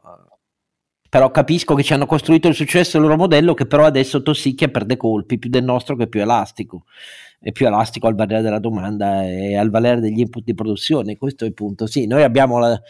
Però 1.09 1.31
capisco 1.31 1.75
che 1.75 1.83
ci 1.83 1.95
hanno 1.95 2.07
costruito 2.07 2.49
il 2.49 2.55
successo 2.55 2.97
il 2.97 3.03
loro 3.05 3.17
modello 3.17 3.55
che 3.55 3.67
però 3.67 3.85
adesso 3.85 4.23
tossicchia 4.23 4.69
per 4.69 4.85
dei 4.85 4.97
colpi, 4.97 5.39
più 5.39 5.49
del 5.49 5.65
nostro 5.65 5.97
che 5.97 6.05
è 6.05 6.09
più 6.09 6.21
elastico. 6.21 6.85
È 7.41 7.53
più 7.53 7.67
elastico 7.67 8.09
al 8.09 8.17
valere 8.17 8.43
della 8.43 8.59
domanda 8.59 9.25
e 9.25 9.57
al 9.57 9.71
valere 9.71 10.01
degli 10.01 10.19
input 10.19 10.43
di 10.43 10.55
produzione. 10.55 11.17
Questo 11.17 11.45
è 11.45 11.47
il 11.49 11.55
punto. 11.55 11.87
Sì, 11.87 12.07
noi 12.07 12.23
abbiamo 12.23 12.59
la, 12.59 12.81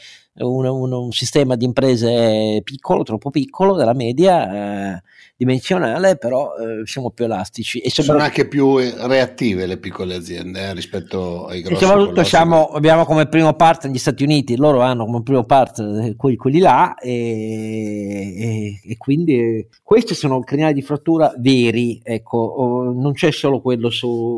un, 0.45 0.67
un, 0.67 0.93
un, 0.93 1.13
sistema 1.13 1.57
di 1.57 1.65
imprese 1.65 2.61
piccolo, 2.63 3.03
troppo 3.03 3.31
piccolo, 3.31 3.75
della 3.75 3.95
media 3.95 4.97
eh, 4.97 5.03
dimensionale, 5.37 6.17
però 6.17 6.53
eh, 6.57 6.87
siamo 6.87 7.11
più 7.11 7.25
elastici. 7.25 7.79
E 7.79 7.91
sono 7.91 8.19
anche 8.19 8.47
più 8.47 8.77
reattive 8.79 9.67
le 9.67 9.79
piccole 9.79 10.15
aziende 10.15 10.61
eh, 10.61 10.75
rispetto 10.75 11.47
ai 11.47 11.63
grossi. 11.63 11.83
E 11.83 11.87
soprattutto 11.87 12.25
siamo, 12.25 12.67
abbiamo 12.69 13.05
come 13.05 13.27
primo 13.27 13.55
partner 13.55 13.93
gli 13.93 13.99
Stati 13.99 14.23
Uniti, 14.23 14.57
loro 14.57 14.81
hanno 14.81 15.05
come 15.07 15.23
primo 15.23 15.45
partner 15.45 16.15
quelli, 16.17 16.37
quelli 16.37 16.59
là 16.59 16.95
e, 16.97 17.11
e, 17.13 18.81
e, 18.85 18.97
quindi 18.97 19.67
questi 19.83 20.15
sono 20.15 20.41
crinali 20.41 20.75
di 20.75 20.83
frattura 20.83 21.33
veri, 21.39 22.01
ecco, 22.03 22.93
non 22.95 23.13
c'è 23.13 23.31
solo 23.33 23.61
quello 23.61 23.91
su 23.91 24.38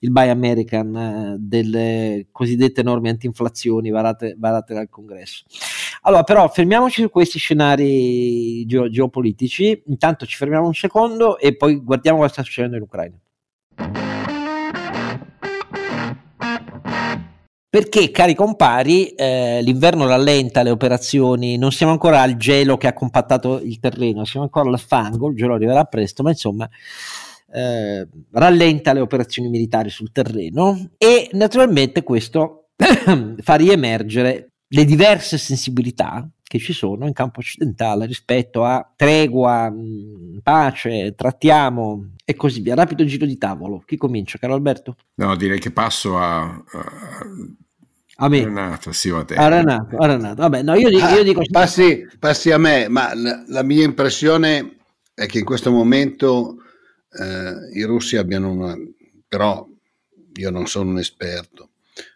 il 0.00 0.10
Buy 0.10 0.28
American 0.28 0.96
eh, 0.96 1.36
delle 1.38 2.26
cosiddette 2.30 2.82
norme 2.82 3.10
anti-inflazioni 3.10 3.90
varate, 3.90 4.34
varate 4.38 4.74
dal 4.74 4.88
congresso. 4.88 5.44
Allora, 6.02 6.22
però, 6.22 6.48
fermiamoci 6.48 7.02
su 7.02 7.10
questi 7.10 7.38
scenari 7.38 8.64
geo- 8.66 8.88
geopolitici. 8.88 9.82
Intanto 9.86 10.26
ci 10.26 10.36
fermiamo 10.36 10.66
un 10.66 10.74
secondo 10.74 11.38
e 11.38 11.56
poi 11.56 11.76
guardiamo 11.76 12.18
cosa 12.18 12.32
sta 12.32 12.42
succedendo 12.42 12.76
in 12.76 12.82
Ucraina. 12.82 13.18
Perché, 17.70 18.10
cari 18.10 18.34
compari, 18.34 19.10
eh, 19.10 19.60
l'inverno 19.62 20.08
rallenta 20.08 20.64
le 20.64 20.70
operazioni, 20.70 21.56
non 21.56 21.70
siamo 21.70 21.92
ancora 21.92 22.20
al 22.20 22.36
gelo 22.36 22.76
che 22.76 22.88
ha 22.88 22.92
compattato 22.92 23.60
il 23.60 23.78
terreno, 23.78 24.24
siamo 24.24 24.46
ancora 24.46 24.68
al 24.68 24.80
fango, 24.80 25.28
il 25.28 25.36
gelo 25.36 25.54
arriverà 25.54 25.84
presto, 25.84 26.24
ma 26.24 26.30
insomma 26.30 26.68
eh, 27.52 28.06
rallenta 28.32 28.92
le 28.92 29.00
operazioni 29.00 29.48
militari 29.48 29.90
sul 29.90 30.12
terreno 30.12 30.90
e 30.98 31.28
naturalmente 31.32 32.02
questo 32.02 32.70
fa 32.76 33.54
riemergere 33.54 34.52
le 34.68 34.84
diverse 34.84 35.36
sensibilità 35.38 36.28
che 36.50 36.58
ci 36.58 36.72
sono 36.72 37.06
in 37.06 37.12
campo 37.12 37.38
occidentale 37.38 38.06
rispetto 38.06 38.64
a 38.64 38.92
tregua, 38.96 39.70
mm, 39.70 40.38
pace, 40.42 41.14
trattiamo 41.14 42.14
e 42.24 42.34
così 42.34 42.60
via. 42.60 42.74
Rapido 42.74 43.04
giro 43.04 43.24
di 43.24 43.38
tavolo. 43.38 43.84
Chi 43.86 43.96
comincia, 43.96 44.36
caro 44.36 44.54
Alberto? 44.54 44.96
No, 45.14 45.36
direi 45.36 45.60
che 45.60 45.70
passo 45.70 46.18
a, 46.18 46.42
a... 46.42 46.62
A 48.22 48.28
me. 48.28 48.42
Renato, 48.42 48.90
sì, 48.90 49.10
a 49.10 49.22
te. 49.22 49.36
A 49.36 49.46
Renato, 49.46 49.96
a 49.96 50.06
Renato. 50.06 50.42
Vabbè, 50.42 50.62
no, 50.62 50.74
io, 50.74 50.88
dico, 50.88 51.04
ah, 51.04 51.14
io 51.14 51.22
dico... 51.22 51.40
Passi, 51.48 52.04
passi, 52.18 52.50
a 52.50 52.58
me, 52.58 52.88
ma 52.88 53.14
la, 53.14 53.44
la, 53.46 53.62
mia 53.62 53.84
impressione 53.84 54.78
è 55.14 55.26
che 55.26 55.38
in 55.38 55.44
questo 55.44 55.70
momento 55.70 56.56
eh, 57.12 57.78
i 57.78 57.82
russi 57.82 58.16
abbiano 58.16 58.50
una, 58.50 58.76
però 59.26 59.66
io 60.34 60.50
non 60.50 60.66
sono 60.66 60.90
un 60.90 60.98
esperto, 60.98 61.70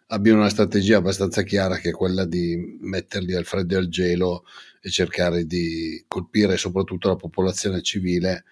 abbiano 0.09 0.41
una 0.41 0.49
strategia 0.49 0.99
abbastanza 0.99 1.43
chiara 1.43 1.77
che 1.77 1.91
è 1.91 1.93
quella 1.93 2.25
di 2.25 2.79
metterli 2.81 3.35
al 3.35 3.45
freddo 3.45 3.75
e 3.75 3.79
al 3.79 3.89
gelo 3.89 4.45
e 4.81 4.91
cercare 4.91 5.47
di 5.47 6.05
colpire 6.07 6.57
soprattutto 6.57 7.09
la 7.09 7.17
popolazione 7.17 7.83
civile 7.83 8.45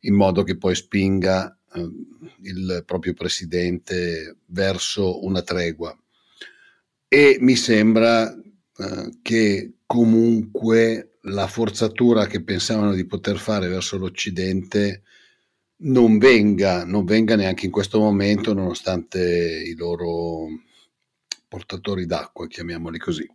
in 0.00 0.14
modo 0.14 0.42
che 0.42 0.56
poi 0.56 0.74
spinga 0.74 1.58
eh, 1.74 1.90
il 2.42 2.82
proprio 2.86 3.14
presidente 3.14 4.36
verso 4.46 5.24
una 5.24 5.42
tregua. 5.42 5.96
E 7.08 7.38
mi 7.40 7.56
sembra 7.56 8.30
eh, 8.30 9.18
che 9.22 9.72
comunque 9.86 11.18
la 11.22 11.46
forzatura 11.46 12.26
che 12.26 12.42
pensavano 12.42 12.92
di 12.92 13.06
poter 13.06 13.38
fare 13.38 13.68
verso 13.68 13.96
l'Occidente 13.96 15.02
non 15.80 16.18
venga, 16.18 16.84
non 16.84 17.04
venga 17.04 17.36
neanche 17.36 17.66
in 17.66 17.72
questo 17.72 17.98
momento, 17.98 18.52
nonostante 18.52 19.62
i 19.66 19.74
loro 19.74 20.46
portatori 21.46 22.06
d'acqua, 22.06 22.46
chiamiamoli 22.46 22.98
così. 22.98 23.26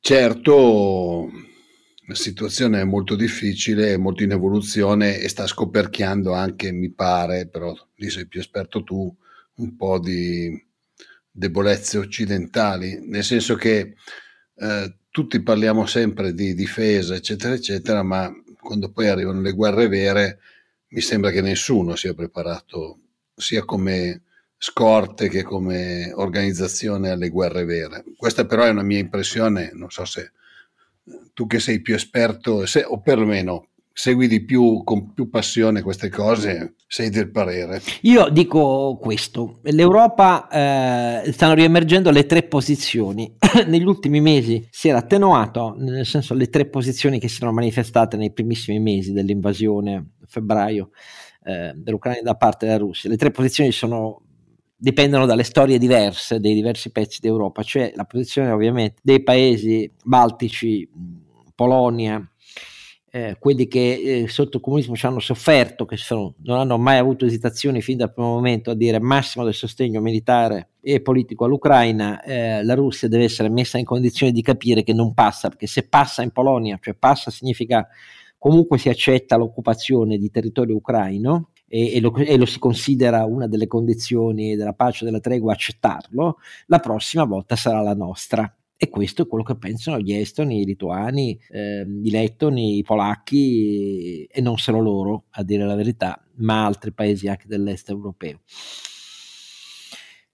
Certo, 0.00 1.30
la 2.06 2.14
situazione 2.14 2.80
è 2.80 2.84
molto 2.84 3.14
difficile, 3.14 3.94
è 3.94 3.96
molto 3.96 4.22
in 4.22 4.32
evoluzione 4.32 5.18
e 5.18 5.28
sta 5.28 5.46
scoperchiando 5.46 6.32
anche, 6.32 6.72
mi 6.72 6.90
pare, 6.90 7.46
però 7.46 7.74
lì 7.96 8.10
sei 8.10 8.26
più 8.26 8.40
esperto 8.40 8.82
tu, 8.82 9.14
un 9.54 9.76
po' 9.76 9.98
di 9.98 10.60
debolezze 11.30 11.98
occidentali, 11.98 12.98
nel 13.00 13.24
senso 13.24 13.54
che 13.54 13.94
eh, 14.56 14.96
tutti 15.10 15.40
parliamo 15.42 15.86
sempre 15.86 16.34
di 16.34 16.54
difesa, 16.54 17.14
eccetera, 17.14 17.54
eccetera, 17.54 18.02
ma 18.02 18.30
quando 18.60 18.90
poi 18.90 19.08
arrivano 19.08 19.40
le 19.40 19.52
guerre 19.52 19.88
vere, 19.88 20.38
mi 20.92 21.00
sembra 21.00 21.30
che 21.30 21.40
nessuno 21.40 21.96
sia 21.96 22.14
preparato 22.14 22.98
sia 23.34 23.64
come 23.64 24.22
scorte 24.58 25.28
che 25.28 25.42
come 25.42 26.12
organizzazione 26.14 27.10
alle 27.10 27.30
guerre 27.30 27.64
vere. 27.64 28.04
Questa 28.16 28.44
però 28.44 28.64
è 28.64 28.70
una 28.70 28.82
mia 28.82 28.98
impressione, 28.98 29.70
non 29.72 29.90
so 29.90 30.04
se 30.04 30.32
tu 31.32 31.46
che 31.46 31.58
sei 31.58 31.80
più 31.80 31.94
esperto, 31.94 32.66
se, 32.66 32.84
o 32.84 33.00
perlomeno 33.00 33.68
segui 33.92 34.26
di 34.26 34.44
più, 34.44 34.82
con 34.84 35.12
più 35.12 35.28
passione 35.28 35.82
queste 35.82 36.08
cose, 36.08 36.74
sei 36.86 37.10
del 37.10 37.30
parere. 37.30 37.80
Io 38.02 38.28
dico 38.28 38.98
questo, 39.00 39.60
l'Europa 39.62 40.48
eh, 40.48 41.32
stanno 41.32 41.54
riemergendo 41.54 42.10
le 42.10 42.26
tre 42.26 42.42
posizioni, 42.42 43.34
negli 43.66 43.84
ultimi 43.84 44.20
mesi 44.20 44.66
si 44.70 44.88
era 44.88 44.98
attenuato, 44.98 45.74
nel 45.78 46.06
senso 46.06 46.34
le 46.34 46.48
tre 46.48 46.66
posizioni 46.66 47.18
che 47.18 47.28
si 47.28 47.36
erano 47.36 47.54
manifestate 47.54 48.16
nei 48.16 48.32
primissimi 48.32 48.78
mesi 48.80 49.12
dell'invasione, 49.12 50.14
febbraio, 50.26 50.90
eh, 51.44 51.72
dell'Ucraina 51.74 52.22
da 52.22 52.36
parte 52.36 52.66
della 52.66 52.78
Russia, 52.78 53.10
le 53.10 53.16
tre 53.16 53.30
posizioni 53.30 53.72
sono 53.72 54.22
dipendono 54.82 55.26
dalle 55.26 55.44
storie 55.44 55.78
diverse 55.78 56.40
dei 56.40 56.54
diversi 56.54 56.90
pezzi 56.90 57.20
d'Europa, 57.20 57.62
cioè 57.62 57.92
la 57.94 58.04
posizione 58.04 58.50
ovviamente 58.50 58.96
dei 59.00 59.22
paesi 59.22 59.88
baltici, 60.02 60.88
Polonia, 61.54 62.31
eh, 63.14 63.36
quelli 63.38 63.68
che 63.68 64.22
eh, 64.22 64.28
sotto 64.28 64.56
il 64.56 64.62
comunismo 64.62 64.96
ci 64.96 65.04
hanno 65.04 65.20
sofferto, 65.20 65.84
che 65.84 65.98
sono, 65.98 66.32
non 66.44 66.58
hanno 66.58 66.78
mai 66.78 66.96
avuto 66.96 67.26
esitazioni 67.26 67.82
fin 67.82 67.98
dal 67.98 68.10
primo 68.10 68.30
momento 68.30 68.70
a 68.70 68.74
dire 68.74 68.98
massimo 69.00 69.44
del 69.44 69.52
sostegno 69.52 70.00
militare 70.00 70.70
e 70.80 71.02
politico 71.02 71.44
all'Ucraina, 71.44 72.22
eh, 72.22 72.64
la 72.64 72.72
Russia 72.72 73.08
deve 73.08 73.24
essere 73.24 73.50
messa 73.50 73.76
in 73.76 73.84
condizione 73.84 74.32
di 74.32 74.40
capire 74.40 74.82
che 74.82 74.94
non 74.94 75.12
passa, 75.12 75.48
perché 75.48 75.66
se 75.66 75.86
passa 75.88 76.22
in 76.22 76.30
Polonia, 76.30 76.78
cioè 76.80 76.94
passa 76.94 77.30
significa 77.30 77.86
comunque 78.38 78.78
si 78.78 78.88
accetta 78.88 79.36
l'occupazione 79.36 80.16
di 80.16 80.30
territorio 80.30 80.76
ucraino, 80.76 81.50
e, 81.68 81.94
e, 81.94 82.00
lo, 82.00 82.14
e, 82.16 82.38
lo, 82.38 82.46
si 82.46 82.58
considera 82.58 83.26
una 83.26 83.46
delle 83.46 83.66
condizioni 83.66 84.56
della 84.56 84.72
pace 84.72 85.04
della 85.04 85.20
tregua 85.20 85.52
accettarlo, 85.52 86.38
la 86.66 86.78
prossima 86.78 87.24
volta 87.24 87.56
sarà 87.56 87.82
la 87.82 87.94
nostra. 87.94 88.50
E 88.82 88.88
questo 88.88 89.22
è 89.22 89.26
quello 89.28 89.44
che 89.44 89.56
pensano 89.56 90.00
gli 90.00 90.12
estoni, 90.12 90.62
i 90.62 90.64
lituani, 90.64 91.38
eh, 91.50 91.86
i 92.02 92.10
lettoni, 92.10 92.78
i 92.78 92.82
polacchi 92.82 94.24
e 94.24 94.40
non 94.40 94.58
solo 94.58 94.80
loro, 94.80 95.26
a 95.30 95.44
dire 95.44 95.64
la 95.64 95.76
verità, 95.76 96.20
ma 96.38 96.66
altri 96.66 96.92
paesi 96.92 97.28
anche 97.28 97.46
dell'est 97.46 97.90
europeo. 97.90 98.40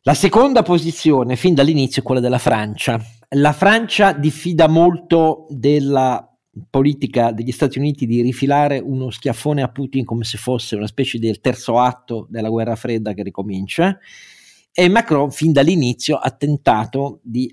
La 0.00 0.14
seconda 0.14 0.62
posizione, 0.62 1.36
fin 1.36 1.52
dall'inizio, 1.52 2.00
è 2.00 2.04
quella 2.06 2.22
della 2.22 2.38
Francia. 2.38 2.98
La 3.36 3.52
Francia 3.52 4.14
diffida 4.14 4.66
molto 4.66 5.44
della 5.50 6.26
politica 6.70 7.32
degli 7.32 7.52
Stati 7.52 7.78
Uniti 7.78 8.06
di 8.06 8.22
rifilare 8.22 8.78
uno 8.78 9.10
schiaffone 9.10 9.60
a 9.60 9.70
Putin 9.70 10.06
come 10.06 10.24
se 10.24 10.38
fosse 10.38 10.74
una 10.74 10.86
specie 10.86 11.18
del 11.18 11.42
terzo 11.42 11.78
atto 11.78 12.26
della 12.30 12.48
guerra 12.48 12.76
fredda 12.76 13.12
che 13.12 13.22
ricomincia 13.22 13.98
e 14.80 14.88
Macron 14.88 15.32
fin 15.32 15.50
dall'inizio 15.50 16.14
ha 16.18 16.30
tentato 16.30 17.18
di 17.24 17.52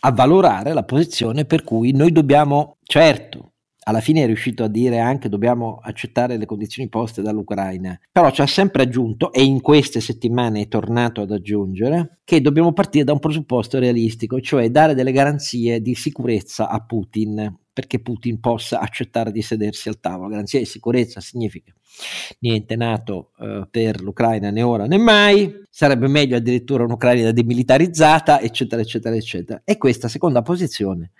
avvalorare 0.00 0.72
la 0.72 0.84
posizione 0.84 1.44
per 1.44 1.64
cui 1.64 1.92
noi 1.92 2.12
dobbiamo, 2.12 2.78
certo, 2.82 3.52
alla 3.84 4.00
fine 4.00 4.22
è 4.22 4.26
riuscito 4.26 4.64
a 4.64 4.68
dire 4.68 4.98
anche 4.98 5.28
dobbiamo 5.28 5.80
accettare 5.82 6.38
le 6.38 6.46
condizioni 6.46 6.88
poste 6.88 7.20
dall'Ucraina, 7.20 8.00
però 8.10 8.30
ci 8.30 8.40
ha 8.40 8.46
sempre 8.46 8.84
aggiunto 8.84 9.34
e 9.34 9.42
in 9.42 9.60
queste 9.60 10.00
settimane 10.00 10.62
è 10.62 10.68
tornato 10.68 11.20
ad 11.20 11.32
aggiungere 11.32 12.20
che 12.24 12.40
dobbiamo 12.40 12.72
partire 12.72 13.04
da 13.04 13.12
un 13.12 13.18
presupposto 13.18 13.78
realistico, 13.78 14.40
cioè 14.40 14.70
dare 14.70 14.94
delle 14.94 15.12
garanzie 15.12 15.82
di 15.82 15.94
sicurezza 15.94 16.70
a 16.70 16.82
Putin 16.82 17.54
perché 17.72 18.00
Putin 18.00 18.38
possa 18.40 18.80
accettare 18.80 19.32
di 19.32 19.42
sedersi 19.42 19.88
al 19.88 20.00
tavolo. 20.00 20.28
Garanzia 20.28 20.58
di 20.58 20.64
sicurezza 20.64 21.20
significa 21.20 21.72
niente 22.40 22.76
nato 22.76 23.32
eh, 23.38 23.66
per 23.70 24.00
l'Ucraina 24.00 24.50
né 24.50 24.62
ora 24.62 24.86
né 24.86 24.98
mai, 24.98 25.52
sarebbe 25.70 26.08
meglio 26.08 26.36
addirittura 26.36 26.84
un'Ucraina 26.84 27.32
demilitarizzata, 27.32 28.40
eccetera, 28.40 28.82
eccetera, 28.82 29.16
eccetera. 29.16 29.62
E 29.64 29.76
questa 29.78 30.08
seconda 30.08 30.42
posizione 30.42 31.12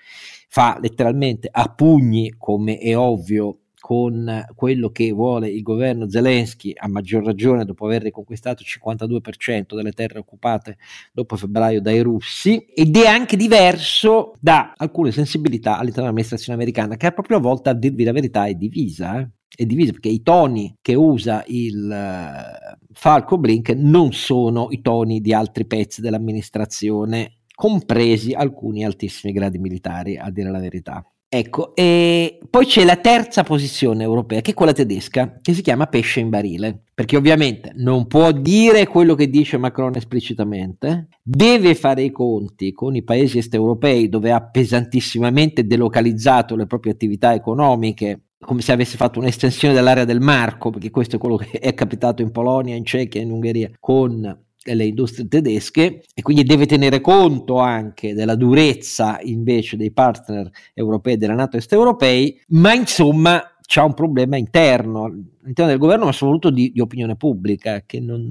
fa 0.49 0.79
letteralmente 0.81 1.49
a 1.51 1.73
pugni, 1.73 2.35
come 2.37 2.79
è 2.79 2.97
ovvio, 2.97 3.62
con 3.83 4.47
quello 4.55 4.91
che 4.91 5.11
vuole 5.11 5.49
il 5.49 5.63
governo 5.63 6.09
Zelensky, 6.09 6.73
a 6.73 6.87
maggior 6.87 7.25
ragione 7.25 7.65
dopo 7.65 7.85
aver 7.85 8.03
riconquistato 8.03 8.63
il 8.63 8.69
52% 8.81 9.75
delle 9.75 9.91
terre 9.91 10.21
occupate 10.21 10.79
dopo 11.13 11.35
febbraio 11.35 11.81
dai 11.81 12.01
russi, 12.01 12.59
ed 12.59 12.97
è 12.97 13.09
anche 13.09 13.37
diverso 13.37 14.35
da 14.39 14.73
alcune 14.77 15.11
sensibilità 15.11 15.73
all'interno 15.73 16.03
dell'amministrazione 16.03 16.57
americana, 16.57 16.97
che 16.97 17.07
a 17.07 17.11
propria 17.11 17.39
volta, 17.39 17.71
a 17.71 17.75
dirvi 17.75 18.05
la 18.05 18.13
verità, 18.13 18.45
è 18.45 18.55
divisa. 18.55 19.19
Eh? 19.19 19.29
È 19.53 19.67
divisa 19.67 19.91
perché 19.91 20.11
i 20.11 20.23
toni 20.23 20.77
che 20.81 20.95
usa 20.95 21.43
il 21.49 21.85
uh, 21.85 22.77
Falco 22.93 23.37
Blink 23.37 23.71
non 23.71 24.13
sono 24.13 24.69
i 24.71 24.81
toni 24.81 25.21
di 25.21 25.35
altri 25.35 25.67
pezzi 25.67 26.01
dell'amministrazione 26.01 27.39
compresi 27.53 28.33
alcuni 28.33 28.85
altissimi 28.85 29.33
gradi 29.33 29.59
militari, 29.59 30.17
a 30.17 30.31
dire 30.31 30.53
la 30.53 30.61
verità. 30.61 31.05
Ecco, 31.35 31.75
e 31.75 32.41
poi 32.51 32.67
c'è 32.67 32.85
la 32.85 32.97
terza 32.97 33.43
posizione 33.43 34.03
europea, 34.03 34.43
che 34.43 34.51
è 34.51 34.55
quella 34.55 34.75
tedesca, 34.75 35.39
che 35.41 35.55
si 35.55 35.63
chiama 35.63 35.87
pesce 35.87 36.21
in 36.21 36.29
barile, 36.29 36.83
perché 36.93 37.17
ovviamente 37.17 37.73
non 37.77 38.07
può 38.07 38.33
dire 38.33 38.87
quello 38.87 39.15
che 39.15 39.31
dice 39.31 39.57
Macron 39.57 39.95
esplicitamente, 39.95 41.09
deve 41.23 41.75
fare 41.75 42.03
i 42.03 42.11
conti 42.11 42.73
con 42.73 42.97
i 42.97 43.03
paesi 43.03 43.39
est 43.39 43.55
europei 43.55 44.11
dove 44.11 44.31
ha 44.31 44.43
pesantissimamente 44.43 45.67
delocalizzato 45.67 46.55
le 46.55 46.67
proprie 46.67 46.93
attività 46.93 47.33
economiche, 47.33 48.25
come 48.39 48.61
se 48.61 48.73
avesse 48.73 48.99
fatto 48.99 49.19
un'estensione 49.19 49.73
dell'area 49.73 50.05
del 50.05 50.21
Marco, 50.21 50.69
perché 50.69 50.91
questo 50.91 51.17
è 51.17 51.19
quello 51.19 51.37
che 51.37 51.59
è 51.59 51.73
capitato 51.73 52.21
in 52.21 52.31
Polonia, 52.31 52.77
in 52.77 52.85
Cechia, 52.85 53.23
in 53.23 53.31
Ungheria, 53.31 53.71
con 53.81 54.39
delle 54.65 54.85
industrie 54.85 55.29
tedesche 55.29 56.03
e 56.15 56.23
quindi 56.23 56.45
deve 56.45 56.67
tenere 56.67 57.01
conto 57.01 57.59
anche 57.59 58.15
della 58.15 58.37
durezza 58.37 59.19
invece 59.23 59.77
dei 59.77 59.91
partner 59.91 60.49
europei 60.75 61.17
della 61.17 61.35
Nato 61.35 61.57
est 61.57 61.73
europei, 61.73 62.41
ma 62.49 62.73
insomma 62.73 63.43
c'è 63.73 63.81
un 63.81 63.95
problema 63.95 64.37
interno 64.37 65.05
all'interno 65.05 65.71
del 65.71 65.79
governo, 65.79 66.05
ma 66.05 66.13
soprattutto 66.13 66.51
di, 66.51 66.73
di 66.73 66.81
opinione 66.81 67.17
pubblica, 67.17 67.85
che 67.87 68.01
non, 68.01 68.23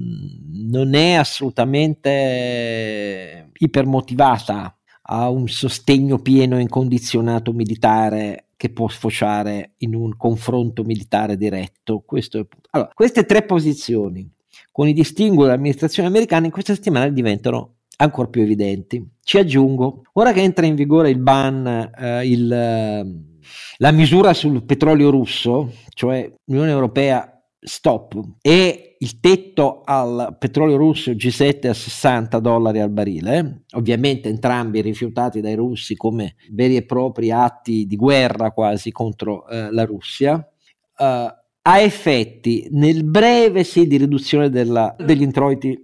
non 0.70 0.94
è 0.94 1.14
assolutamente 1.14 3.50
ipermotivata 3.56 4.78
a 5.02 5.28
un 5.28 5.48
sostegno 5.48 6.20
pieno 6.20 6.58
e 6.58 6.60
incondizionato 6.60 7.52
militare 7.52 8.50
che 8.56 8.70
può 8.70 8.88
sfociare 8.88 9.72
in 9.78 9.96
un 9.96 10.16
confronto 10.16 10.84
militare 10.84 11.36
diretto. 11.36 12.04
Questo 12.06 12.38
è, 12.38 12.46
allora, 12.70 12.92
queste 12.94 13.24
tre 13.24 13.44
posizioni 13.44 14.32
con 14.70 14.88
i 14.88 14.92
distinguo 14.92 15.44
dell'amministrazione 15.44 16.08
americana 16.08 16.46
in 16.46 16.52
questa 16.52 16.74
settimana 16.74 17.08
diventano 17.08 17.76
ancora 17.96 18.28
più 18.28 18.42
evidenti. 18.42 19.04
Ci 19.22 19.38
aggiungo, 19.38 20.02
ora 20.14 20.32
che 20.32 20.40
entra 20.40 20.66
in 20.66 20.74
vigore 20.74 21.10
il 21.10 21.18
ban, 21.18 21.90
eh, 21.96 22.26
il, 22.26 22.48
la 23.76 23.90
misura 23.90 24.32
sul 24.34 24.64
petrolio 24.64 25.10
russo, 25.10 25.72
cioè 25.94 26.30
l'Unione 26.44 26.70
Europea 26.70 27.26
stop 27.64 28.20
e 28.40 28.96
il 28.98 29.20
tetto 29.20 29.82
al 29.84 30.36
petrolio 30.38 30.76
russo 30.76 31.12
G7 31.12 31.68
a 31.68 31.74
60 31.74 32.38
dollari 32.40 32.80
al 32.80 32.90
barile, 32.90 33.62
ovviamente 33.74 34.28
entrambi 34.28 34.80
rifiutati 34.80 35.40
dai 35.40 35.54
russi 35.54 35.96
come 35.96 36.34
veri 36.50 36.76
e 36.76 36.84
propri 36.84 37.30
atti 37.30 37.86
di 37.86 37.96
guerra 37.96 38.50
quasi 38.50 38.90
contro 38.90 39.48
eh, 39.48 39.72
la 39.72 39.84
Russia. 39.84 40.46
Uh, 40.96 41.26
ha 41.62 41.80
effetti 41.80 42.66
nel 42.72 43.04
breve 43.04 43.64
sì 43.64 43.86
di 43.86 43.96
riduzione 43.96 44.50
della, 44.50 44.94
degli 44.98 45.22
introiti 45.22 45.78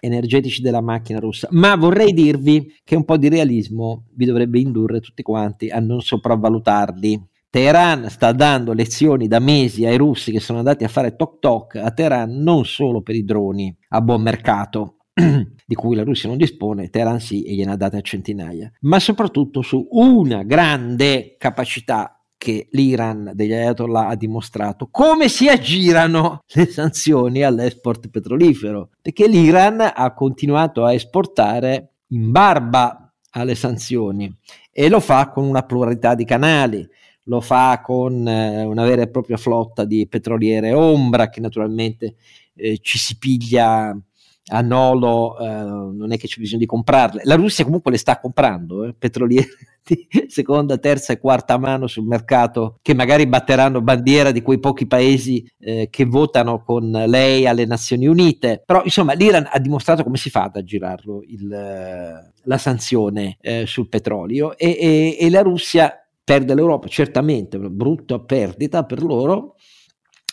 energetici 0.00 0.60
della 0.60 0.82
macchina 0.82 1.18
russa, 1.18 1.48
ma 1.52 1.74
vorrei 1.76 2.12
dirvi 2.12 2.74
che 2.84 2.94
un 2.94 3.04
po' 3.04 3.16
di 3.16 3.28
realismo 3.28 4.04
vi 4.14 4.26
dovrebbe 4.26 4.58
indurre 4.58 5.00
tutti 5.00 5.22
quanti 5.22 5.70
a 5.70 5.80
non 5.80 6.00
sopravvalutarli. 6.00 7.28
Teheran 7.48 8.10
sta 8.10 8.32
dando 8.32 8.72
lezioni 8.72 9.28
da 9.28 9.38
mesi 9.38 9.86
ai 9.86 9.96
russi 9.96 10.32
che 10.32 10.40
sono 10.40 10.58
andati 10.58 10.84
a 10.84 10.88
fare 10.88 11.14
toc 11.16 11.38
toc 11.38 11.76
a 11.76 11.90
Teheran 11.90 12.42
non 12.42 12.64
solo 12.64 13.00
per 13.00 13.14
i 13.14 13.24
droni 13.24 13.74
a 13.90 14.00
buon 14.00 14.22
mercato, 14.22 14.96
di 15.14 15.74
cui 15.74 15.94
la 15.94 16.02
Russia 16.02 16.28
non 16.28 16.36
dispone, 16.36 16.90
Teheran 16.90 17.20
sì 17.20 17.44
e 17.44 17.54
gliene 17.54 17.72
ha 17.72 17.76
date 17.76 17.96
a 17.96 18.00
centinaia, 18.00 18.70
ma 18.80 18.98
soprattutto 18.98 19.62
su 19.62 19.86
una 19.90 20.42
grande 20.42 21.36
capacità 21.38 22.13
che 22.36 22.68
l'Iran 22.72 23.32
degli 23.34 23.52
Ayatollah 23.52 24.08
ha 24.08 24.16
dimostrato 24.16 24.88
come 24.90 25.28
si 25.28 25.48
aggirano 25.48 26.42
le 26.54 26.66
sanzioni 26.66 27.42
all'export 27.42 28.08
petrolifero, 28.08 28.90
perché 29.00 29.26
l'Iran 29.26 29.92
ha 29.94 30.12
continuato 30.12 30.84
a 30.84 30.92
esportare 30.92 31.94
in 32.08 32.30
barba 32.30 33.12
alle 33.30 33.54
sanzioni 33.54 34.32
e 34.70 34.88
lo 34.88 35.00
fa 35.00 35.30
con 35.30 35.44
una 35.44 35.62
pluralità 35.62 36.14
di 36.14 36.24
canali, 36.24 36.86
lo 37.24 37.40
fa 37.40 37.80
con 37.80 38.26
eh, 38.26 38.64
una 38.64 38.84
vera 38.84 39.02
e 39.02 39.08
propria 39.08 39.36
flotta 39.36 39.84
di 39.84 40.06
petroliere 40.06 40.72
ombra 40.72 41.30
che 41.30 41.40
naturalmente 41.40 42.16
eh, 42.54 42.78
ci 42.80 42.98
si 42.98 43.16
piglia 43.18 43.96
a 44.48 44.60
Nolo, 44.60 45.38
eh, 45.38 45.46
non 45.46 46.12
è 46.12 46.18
che 46.18 46.26
c'è 46.26 46.40
bisogno 46.40 46.60
di 46.60 46.66
comprarle. 46.66 47.22
La 47.24 47.34
Russia 47.34 47.64
comunque 47.64 47.90
le 47.90 47.96
sta 47.96 48.20
comprando, 48.20 48.84
eh, 48.84 48.94
petroliere 48.94 49.48
di 49.84 50.06
seconda, 50.28 50.76
terza 50.78 51.12
e 51.12 51.18
quarta 51.18 51.56
mano 51.56 51.86
sul 51.86 52.04
mercato 52.04 52.78
che 52.82 52.94
magari 52.94 53.26
batteranno 53.26 53.80
bandiera 53.80 54.32
di 54.32 54.42
quei 54.42 54.58
pochi 54.58 54.86
paesi 54.86 55.46
eh, 55.58 55.88
che 55.90 56.04
votano 56.04 56.62
con 56.62 56.90
lei 56.90 57.46
alle 57.46 57.64
Nazioni 57.64 58.06
Unite. 58.06 58.62
Però 58.66 58.82
insomma 58.84 59.14
l'Iran 59.14 59.48
ha 59.50 59.58
dimostrato 59.58 60.02
come 60.02 60.18
si 60.18 60.28
fa 60.28 60.44
ad 60.44 60.56
aggirarlo 60.56 61.22
il, 61.26 61.48
la 61.48 62.58
sanzione 62.58 63.38
eh, 63.40 63.64
sul 63.66 63.88
petrolio 63.88 64.56
e, 64.58 64.76
e, 64.78 65.16
e 65.18 65.30
la 65.30 65.40
Russia 65.40 65.98
perde 66.22 66.54
l'Europa, 66.54 66.88
certamente, 66.88 67.58
brutta 67.58 68.18
perdita 68.18 68.84
per 68.84 69.02
loro, 69.02 69.56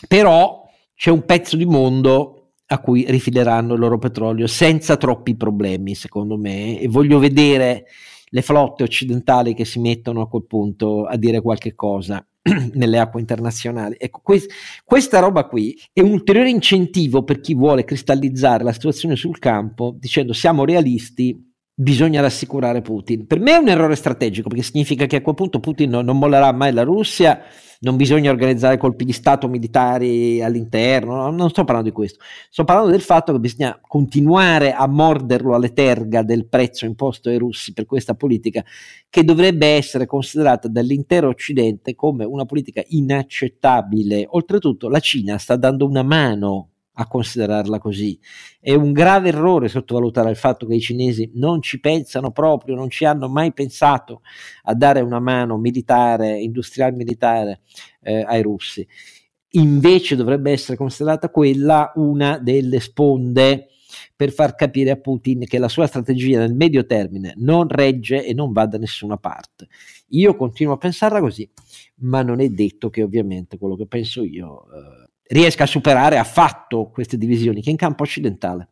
però 0.07 0.66
c'è 0.95 1.12
un 1.12 1.26
pezzo 1.26 1.57
di 1.57 1.66
mondo 1.66 2.40
a 2.72 2.80
cui 2.80 3.05
rifileranno 3.07 3.74
il 3.74 3.80
loro 3.80 3.97
petrolio 3.97 4.47
senza 4.47 4.95
troppi 4.95 5.36
problemi, 5.36 5.93
secondo 5.93 6.38
me, 6.38 6.80
e 6.80 6.88
voglio 6.88 7.19
vedere 7.19 7.86
le 8.30 8.41
flotte 8.41 8.84
occidentali 8.84 9.53
che 9.53 9.65
si 9.65 9.80
mettono 9.80 10.22
a 10.22 10.28
quel 10.30 10.45
punto 10.45 11.03
a 11.03 11.17
dire 11.17 11.41
qualche 11.41 11.76
cosa 11.76 12.26
nelle 12.74 12.97
acque 12.97 13.19
internazionali. 13.19 13.97
Ecco, 13.99 14.22
que- 14.24 14.47
questa 14.86 15.19
roba 15.19 15.47
qui 15.47 15.78
è 15.91 15.99
un 15.99 16.11
ulteriore 16.11 16.49
incentivo 16.49 17.26
per 17.26 17.41
chi 17.41 17.53
vuole 17.53 17.84
cristallizzare 17.84 18.63
la 18.63 18.72
situazione 18.72 19.17
sul 19.17 19.38
campo 19.38 19.93
dicendo 19.99 20.32
siamo 20.32 20.63
realisti, 20.63 21.51
bisogna 21.82 22.21
rassicurare 22.21 22.82
Putin. 22.82 23.25
Per 23.25 23.39
me 23.39 23.55
è 23.55 23.57
un 23.57 23.67
errore 23.67 23.95
strategico 23.95 24.49
perché 24.49 24.63
significa 24.63 25.07
che 25.07 25.17
a 25.17 25.21
quel 25.21 25.36
punto 25.36 25.59
Putin 25.59 25.89
non, 25.89 26.17
mollerà 26.17 26.51
mai 26.51 26.71
la 26.73 26.84
Russia, 26.84 27.41
non 27.79 27.95
bisogna 27.95 28.29
organizzare 28.29 28.77
colpi 28.77 29.03
di 29.03 29.11
Stato 29.11 29.47
militari 29.47 30.43
all'interno, 30.43 31.15
no? 31.15 31.32
non 31.32 31.49
sto 31.49 31.63
parlando 31.63 31.89
di 31.89 31.95
questo, 31.95 32.23
sto 32.51 32.63
parlando 32.63 32.91
del 32.91 33.01
fatto 33.01 33.32
che 33.32 33.39
bisogna 33.39 33.79
continuare 33.82 34.73
a 34.73 34.88
morderlo 34.88 35.55
alle 35.55 35.73
terga 35.73 36.21
del 36.21 36.47
prezzo 36.47 36.86
imposto 36.86 37.29
ai 37.29 37.39
russi 37.39 37.73
per 37.73 37.88
questa 37.88 38.13
politica 38.13 38.63
che 39.09 39.23
dovrebbe 39.23 39.65
essere 39.65 40.05
considerata 40.05 40.67
dall'intero 40.67 41.29
Occidente 41.29 41.95
come 41.95 42.23
una 42.23 42.45
politica 42.45 42.84
inaccettabile. 42.89 44.27
Oltretutto 44.29 44.88
la 44.88 44.99
Cina 44.99 45.39
sta 45.39 45.55
dando 45.55 45.88
una 45.88 46.03
mano 46.03 46.70
a 47.02 47.08
considerarla 47.08 47.80
così. 47.80 48.20
È 48.60 48.74
un 48.74 48.91
grave 48.91 49.30
errore 49.30 49.68
sottovalutare 49.68 50.30
il 50.30 50.36
fatto 50.36 50.66
che 50.66 50.76
i 50.76 50.80
cinesi 50.80 51.32
non 51.36 51.62
ci 51.62 51.80
pensano 51.80 52.32
proprio, 52.32 52.76
non 52.76 52.89
ci 52.89 53.06
hanno 53.06 53.28
mai 53.28 53.54
pensato 53.54 54.22
a 54.64 54.74
dare 54.74 55.02
una 55.02 55.20
mano 55.20 55.58
militare, 55.58 56.39
industriale 56.39 56.95
militare 56.95 57.62
eh, 58.02 58.24
ai 58.26 58.41
russi. 58.41 58.88
Invece 59.56 60.16
dovrebbe 60.16 60.52
essere 60.52 60.78
considerata 60.78 61.30
quella 61.30 61.91
una 61.95 62.38
delle 62.38 62.80
sponde 62.80 63.68
per 64.16 64.32
far 64.32 64.56
capire 64.56 64.91
a 64.91 64.95
Putin 64.95 65.45
che 65.45 65.58
la 65.58 65.68
sua 65.68 65.88
strategia 65.88 66.39
nel 66.39 66.54
medio 66.54 66.86
termine 66.86 67.34
non 67.38 67.68
regge 67.68 68.26
e 68.26 68.34
non 68.34 68.54
va 68.54 68.66
da 68.66 68.78
nessuna 68.78 69.18
parte. 69.18 69.68
Io 70.10 70.36
continuo 70.36 70.76
a 70.76 70.78
pensarla 70.78 71.20
così, 71.20 71.49
ma 72.02 72.22
non 72.22 72.39
è 72.39 72.47
detto 72.49 72.89
che 72.89 73.04
ovviamente 73.04 73.58
quello 73.58 73.76
che 73.76 73.88
penso 73.88 74.24
io 74.24 74.66
eh, 74.72 75.11
riesca 75.32 75.63
a 75.63 75.67
superare 75.67 76.17
affatto 76.17 76.89
queste 76.91 77.17
divisioni 77.17 77.61
che 77.61 77.69
in 77.69 77.77
campo 77.77 78.03
occidentale 78.03 78.69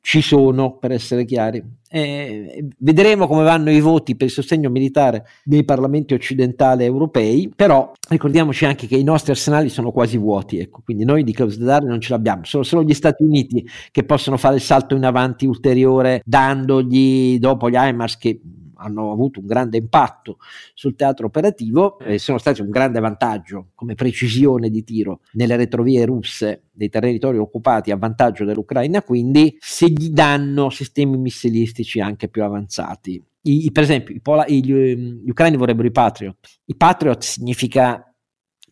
ci 0.00 0.22
sono, 0.22 0.78
per 0.78 0.92
essere 0.92 1.24
chiari. 1.24 1.62
Eh, 1.90 2.66
vedremo 2.78 3.26
come 3.26 3.42
vanno 3.42 3.70
i 3.70 3.80
voti 3.80 4.16
per 4.16 4.28
il 4.28 4.32
sostegno 4.32 4.70
militare 4.70 5.24
nei 5.44 5.64
parlamenti 5.64 6.14
occidentali 6.14 6.84
europei, 6.84 7.52
però 7.54 7.92
ricordiamoci 8.08 8.64
anche 8.64 8.86
che 8.86 8.96
i 8.96 9.02
nostri 9.02 9.32
arsenali 9.32 9.68
sono 9.68 9.90
quasi 9.90 10.16
vuoti, 10.16 10.58
ecco, 10.58 10.82
quindi 10.84 11.04
noi 11.04 11.24
di 11.24 11.34
dare 11.58 11.86
non 11.86 12.00
ce 12.00 12.12
l'abbiamo, 12.12 12.44
sono 12.44 12.62
solo 12.62 12.84
gli 12.84 12.94
Stati 12.94 13.22
Uniti 13.22 13.66
che 13.90 14.04
possono 14.04 14.36
fare 14.36 14.56
il 14.56 14.62
salto 14.62 14.94
in 14.94 15.04
avanti 15.04 15.46
ulteriore 15.46 16.22
dandogli 16.24 17.38
dopo 17.38 17.68
gli 17.68 17.76
HIMARS 17.76 18.16
che 18.16 18.40
hanno 18.78 19.12
avuto 19.12 19.40
un 19.40 19.46
grande 19.46 19.76
impatto 19.76 20.38
sul 20.74 20.94
teatro 20.96 21.26
operativo 21.26 21.98
e 21.98 22.18
sono 22.18 22.38
stati 22.38 22.60
un 22.60 22.70
grande 22.70 23.00
vantaggio 23.00 23.68
come 23.74 23.94
precisione 23.94 24.70
di 24.70 24.84
tiro 24.84 25.20
nelle 25.32 25.56
retrovie 25.56 26.04
russe 26.04 26.64
dei 26.72 26.88
territori 26.88 27.38
occupati 27.38 27.90
a 27.90 27.96
vantaggio 27.96 28.44
dell'Ucraina, 28.44 29.02
quindi 29.02 29.56
se 29.58 29.88
gli 29.88 30.10
danno 30.10 30.70
sistemi 30.70 31.16
missilistici 31.16 32.00
anche 32.00 32.28
più 32.28 32.42
avanzati. 32.42 33.22
I, 33.42 33.66
i, 33.66 33.72
per 33.72 33.82
esempio, 33.84 34.14
i 34.14 34.20
Pola, 34.20 34.46
gli, 34.46 34.72
gli 34.72 35.30
ucraini 35.30 35.56
vorrebbero 35.56 35.88
i 35.88 35.92
Patriot. 35.92 36.36
I 36.66 36.76
Patriot 36.76 37.22
significa 37.22 38.02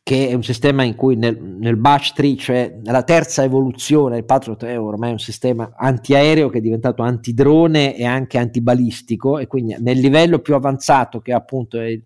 che 0.07 0.29
è 0.29 0.35
un 0.35 0.45
sistema 0.45 0.85
in 0.85 0.95
cui 0.95 1.17
nel, 1.17 1.37
nel 1.37 1.77
batch 1.77 2.13
tree, 2.13 2.37
cioè 2.37 2.79
nella 2.81 3.03
terza 3.03 3.43
evoluzione, 3.43 4.19
il 4.19 4.25
Patriot 4.25 4.65
è 4.65 4.79
ormai 4.79 5.11
un 5.11 5.19
sistema 5.19 5.73
antiaereo 5.77 6.49
che 6.49 6.59
è 6.59 6.61
diventato 6.61 7.03
antidrone 7.03 7.97
e 7.97 8.05
anche 8.05 8.39
antibalistico 8.39 9.41
e 9.41 9.49
quindi 9.49 9.75
nel 9.81 9.99
livello 9.99 10.39
più 10.39 10.55
avanzato 10.55 11.19
che 11.19 11.33
appunto 11.33 11.81
è 11.81 12.01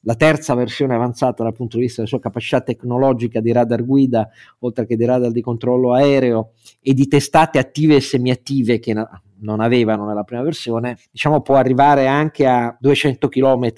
la 0.00 0.14
terza 0.14 0.54
versione 0.54 0.94
avanzata 0.94 1.42
dal 1.42 1.52
punto 1.52 1.76
di 1.76 1.82
vista 1.82 1.96
della 1.96 2.08
sua 2.08 2.20
capacità 2.20 2.62
tecnologica 2.62 3.40
di 3.40 3.52
radar 3.52 3.84
guida, 3.84 4.30
oltre 4.60 4.86
che 4.86 4.96
di 4.96 5.04
radar 5.04 5.30
di 5.30 5.42
controllo 5.42 5.92
aereo 5.92 6.52
e 6.80 6.94
di 6.94 7.06
testate 7.06 7.58
attive 7.58 7.96
e 7.96 8.00
semiattive 8.00 8.78
che 8.78 8.94
na- 8.94 9.22
non 9.40 9.60
avevano 9.60 10.06
nella 10.06 10.24
prima 10.24 10.40
versione, 10.40 10.96
diciamo 11.12 11.42
può 11.42 11.56
arrivare 11.56 12.06
anche 12.06 12.46
a 12.46 12.74
200 12.80 13.28
km 13.28 13.72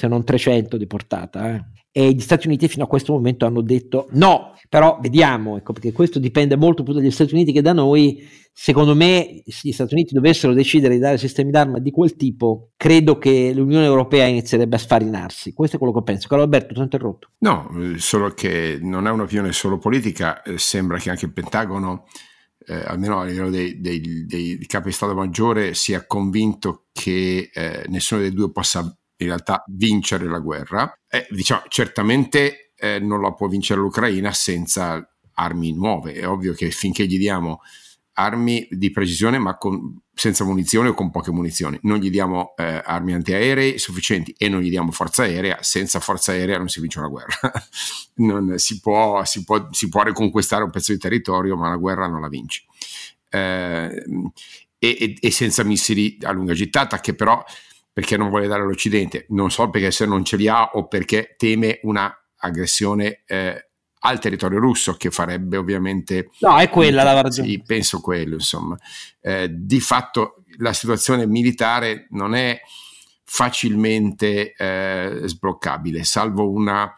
se 0.00 0.08
non 0.08 0.24
300 0.24 0.76
di 0.76 0.86
portata. 0.86 1.54
Eh 1.54 1.78
e 1.92 2.12
gli 2.12 2.20
Stati 2.20 2.46
Uniti 2.46 2.68
fino 2.68 2.84
a 2.84 2.86
questo 2.86 3.12
momento 3.12 3.46
hanno 3.46 3.62
detto 3.62 4.06
no, 4.12 4.54
però 4.68 4.98
vediamo, 5.00 5.56
ecco, 5.56 5.72
perché 5.72 5.92
questo 5.92 6.20
dipende 6.20 6.56
molto 6.56 6.82
più 6.82 6.92
dagli 6.92 7.10
Stati 7.10 7.34
Uniti 7.34 7.52
che 7.52 7.62
da 7.62 7.72
noi. 7.72 8.38
Secondo 8.52 8.94
me, 8.94 9.42
se 9.46 9.68
gli 9.68 9.72
Stati 9.72 9.94
Uniti 9.94 10.14
dovessero 10.14 10.52
decidere 10.52 10.94
di 10.94 11.00
dare 11.00 11.18
sistemi 11.18 11.50
d'arma 11.50 11.78
di 11.78 11.90
quel 11.90 12.14
tipo, 12.14 12.70
credo 12.76 13.18
che 13.18 13.52
l'Unione 13.54 13.86
Europea 13.86 14.26
inizierebbe 14.26 14.76
a 14.76 14.78
sfarinarsi. 14.78 15.52
Questo 15.52 15.76
è 15.76 15.78
quello 15.78 15.94
che 15.94 16.02
penso. 16.02 16.28
Carlo 16.28 16.44
Alberto, 16.44 16.74
ti 16.74 16.80
ho 16.80 16.82
interrotto. 16.82 17.30
No, 17.38 17.70
solo 17.96 18.30
che 18.30 18.78
non 18.80 19.06
è 19.06 19.10
un'opinione 19.10 19.52
solo 19.52 19.78
politica, 19.78 20.42
eh, 20.42 20.58
sembra 20.58 20.98
che 20.98 21.10
anche 21.10 21.24
il 21.24 21.32
Pentagono, 21.32 22.06
eh, 22.66 22.82
almeno 22.84 23.20
a 23.20 23.24
livello 23.24 23.50
dei, 23.50 23.80
dei, 23.80 24.26
dei, 24.26 24.58
capi 24.66 24.88
di 24.88 24.94
Stato 24.94 25.14
Maggiore, 25.14 25.74
sia 25.74 26.06
convinto 26.06 26.84
che 26.92 27.50
eh, 27.52 27.84
nessuno 27.88 28.20
dei 28.20 28.32
due 28.32 28.52
possa 28.52 28.94
in 29.20 29.28
realtà 29.28 29.64
vincere 29.68 30.26
la 30.26 30.38
guerra. 30.38 30.92
Eh, 31.08 31.26
diciamo, 31.30 31.62
certamente 31.68 32.72
eh, 32.76 32.98
non 32.98 33.20
la 33.20 33.32
può 33.32 33.48
vincere 33.48 33.80
l'Ucraina 33.80 34.32
senza 34.32 35.06
armi 35.34 35.72
nuove. 35.72 36.12
È 36.12 36.26
ovvio 36.26 36.52
che 36.52 36.70
finché 36.70 37.06
gli 37.06 37.18
diamo 37.18 37.60
armi 38.14 38.66
di 38.70 38.90
precisione 38.90 39.38
ma 39.38 39.56
con, 39.56 40.00
senza 40.12 40.44
munizioni 40.44 40.88
o 40.88 40.94
con 40.94 41.10
poche 41.10 41.30
munizioni, 41.30 41.78
non 41.82 41.98
gli 41.98 42.10
diamo 42.10 42.54
eh, 42.56 42.82
armi 42.84 43.14
antiaeree 43.14 43.78
sufficienti 43.78 44.34
e 44.36 44.48
non 44.48 44.60
gli 44.60 44.68
diamo 44.68 44.90
forza 44.90 45.22
aerea, 45.22 45.58
senza 45.62 46.00
forza 46.00 46.32
aerea 46.32 46.58
non 46.58 46.68
si 46.68 46.80
vince 46.80 46.98
una 46.98 47.08
guerra. 47.08 47.34
non, 48.16 48.58
si, 48.58 48.80
può, 48.80 49.24
si, 49.24 49.44
può, 49.44 49.68
si, 49.70 49.88
può, 49.88 50.02
riconquistare 50.02 50.64
un 50.64 50.70
pezzo 50.70 50.92
di 50.92 50.98
territorio 50.98 51.56
ma 51.56 51.68
la 51.68 51.76
guerra 51.76 52.06
non 52.06 52.20
la 52.20 52.28
vinci. 52.28 52.64
Eh, 53.30 54.04
e, 54.78 55.16
e, 55.20 55.30
senza 55.30 55.62
missili 55.62 56.18
a 56.22 56.32
lunga 56.32 56.52
gittata 56.52 57.00
che 57.00 57.14
però 57.14 57.42
perché 57.92 58.16
non 58.16 58.28
vuole 58.28 58.46
dare 58.46 58.62
all'Occidente, 58.62 59.26
non 59.30 59.50
so 59.50 59.68
perché 59.70 59.90
se 59.90 60.06
non 60.06 60.24
ce 60.24 60.36
li 60.36 60.48
ha 60.48 60.70
o 60.74 60.86
perché 60.86 61.34
teme 61.36 61.80
una 61.82 62.14
aggressione 62.36 63.22
eh, 63.26 63.70
al 64.00 64.18
territorio 64.18 64.58
russo 64.58 64.94
che 64.94 65.10
farebbe 65.10 65.56
ovviamente... 65.56 66.30
No, 66.40 66.56
è 66.58 66.68
quella 66.68 67.02
la 67.02 67.20
ragione. 67.20 67.48
Sì, 67.48 67.62
penso 67.62 68.00
quello, 68.00 68.34
insomma. 68.34 68.76
Eh, 69.20 69.48
di 69.50 69.80
fatto 69.80 70.44
la 70.58 70.72
situazione 70.72 71.26
militare 71.26 72.06
non 72.10 72.34
è 72.34 72.60
facilmente 73.24 74.54
eh, 74.54 75.20
sbloccabile, 75.24 76.02
salvo 76.04 76.50
una 76.50 76.92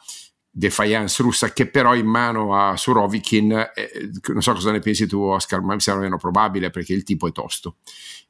defiance 0.55 1.23
russa 1.23 1.53
che 1.53 1.67
però 1.67 1.95
in 1.95 2.07
mano 2.07 2.55
a 2.55 2.77
Surovikin, 2.77 3.53
eh, 3.75 4.11
non 4.29 4.43
so 4.43 4.53
cosa 4.53 4.71
ne 4.71 4.81
pensi 4.81 5.07
tu 5.07 5.19
Oscar, 5.19 5.63
ma 5.63 5.73
mi 5.73 5.81
sembra 5.81 6.05
meno 6.05 6.19
probabile 6.19 6.69
perché 6.69 6.93
il 6.93 7.05
tipo 7.05 7.27
è 7.27 7.33
tosto. 7.33 7.77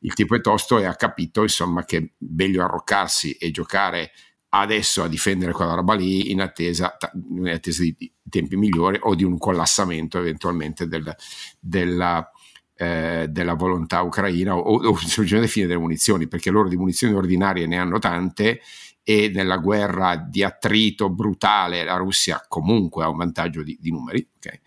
Il 0.01 0.15
tipo 0.15 0.37
è 0.37 0.41
tosto 0.41 0.79
e 0.79 0.85
ha 0.85 0.95
capito 0.95 1.43
insomma 1.43 1.85
che 1.85 2.13
meglio 2.19 2.63
arroccarsi 2.63 3.33
e 3.33 3.51
giocare 3.51 4.13
adesso 4.51 5.03
a 5.03 5.09
difendere 5.09 5.53
quella 5.53 5.75
roba 5.75 5.95
lì 5.95 6.31
in 6.31 6.41
attesa, 6.41 6.97
in 7.31 7.49
attesa 7.49 7.83
di, 7.83 8.13
tempi 8.29 8.57
migliori 8.57 8.99
o 9.03 9.15
di 9.15 9.25
un 9.25 9.37
collassamento 9.37 10.19
eventualmente 10.19 10.87
del, 10.87 11.15
della, 11.59 12.31
eh, 12.77 13.27
della 13.29 13.55
volontà 13.55 14.01
ucraina 14.03 14.57
o, 14.57 14.61
o 14.61 14.97
semplicemente 14.97 15.51
fine 15.51 15.67
delle 15.67 15.79
munizioni 15.79 16.29
perché 16.29 16.51
loro 16.51 16.69
di 16.69 16.77
munizioni 16.77 17.15
ordinarie 17.15 17.67
ne 17.67 17.79
hanno 17.79 17.99
tante 17.99 18.61
e 19.05 19.31
nella 19.35 19.57
guerra 19.57 20.17
di 20.17 20.43
attrito 20.43 21.11
brutale 21.11 21.85
la 21.85 21.97
Russia 21.97 22.45
comunque 22.47 23.05
ha 23.05 23.09
un 23.09 23.17
vantaggio 23.17 23.63
di, 23.63 23.77
di 23.81 23.91
numeri. 23.91 24.27
Okay? 24.37 24.61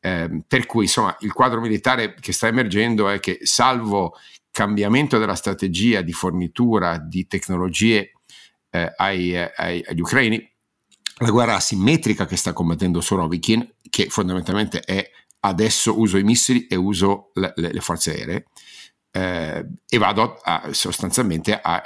Eh, 0.00 0.42
per 0.46 0.66
cui 0.66 0.84
insomma 0.84 1.16
il 1.20 1.32
quadro 1.32 1.60
militare 1.60 2.14
che 2.14 2.32
sta 2.32 2.46
emergendo 2.46 3.08
è 3.08 3.18
che 3.18 3.38
salvo 3.42 4.14
cambiamento 4.50 5.18
della 5.18 5.34
strategia 5.34 6.02
di 6.02 6.12
fornitura 6.12 6.98
di 6.98 7.26
tecnologie 7.26 8.12
eh, 8.70 8.92
ai, 8.96 9.36
ai, 9.36 9.84
agli 9.86 10.00
ucraini, 10.00 10.52
la 11.18 11.30
guerra 11.30 11.56
asimmetrica 11.56 12.26
che 12.26 12.36
sta 12.36 12.52
combattendo 12.52 13.00
Sorovikin, 13.00 13.74
che 13.88 14.08
fondamentalmente 14.08 14.80
è 14.80 15.10
adesso 15.40 15.98
uso 15.98 16.16
i 16.16 16.24
missili 16.24 16.66
e 16.66 16.76
uso 16.76 17.30
le, 17.34 17.52
le, 17.56 17.72
le 17.72 17.80
forze 17.80 18.12
aeree, 18.12 18.46
eh, 19.10 19.66
e 19.88 19.98
vado 19.98 20.38
a, 20.42 20.68
sostanzialmente 20.72 21.58
a 21.60 21.82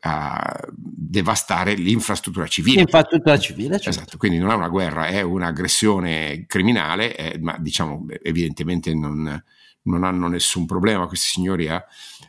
a 0.00 0.60
devastare 0.72 1.74
l'infrastruttura 1.74 2.46
civile. 2.46 2.78
L'infrastruttura 2.78 3.38
civile, 3.38 3.78
certo. 3.78 3.88
Esatto, 3.88 4.16
quindi 4.16 4.38
non 4.38 4.50
è 4.50 4.54
una 4.54 4.68
guerra, 4.68 5.06
è 5.06 5.20
un'aggressione 5.22 6.44
criminale, 6.46 7.16
eh, 7.16 7.38
ma 7.38 7.56
diciamo 7.58 8.06
evidentemente 8.22 8.94
non, 8.94 9.42
non, 9.82 10.04
hanno 10.04 10.28
nessun 10.28 10.66
problema 10.66 11.06
questi 11.06 11.28
signori 11.28 11.68
a, 11.68 11.84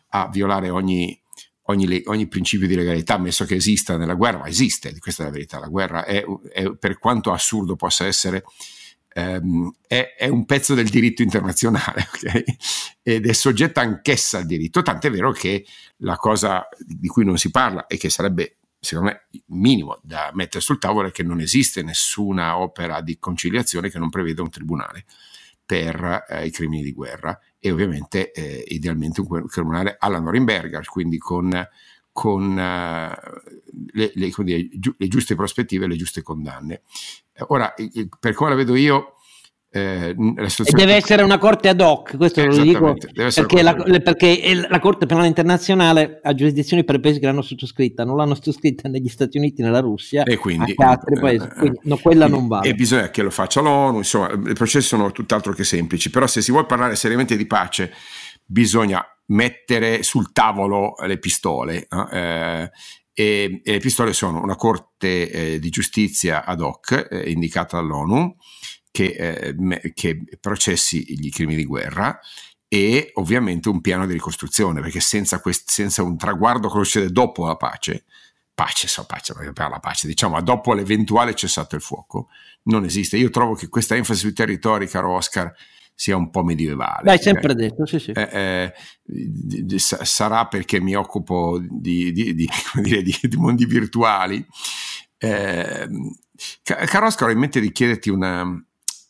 a 0.09 0.30
violare 0.30 0.70
ogni, 0.70 1.20
ogni, 1.63 2.01
ogni, 2.05 2.28
principio 2.28 2.68
di 2.68 2.76
legalità, 2.76 3.15
ammesso 3.15 3.45
che 3.45 3.55
esista 3.55 3.97
nella 3.97 4.15
guerra, 4.15 4.39
ma 4.39 4.47
esiste, 4.47 4.97
questa 4.99 5.24
è 5.24 5.26
la 5.26 5.32
verità, 5.32 5.59
la 5.59 5.68
guerra 5.68 6.05
è, 6.05 6.24
è 6.51 6.76
per 6.76 6.97
quanto 6.99 7.32
assurdo 7.32 7.76
possa 7.76 8.05
essere, 8.05 8.43
ehm, 9.18 9.72
è, 9.88 10.13
è, 10.15 10.28
un 10.28 10.45
pezzo 10.45 10.76
del 10.76 10.89
diritto 10.89 11.24
internazionale 11.24 12.07
okay? 12.13 12.43
ed 13.01 13.28
è 13.28 13.34
soggetta 13.34 13.82
anch'essa 13.82 14.38
al 14.38 14.45
diritto, 14.45 14.84
tant'è 14.84 15.09
vero 15.09 15.32
che 15.32 15.65
la 15.97 16.18
cosa 16.18 16.68
di 16.78 17.07
cui 17.07 17.26
non 17.26 17.38
si 17.38 17.49
parla 17.49 17.88
e 17.88 17.97
che 17.97 18.09
sarebbe 18.09 18.57
secondo 18.80 19.09
me 19.09 19.43
minimo 19.47 19.99
da 20.03 20.30
mettere 20.34 20.61
sul 20.61 20.78
tavolo 20.78 21.07
è 21.07 21.11
che 21.11 21.24
non 21.24 21.39
esiste 21.39 21.82
nessuna 21.82 22.59
opera 22.59 23.01
di 23.01 23.18
conciliazione 23.18 23.89
che 23.89 23.97
non 23.97 24.09
preveda 24.09 24.43
un 24.43 24.51
tribunale 24.51 25.05
per 25.65 26.26
eh, 26.30 26.45
i 26.45 26.51
crimini 26.51 26.84
di 26.84 26.93
guerra 26.93 27.38
e 27.59 27.72
ovviamente 27.72 28.32
eh, 28.32 28.63
idealmente 28.68 29.20
un 29.20 29.47
criminale 29.47 29.95
alla 29.99 30.20
Norimberga, 30.20 30.80
quindi 30.86 31.18
con, 31.18 31.49
con 32.18 32.49
uh, 32.49 32.57
le, 33.93 34.11
le, 34.15 34.34
dire, 34.38 34.70
giu, 34.74 34.91
le, 34.97 35.07
giuste 35.07 35.36
prospettive 35.36 35.86
e 35.86 35.88
le 35.88 35.95
giuste 35.95 36.24
condanne. 36.24 36.82
Ora, 37.49 37.76
per 38.20 38.34
come 38.34 38.49
la 38.49 38.55
vedo 38.55 38.74
io, 38.74 39.18
eh, 39.70 40.15
deve 40.15 40.95
essere 40.95 41.22
una 41.22 41.38
corte 41.38 41.70
ad 41.70 41.80
hoc, 41.80 42.18
questo 42.18 42.43
lo 42.43 42.57
dico 42.57 42.95
perché 42.95 43.61
la, 43.61 43.76
perché 43.76 44.65
la, 44.68 44.80
Corte 44.80 45.05
Penale 45.05 45.28
Internazionale 45.28 46.20
ha 46.24 46.34
giurisdizioni 46.34 46.84
per 46.84 46.95
i 46.95 46.99
paesi 46.99 47.20
che 47.20 47.28
l'hanno 47.28 47.43
sottoscritta, 47.43 48.03
non 48.03 48.18
l'hanno 48.18 48.34
sottoscritta 48.34 48.89
negli 48.89 49.09
Stati 49.09 49.38
Uniti, 49.38 49.61
nella 49.61 49.82
Russia 49.82 50.24
e 50.24 50.38
quindi, 50.38 50.74
altri 50.76 51.20
paesi, 51.20 51.45
eh, 51.45 51.53
quindi 51.53 51.80
no, 51.84 51.97
quella 51.97 52.28
non 52.28 52.47
vale. 52.47 52.68
E 52.68 52.74
bisogna 52.74 53.11
che 53.11 53.22
lo 53.22 53.30
faccia 53.30 53.61
l'ONU, 53.61 53.97
insomma, 53.97 54.32
i 54.32 54.53
processi 54.53 54.88
sono 54.88 55.11
tutt'altro 55.11 55.53
che 55.53 55.63
semplici, 55.63 56.09
però 56.09 56.26
se 56.26 56.41
si 56.41 56.49
vuole 56.49 56.65
parlare 56.65 56.95
seriamente 56.95 57.38
di 57.38 57.45
pace 57.45 57.93
bisogna 58.43 59.05
mettere 59.28 60.03
sul 60.03 60.32
tavolo 60.32 60.95
le 61.05 61.17
pistole. 61.17 61.88
Eh, 62.11 62.71
e, 63.13 63.61
e, 63.63 63.71
le 63.71 63.80
pistole 63.80 64.13
sono 64.13 64.41
una 64.41 64.55
corte 64.55 65.32
eh, 65.32 65.59
di 65.59 65.69
giustizia 65.69 66.45
ad 66.45 66.61
hoc 66.61 67.07
eh, 67.09 67.32
indicata 67.32 67.78
dall'ONU 67.78 68.36
che, 68.91 69.53
eh, 69.53 69.93
che 69.93 70.23
processi 70.39 71.03
gli 71.15 71.30
crimini 71.30 71.57
di 71.57 71.65
guerra 71.65 72.19
e 72.67 73.11
ovviamente 73.15 73.69
un 73.69 73.80
piano 73.82 74.05
di 74.05 74.13
ricostruzione, 74.13 74.82
perché 74.82 74.99
senza, 74.99 75.39
quest- 75.39 75.69
senza 75.69 76.03
un 76.03 76.17
traguardo 76.17 76.67
che 76.69 76.84
succede 76.84 77.11
dopo 77.11 77.45
la 77.47 77.55
pace, 77.55 78.05
pace, 78.53 78.88
so 78.88 79.05
pace, 79.05 79.34
per 79.34 79.69
la 79.69 79.80
pace, 79.80 80.07
diciamo, 80.07 80.41
dopo 80.41 80.73
l'eventuale 80.73 81.34
cessato 81.34 81.75
il 81.75 81.82
fuoco, 81.82 82.28
non 82.63 82.84
esiste. 82.84 83.17
Io 83.17 83.30
trovo 83.30 83.53
che 83.53 83.69
questa 83.69 83.95
enfasi 83.95 84.19
sui 84.19 84.34
territori, 84.34 84.88
caro 84.88 85.13
Oscar, 85.13 85.53
sia 85.98 86.16
un 86.16 86.30
po' 86.30 86.43
medievale. 86.43 87.02
L'hai 87.06 87.18
sempre 87.18 87.54
okay? 87.54 87.68
detto, 87.68 87.86
sì, 87.88 87.98
sì. 87.98 88.12
Eh, 88.12 88.72
eh, 89.02 89.80
sarà 89.80 90.45
perché 90.45 90.80
mi 90.80 90.93
occupo 90.93 91.60
di, 91.60 92.12
di, 92.12 92.36
di, 92.36 92.48
dire, 92.84 93.02
di 93.02 93.36
mondi 93.36 93.66
virtuali. 93.66 94.45
Eh, 95.18 95.89
caro 96.62 97.08
Oscar, 97.08 97.30
ho 97.30 97.32
in 97.32 97.39
mente 97.39 97.60
di 97.60 97.72
chiederti 97.72 98.12
una, 98.12 98.43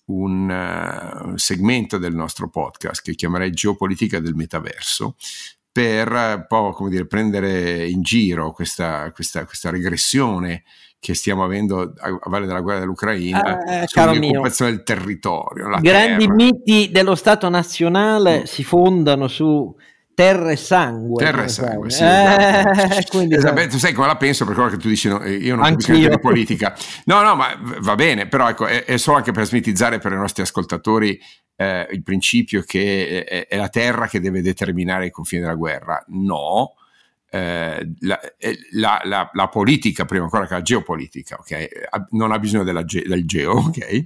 un 0.06 1.34
uh, 1.34 1.36
segmento 1.36 1.98
del 1.98 2.16
nostro 2.16 2.50
podcast 2.50 3.02
che 3.02 3.16
chiamerei 3.16 3.52
Geopolitica 3.52 4.22
del 4.22 4.36
metaverso 4.36 5.18
per 5.70 6.10
un 6.10 6.46
po' 6.48 6.72
come 6.72 6.90
dire, 6.90 7.06
prendere 7.06 7.86
in 7.86 8.02
giro 8.02 8.54
questa, 8.54 9.12
questa, 9.12 9.44
questa 9.44 9.70
regressione 9.70 10.64
che 11.00 11.14
stiamo 11.14 11.44
avendo 11.44 11.94
a, 11.98 12.20
valle 12.26 12.46
della 12.46 12.62
guerra 12.62 12.80
dell'Ucraina 12.80 13.64
eh, 13.64 13.84
sull'occupazione 13.86 14.72
del 14.72 14.84
territorio. 14.84 15.68
Grandi 15.80 16.26
terra. 16.26 16.34
miti 16.34 16.90
dello 16.92 17.16
Stato 17.16 17.50
nazionale 17.50 18.40
mm. 18.40 18.44
si 18.44 18.64
fondano 18.64 19.28
su 19.28 19.76
terra 20.18 20.50
e 20.50 20.56
sangue. 20.56 21.24
Terra 21.24 21.44
e 21.44 21.48
sangue, 21.48 21.90
sì. 21.92 22.04
Eh, 22.04 23.06
quindi, 23.10 23.36
esatto, 23.36 23.68
tu 23.68 23.78
sai 23.78 23.94
come 23.94 24.08
la 24.08 24.18
penso 24.18 24.46
per 24.46 24.56
quello 24.56 24.72
che 24.72 24.78
tu 24.78 24.88
dici, 24.88 25.08
no, 25.08 25.24
io 25.24 25.56
non 25.56 25.64
capisco 25.64 25.92
niente 25.92 26.10
di 26.10 26.20
politica. 26.20 26.76
No, 27.06 27.22
no, 27.22 27.36
ma 27.36 27.50
va 27.82 27.94
bene, 27.94 28.28
però 28.28 28.50
ecco, 28.50 28.66
è, 28.66 28.84
è 28.84 28.98
solo 28.98 29.18
anche 29.18 29.32
per 29.32 29.46
smitizzare 29.46 30.00
per 30.00 30.14
i 30.14 30.16
nostri 30.16 30.42
ascoltatori 30.42 31.20
eh, 31.56 31.88
il 31.92 32.02
principio 32.02 32.64
che 32.64 33.24
è, 33.26 33.48
è, 33.48 33.58
la 33.58 33.70
terra 33.70 34.08
che 34.08 34.20
deve 34.20 34.42
determinare 34.42 35.06
i 35.06 35.12
confini 35.12 35.44
della 35.44 35.54
guerra. 35.54 36.04
No. 36.08 36.74
Eh, 37.30 37.94
la, 38.00 38.20
eh, 38.38 38.58
la, 38.72 39.02
la, 39.04 39.30
la, 39.34 39.48
politica, 39.50 40.06
prima 40.06 40.24
ancora 40.24 40.48
che 40.48 40.54
la 40.54 40.62
geopolitica, 40.62 41.38
okay, 41.38 41.68
non 42.12 42.32
ha 42.32 42.40
bisogno 42.40 42.64
della, 42.64 42.84
del 42.84 43.26
geo, 43.26 43.58
ok? 43.68 44.06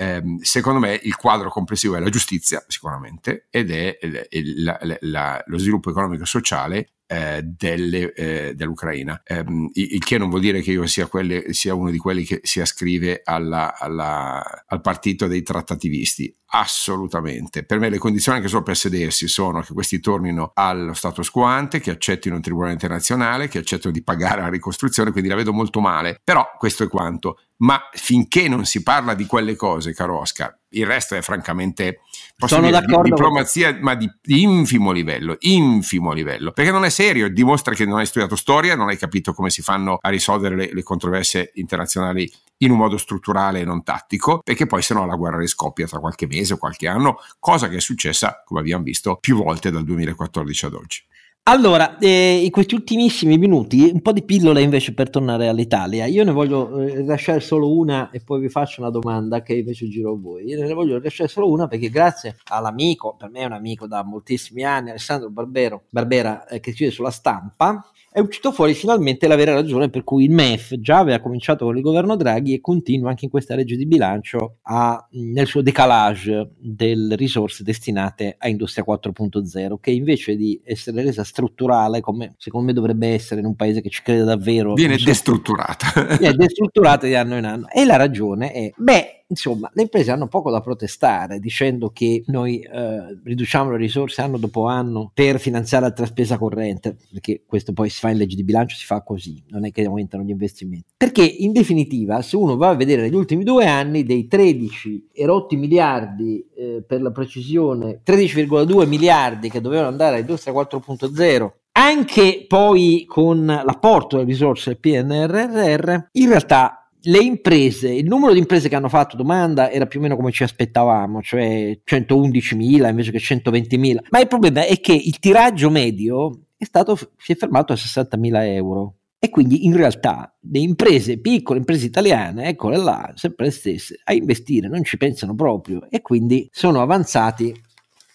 ehm, 0.00 0.38
secondo 0.40 0.80
me 0.80 0.98
il 1.02 1.14
quadro 1.16 1.50
complessivo 1.50 1.94
è 1.94 2.00
la 2.00 2.08
giustizia 2.08 2.64
sicuramente 2.66 3.46
ed 3.50 3.70
è 3.70 3.98
il, 4.00 4.26
il, 4.30 4.62
la, 4.62 4.78
la, 5.00 5.42
lo 5.46 5.58
sviluppo 5.58 5.90
economico 5.90 6.22
e 6.22 6.26
sociale 6.26 6.88
eh, 7.12 7.42
delle, 7.42 8.12
eh, 8.12 8.54
dell'Ucraina. 8.54 9.20
Um, 9.26 9.68
il, 9.72 9.98
che 9.98 10.16
non 10.16 10.28
vuol 10.28 10.40
dire 10.40 10.60
che 10.60 10.70
io 10.70 10.86
sia, 10.86 11.06
quelle, 11.06 11.52
sia, 11.52 11.74
uno 11.74 11.90
di 11.90 11.98
quelli 11.98 12.22
che 12.22 12.38
si 12.44 12.60
ascrive 12.60 13.22
alla, 13.24 13.76
alla, 13.76 14.64
al 14.64 14.80
partito 14.80 15.26
dei 15.26 15.42
trattativisti. 15.42 16.32
Assolutamente. 16.52 17.64
Per 17.64 17.80
me 17.80 17.88
le 17.88 17.98
condizioni 17.98 18.38
anche 18.38 18.48
solo 18.48 18.62
per 18.62 18.76
sedersi 18.76 19.26
sono 19.26 19.60
che 19.60 19.72
questi 19.72 19.98
tornino 19.98 20.52
allo 20.54 20.94
status 20.94 21.30
quo 21.30 21.42
ante, 21.42 21.80
che 21.80 21.90
accettino 21.90 22.36
un 22.36 22.42
tribunale 22.42 22.72
internazionale, 22.72 23.48
che 23.48 23.58
accettino 23.58 23.92
di 23.92 24.04
pagare 24.04 24.42
la 24.42 24.48
ricostruzione, 24.48 25.10
quindi 25.10 25.28
la 25.28 25.36
vedo 25.36 25.52
molto 25.52 25.80
male. 25.80 26.20
Però 26.22 26.48
questo 26.58 26.84
è 26.84 26.88
quanto. 26.88 27.38
Ma 27.60 27.80
finché 27.92 28.48
non 28.48 28.64
si 28.64 28.82
parla 28.82 29.14
di 29.14 29.26
quelle 29.26 29.56
cose, 29.56 29.94
caro 29.94 30.18
Oscar, 30.18 30.56
il 30.70 30.86
resto 30.86 31.14
è 31.14 31.20
francamente 31.20 32.00
Sono 32.36 32.66
dire, 32.66 32.80
diplomazia, 33.02 33.76
ma 33.80 33.94
di, 33.94 34.10
di, 34.22 34.42
infimo 34.42 34.92
livello, 34.92 35.36
infimo 35.40 36.12
livello, 36.12 36.52
perché 36.52 36.70
non 36.70 36.84
è 36.84 36.90
serio, 36.90 37.28
dimostra 37.28 37.74
che 37.74 37.84
non 37.84 37.98
hai 37.98 38.06
studiato 38.06 38.36
storia, 38.36 38.76
non 38.76 38.88
hai 38.88 38.96
capito 38.96 39.32
come 39.32 39.50
si 39.50 39.62
fanno 39.62 39.98
a 40.00 40.08
risolvere 40.08 40.56
le, 40.56 40.70
le 40.72 40.82
controversie 40.82 41.50
internazionali 41.54 42.30
in 42.58 42.70
un 42.70 42.78
modo 42.78 42.96
strutturale 42.96 43.60
e 43.60 43.64
non 43.64 43.82
tattico, 43.82 44.40
perché 44.42 44.66
poi 44.66 44.82
se 44.82 44.94
no 44.94 45.06
la 45.06 45.16
guerra 45.16 45.38
riscoppia 45.38 45.86
tra 45.86 45.98
qualche 45.98 46.26
mese 46.26 46.54
o 46.54 46.58
qualche 46.58 46.88
anno, 46.88 47.18
cosa 47.38 47.68
che 47.68 47.76
è 47.76 47.80
successa, 47.80 48.42
come 48.44 48.60
abbiamo 48.60 48.84
visto, 48.84 49.16
più 49.16 49.36
volte 49.36 49.70
dal 49.70 49.84
2014 49.84 50.66
ad 50.66 50.74
oggi. 50.74 51.02
Allora, 51.44 51.98
eh, 51.98 52.42
in 52.44 52.50
questi 52.50 52.74
ultimissimi 52.74 53.36
minuti, 53.38 53.90
un 53.92 54.02
po' 54.02 54.12
di 54.12 54.22
pillole 54.22 54.60
invece 54.60 54.92
per 54.92 55.10
tornare 55.10 55.48
all'Italia. 55.48 56.04
Io 56.06 56.22
ne 56.22 56.30
voglio 56.32 56.78
eh, 56.78 57.02
lasciare 57.02 57.40
solo 57.40 57.74
una 57.74 58.10
e 58.10 58.20
poi 58.20 58.40
vi 58.40 58.48
faccio 58.48 58.82
una 58.82 58.90
domanda 58.90 59.42
che 59.42 59.54
invece 59.54 59.88
giro 59.88 60.12
a 60.12 60.16
voi. 60.16 60.44
Io 60.44 60.62
ne 60.62 60.72
voglio 60.74 61.00
lasciare 61.00 61.28
solo 61.28 61.50
una 61.50 61.66
perché 61.66 61.88
grazie 61.88 62.36
all'amico, 62.50 63.16
per 63.16 63.30
me 63.30 63.40
è 63.40 63.44
un 63.46 63.52
amico 63.52 63.88
da 63.88 64.04
moltissimi 64.04 64.64
anni, 64.64 64.90
Alessandro 64.90 65.30
Barbero, 65.30 65.84
Barbera, 65.90 66.46
eh, 66.46 66.60
che 66.60 66.72
scrive 66.72 66.92
sulla 66.92 67.10
stampa, 67.10 67.84
è 68.12 68.18
uscito 68.18 68.50
fuori 68.50 68.74
finalmente 68.74 69.28
la 69.28 69.36
vera 69.36 69.52
ragione 69.52 69.88
per 69.88 70.02
cui 70.02 70.24
il 70.24 70.32
MEF 70.32 70.74
già 70.80 70.98
aveva 70.98 71.20
cominciato 71.20 71.64
con 71.64 71.76
il 71.76 71.82
governo 71.82 72.16
Draghi 72.16 72.54
e 72.54 72.60
continua 72.60 73.08
anche 73.10 73.26
in 73.26 73.30
questa 73.30 73.54
legge 73.54 73.76
di 73.76 73.86
bilancio 73.86 74.56
a, 74.62 75.06
nel 75.12 75.46
suo 75.46 75.62
decalage 75.62 76.50
delle 76.58 77.14
risorse 77.14 77.62
destinate 77.62 78.34
a 78.36 78.48
Industria 78.48 78.84
4.0 78.86 79.76
che 79.80 79.92
invece 79.92 80.34
di 80.34 80.60
essere 80.64 81.02
resa 81.02 81.22
strutturale 81.22 82.00
come 82.00 82.34
secondo 82.36 82.66
me 82.66 82.72
dovrebbe 82.72 83.08
essere 83.08 83.40
in 83.40 83.46
un 83.46 83.54
paese 83.54 83.80
che 83.80 83.90
ci 83.90 84.02
crede 84.02 84.24
davvero 84.24 84.74
viene 84.74 84.96
destrutturata. 84.96 86.16
viene 86.18 86.34
destrutturata 86.34 87.06
di 87.06 87.14
anno 87.14 87.36
in 87.36 87.44
anno. 87.44 87.68
E 87.68 87.84
la 87.84 87.96
ragione 87.96 88.50
è 88.50 88.72
beh 88.76 89.19
insomma, 89.30 89.70
le 89.72 89.82
imprese 89.82 90.10
hanno 90.10 90.28
poco 90.28 90.50
da 90.50 90.60
protestare 90.60 91.38
dicendo 91.38 91.90
che 91.90 92.22
noi 92.26 92.60
eh, 92.60 93.18
riduciamo 93.22 93.70
le 93.70 93.76
risorse 93.76 94.20
anno 94.20 94.36
dopo 94.36 94.66
anno 94.66 95.10
per 95.12 95.40
finanziare 95.40 95.86
altra 95.86 96.06
spesa 96.06 96.36
corrente, 96.36 96.96
perché 97.10 97.42
questo 97.46 97.72
poi 97.72 97.88
si 97.88 98.00
fa 98.00 98.10
in 98.10 98.18
legge 98.18 98.36
di 98.36 98.44
bilancio, 98.44 98.76
si 98.76 98.84
fa 98.84 99.02
così, 99.02 99.42
non 99.48 99.64
è 99.64 99.72
che 99.72 99.84
aumentano 99.84 100.22
gli 100.22 100.30
investimenti. 100.30 100.86
Perché 100.96 101.24
in 101.24 101.52
definitiva, 101.52 102.22
se 102.22 102.36
uno 102.36 102.56
va 102.56 102.68
a 102.70 102.74
vedere 102.74 103.02
negli 103.02 103.14
ultimi 103.14 103.44
due 103.44 103.66
anni, 103.66 104.04
dei 104.04 104.26
13 104.26 105.08
erotti 105.12 105.56
miliardi, 105.56 106.46
eh, 106.54 106.84
per 106.86 107.00
la 107.00 107.10
precisione, 107.10 108.00
13,2 108.04 108.86
miliardi 108.86 109.48
che 109.48 109.60
dovevano 109.60 109.88
andare 109.88 110.16
all'industria 110.16 110.52
4.0 110.52 111.52
anche 111.72 112.44
poi 112.46 113.04
con 113.06 113.46
l'apporto 113.46 114.16
delle 114.16 114.28
risorse 114.28 114.70
del 114.70 114.80
PNRR, 114.80 116.08
in 116.12 116.28
realtà 116.28 116.79
le 117.02 117.18
imprese, 117.18 117.92
il 117.92 118.06
numero 118.06 118.32
di 118.32 118.38
imprese 118.38 118.68
che 118.68 118.76
hanno 118.76 118.88
fatto 118.88 119.16
domanda 119.16 119.70
era 119.70 119.86
più 119.86 120.00
o 120.00 120.02
meno 120.02 120.16
come 120.16 120.32
ci 120.32 120.42
aspettavamo, 120.42 121.22
cioè 121.22 121.78
111.000 121.84 122.88
invece 122.88 123.10
che 123.10 123.18
120.000, 123.18 123.98
ma 124.10 124.20
il 124.20 124.26
problema 124.26 124.64
è 124.64 124.78
che 124.80 124.92
il 124.92 125.18
tiraggio 125.18 125.70
medio 125.70 126.46
è 126.56 126.64
stato, 126.64 126.96
si 127.16 127.32
è 127.32 127.36
fermato 127.36 127.72
a 127.72 127.76
60.000 127.76 128.44
euro. 128.54 128.94
E 129.22 129.28
quindi 129.28 129.66
in 129.66 129.76
realtà 129.76 130.34
le 130.40 130.60
imprese, 130.60 131.18
piccole 131.18 131.58
imprese 131.58 131.84
italiane, 131.84 132.48
eccole 132.48 132.78
là, 132.78 133.12
sempre 133.16 133.46
le 133.46 133.50
stesse, 133.50 134.00
a 134.04 134.14
investire 134.14 134.66
non 134.66 134.82
ci 134.82 134.96
pensano 134.96 135.34
proprio 135.34 135.86
e 135.90 136.00
quindi 136.00 136.48
sono 136.50 136.80
avanzati 136.80 137.54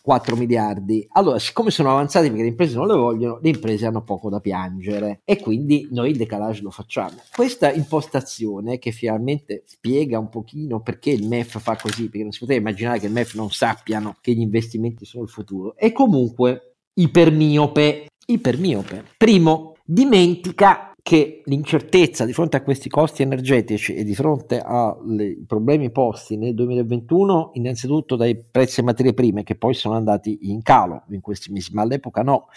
4 0.05 0.35
miliardi. 0.35 1.07
Allora, 1.13 1.39
siccome 1.39 1.71
sono 1.71 1.89
avanzati 1.89 2.27
perché 2.27 2.43
le 2.43 2.49
imprese 2.49 2.75
non 2.75 2.85
le 2.85 2.95
vogliono, 2.95 3.39
le 3.41 3.49
imprese 3.49 3.87
hanno 3.87 4.03
poco 4.03 4.29
da 4.29 4.39
piangere 4.39 5.21
e 5.25 5.39
quindi 5.39 5.87
noi 5.89 6.11
il 6.11 6.17
decalage 6.17 6.61
lo 6.61 6.69
facciamo. 6.69 7.15
Questa 7.35 7.73
impostazione 7.73 8.77
che 8.77 8.91
finalmente 8.91 9.63
spiega 9.65 10.19
un 10.19 10.29
pochino 10.29 10.81
perché 10.81 11.09
il 11.09 11.27
MEF 11.27 11.59
fa 11.59 11.75
così, 11.75 12.03
perché 12.03 12.21
non 12.21 12.31
si 12.31 12.39
poteva 12.39 12.59
immaginare 12.59 12.99
che 12.99 13.07
il 13.07 13.13
MEF 13.13 13.33
non 13.33 13.49
sappiano 13.49 14.15
che 14.21 14.33
gli 14.33 14.41
investimenti 14.41 15.05
sono 15.05 15.23
il 15.23 15.29
futuro, 15.29 15.75
è 15.75 15.91
comunque 15.91 16.75
ipermiope 16.93 18.05
ipermiope. 18.27 19.05
Primo, 19.17 19.75
dimentica 19.83 20.91
che 21.05 21.43
l'incertezza 21.45 22.25
di 22.25 22.33
fronte 22.33 22.57
a 22.57 22.63
questi 22.63 22.89
costi 22.89 23.21
energetici 23.21 23.93
e 23.93 24.03
di 24.03 24.15
fronte 24.15 24.59
ai 24.59 25.37
problemi 25.45 25.91
posti 25.91 26.35
nel 26.35 26.55
2021, 26.55 27.51
innanzitutto 27.53 28.15
dai 28.15 28.35
prezzi 28.35 28.77
delle 28.77 28.87
materie 28.87 29.13
prime 29.13 29.43
che 29.43 29.53
poi 29.53 29.75
sono 29.75 29.93
andati 29.93 30.49
in 30.49 30.63
calo 30.63 31.03
in 31.09 31.21
questi 31.21 31.51
mesi, 31.51 31.75
ma 31.75 31.83
all'epoca 31.83 32.23
no, 32.23 32.47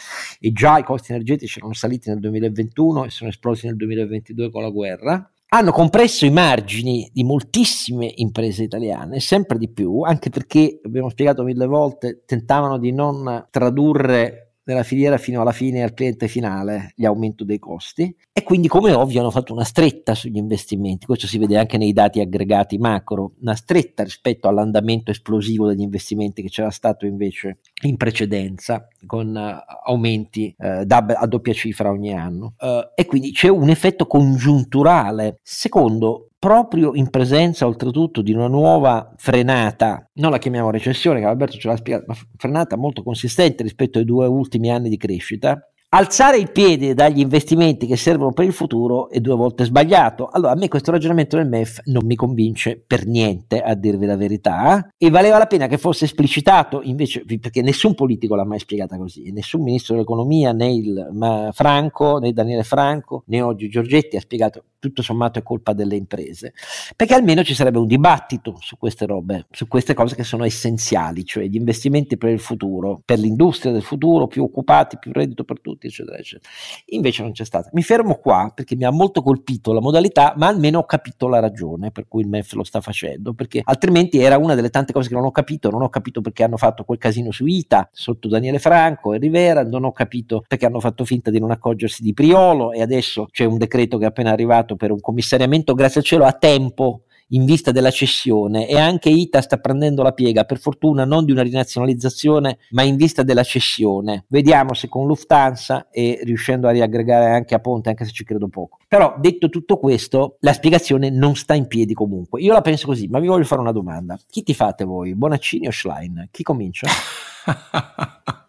e 0.41 0.51
già 0.53 0.79
i 0.79 0.83
costi 0.83 1.13
energetici 1.13 1.59
erano 1.59 1.75
saliti 1.75 2.09
nel 2.09 2.21
2021 2.21 3.05
e 3.05 3.11
sono 3.11 3.29
esplosi 3.29 3.67
nel 3.67 3.77
2022 3.77 4.51
con 4.51 4.63
la 4.63 4.71
guerra, 4.71 5.31
hanno 5.51 5.71
compresso 5.71 6.25
i 6.25 6.31
margini 6.31 7.07
di 7.13 7.25
moltissime 7.25 8.11
imprese 8.17 8.63
italiane, 8.63 9.21
sempre 9.21 9.59
di 9.59 9.69
più, 9.69 10.01
anche 10.01 10.31
perché, 10.31 10.81
abbiamo 10.83 11.11
spiegato 11.11 11.43
mille 11.43 11.67
volte, 11.67 12.23
tentavano 12.25 12.79
di 12.79 12.93
non 12.93 13.47
tradurre 13.51 14.48
nella 14.69 14.83
filiera 14.83 15.17
fino 15.17 15.41
alla 15.41 15.53
fine 15.53 15.83
al 15.83 15.95
cliente 15.95 16.29
finale 16.29 16.93
gli 16.95 17.07
aumenti 17.07 17.45
dei 17.45 17.59
costi. 17.59 18.15
E 18.33 18.43
quindi 18.43 18.69
come 18.69 18.93
ovvio 18.93 19.21
hanno 19.21 19.31
fatto 19.31 19.53
una 19.53 19.65
stretta 19.65 20.15
sugli 20.15 20.37
investimenti, 20.37 21.07
questo 21.07 21.27
si 21.27 21.39
vede 21.39 21.59
anche 21.59 21.79
nei 21.79 21.93
dati 21.93 22.21
aggregati 22.21 22.79
macro, 22.79 23.33
una 23.41 23.55
stretta 23.55 24.05
rispetto 24.05 24.47
all'andamento 24.47 25.11
esplosivo 25.11 25.67
degli 25.67 25.81
investimenti 25.81 26.43
che 26.43 26.49
c'era 26.49 26.71
stato 26.71 27.07
invece 27.07 27.59
in 27.83 27.97
precedenza 27.97 28.87
con 29.07 29.35
uh, 29.35 29.91
aumenti 29.91 30.55
uh, 30.57 30.85
da, 30.85 30.99
a 30.99 31.27
doppia 31.27 31.53
cifra 31.53 31.91
ogni 31.91 32.13
anno. 32.13 32.55
Uh, 32.59 32.93
e 32.95 33.07
quindi 33.07 33.33
c'è 33.33 33.49
un 33.49 33.71
effetto 33.71 34.07
congiunturale. 34.07 35.39
Secondo, 35.43 36.28
proprio 36.39 36.95
in 36.95 37.11
presenza 37.11 37.67
oltretutto 37.67 38.23
di 38.23 38.33
una 38.33 38.49
nuova 38.49 39.13
frenata, 39.17 40.09
non 40.15 40.31
la 40.31 40.39
chiamiamo 40.39 40.71
recessione, 40.71 41.21
che 41.21 41.27
Alberto 41.27 41.59
ce 41.59 41.69
l'ha 41.69 41.77
spiegato, 41.77 42.05
ma 42.09 42.17
frenata 42.37 42.77
molto 42.77 43.03
consistente 43.03 43.63
rispetto 43.63 43.99
ai 43.99 44.05
due 44.05 44.27
ultimi 44.27 44.71
anni 44.71 44.89
di 44.89 44.97
crescita, 44.97 45.61
Alzare 45.91 46.37
il 46.37 46.53
piede 46.53 46.93
dagli 46.93 47.21
investimenti 47.21 47.87
che 47.87 47.97
servono 47.97 48.33
per 48.33 48.45
il 48.45 48.53
futuro 48.53 49.09
è 49.09 49.21
due 49.21 49.35
volte 49.35 49.65
sbagliato. 49.65 50.29
Allora, 50.31 50.53
a 50.53 50.55
me 50.55 50.69
questo 50.69 50.91
ragionamento 50.91 51.39
del 51.39 51.49
MEF 51.49 51.81
non 51.85 52.05
mi 52.05 52.15
convince 52.15 52.79
per 52.87 53.07
niente, 53.07 53.63
a 53.63 53.75
dirvi 53.75 54.05
la 54.05 54.19
verità, 54.19 54.93
e 54.99 55.09
valeva 55.09 55.39
la 55.39 55.47
pena 55.47 55.67
che 55.67 55.79
fosse 55.79 56.05
esplicitato 56.05 56.83
invece, 56.83 57.25
perché 57.41 57.63
nessun 57.63 57.95
politico 57.95 58.35
l'ha 58.35 58.45
mai 58.45 58.59
spiegata 58.59 58.99
così, 58.99 59.33
nessun 59.33 59.63
ministro 59.63 59.95
dell'economia, 59.95 60.53
né 60.53 60.71
il 60.71 61.51
Franco, 61.53 62.19
né 62.19 62.35
Daniele 62.35 62.65
Franco, 62.65 63.23
né 63.29 63.41
oggi 63.41 63.71
Giorgetti 63.71 64.17
ha 64.19 64.21
spiegato 64.21 64.65
tutto 64.79 65.03
sommato 65.03 65.39
è 65.39 65.43
colpa 65.43 65.73
delle 65.73 65.97
imprese, 65.97 66.55
perché 66.97 67.15
almeno 67.15 67.43
ci 67.43 67.55
sarebbe 67.55 67.79
un 67.79 67.87
dibattito 67.87 68.57
su 68.61 68.77
queste 68.77 69.07
robe, 69.07 69.47
su 69.51 69.67
queste 69.67 69.95
cose 69.95 70.15
che 70.15 70.25
sono 70.25 70.45
essenziali, 70.45 71.25
cioè 71.25 71.45
gli 71.47 71.57
investimenti 71.57 72.17
per 72.17 72.31
il 72.31 72.41
futuro, 72.41 73.01
per 73.05 73.19
l'industria 73.19 73.73
del 73.73 73.83
futuro, 73.83 74.27
più 74.27 74.43
occupati, 74.43 74.99
più 74.99 75.13
reddito 75.13 75.45
per 75.45 75.61
tutti, 75.61 75.87
eccetera, 75.87 76.17
eccetera. 76.17 76.51
Invece 76.87 77.23
non 77.23 77.33
c'è 77.33 77.45
stato. 77.45 77.71
Mi 77.73 77.83
fermo 77.83 78.17
qua 78.17 78.53
perché 78.55 78.77
mi 78.77 78.85
ha 78.85 78.91
molto 78.91 79.23
colpito 79.23 79.73
la 79.73 79.81
modalità, 79.81 80.35
ma 80.37 80.47
almeno 80.47 80.81
ho 80.81 80.85
capito 80.85 81.29
la 81.29 81.41
ragione 81.41 81.91
per 81.91 82.07
cui 82.09 82.23
il 82.23 82.29
MEF 82.29 82.53
lo 82.53 82.65
sta 82.65 82.81
facendo, 82.81 83.33
perché 83.35 83.61
altrimenti 83.65 84.19
era 84.19 84.39
una 84.39 84.55
delle 84.55 84.71
tante 84.71 84.93
cose 84.93 85.09
che 85.09 85.15
non 85.15 85.25
ho 85.25 85.31
capito, 85.31 85.71
non 85.71 85.83
ho 85.83 85.89
capito 85.89 86.21
perché 86.21 86.45
hanno 86.45 86.57
fatto 86.57 86.85
quel 86.85 86.99
casino 86.99 87.31
su 87.31 87.47
ITA 87.47 87.89
sotto 87.93 88.29
Daniele 88.29 88.59
Franco 88.59 89.13
e 89.13 89.19
Rivera, 89.19 89.65
non 89.65 89.85
ho 89.85 89.93
capito 89.93 90.45
perché 90.47 90.67
hanno 90.67 90.81
fatto 90.81 91.05
finta 91.05 91.31
di 91.31 91.39
non 91.39 91.51
accorgersi 91.51 92.03
di 92.03 92.15
Priolo 92.15 92.73
e 92.73 92.83
adesso 92.83 93.27
c'è 93.31 93.45
un 93.45 93.59
decreto 93.59 93.99
che 93.99 94.05
è 94.05 94.09
appena 94.09 94.31
arrivato 94.31 94.68
votato 94.69 94.77
per 94.77 94.91
un 94.91 95.01
commissariamento, 95.01 95.75
grazie 95.75 96.01
al 96.01 96.07
cielo, 96.07 96.25
a 96.25 96.33
tempo 96.33 97.03
in 97.33 97.45
vista 97.45 97.73
della 97.73 97.91
cessione 97.91 98.67
e 98.67 98.79
anche 98.79 99.11
ITA 99.11 99.43
sta 99.43 99.59
prendendo 99.59 100.03
la 100.03 100.13
piega, 100.13 100.45
per 100.45 100.59
fortuna 100.59 101.05
non 101.05 101.27
di 101.27 101.33
una 101.33 101.43
rinazionalizzazione, 101.43 102.59
ma 102.71 102.83
in 102.83 102.97
vista 102.97 103.23
della 103.23 103.43
cessione. 103.43 104.25
Vediamo 104.29 104.73
se 104.73 104.89
con 104.89 105.07
Lufthansa 105.07 105.89
e 105.91 106.21
riuscendo 106.23 106.69
a 106.69 106.71
riaggregare 106.71 107.27
anche 107.31 107.55
a 107.55 107.59
Ponte, 107.59 107.91
anche 107.91 108.07
se 108.07 108.13
ci 108.13 108.25
credo 108.25 108.49
poco. 108.49 108.79
Però 108.89 109.15
detto 109.19 109.51
tutto 109.51 109.77
questo, 109.77 110.37
la 110.41 110.55
spiegazione 110.55 111.11
non 111.11 111.37
sta 111.37 111.53
in 111.53 111.67
piedi 111.67 111.93
comunque. 111.93 112.41
Io 112.41 112.55
la 112.55 112.63
penso 112.63 112.87
così, 112.87 113.09
ma 113.09 113.19
vi 113.19 113.27
voglio 113.27 113.45
fare 113.45 113.61
una 113.61 113.73
domanda. 113.73 114.19
Chi 114.27 114.43
ti 114.43 114.55
fate 114.55 114.85
voi, 114.85 115.15
Bonaccini 115.15 115.67
o 115.67 115.71
Schlein? 115.71 116.29
Chi 116.31 116.43
comincia? 116.43 116.89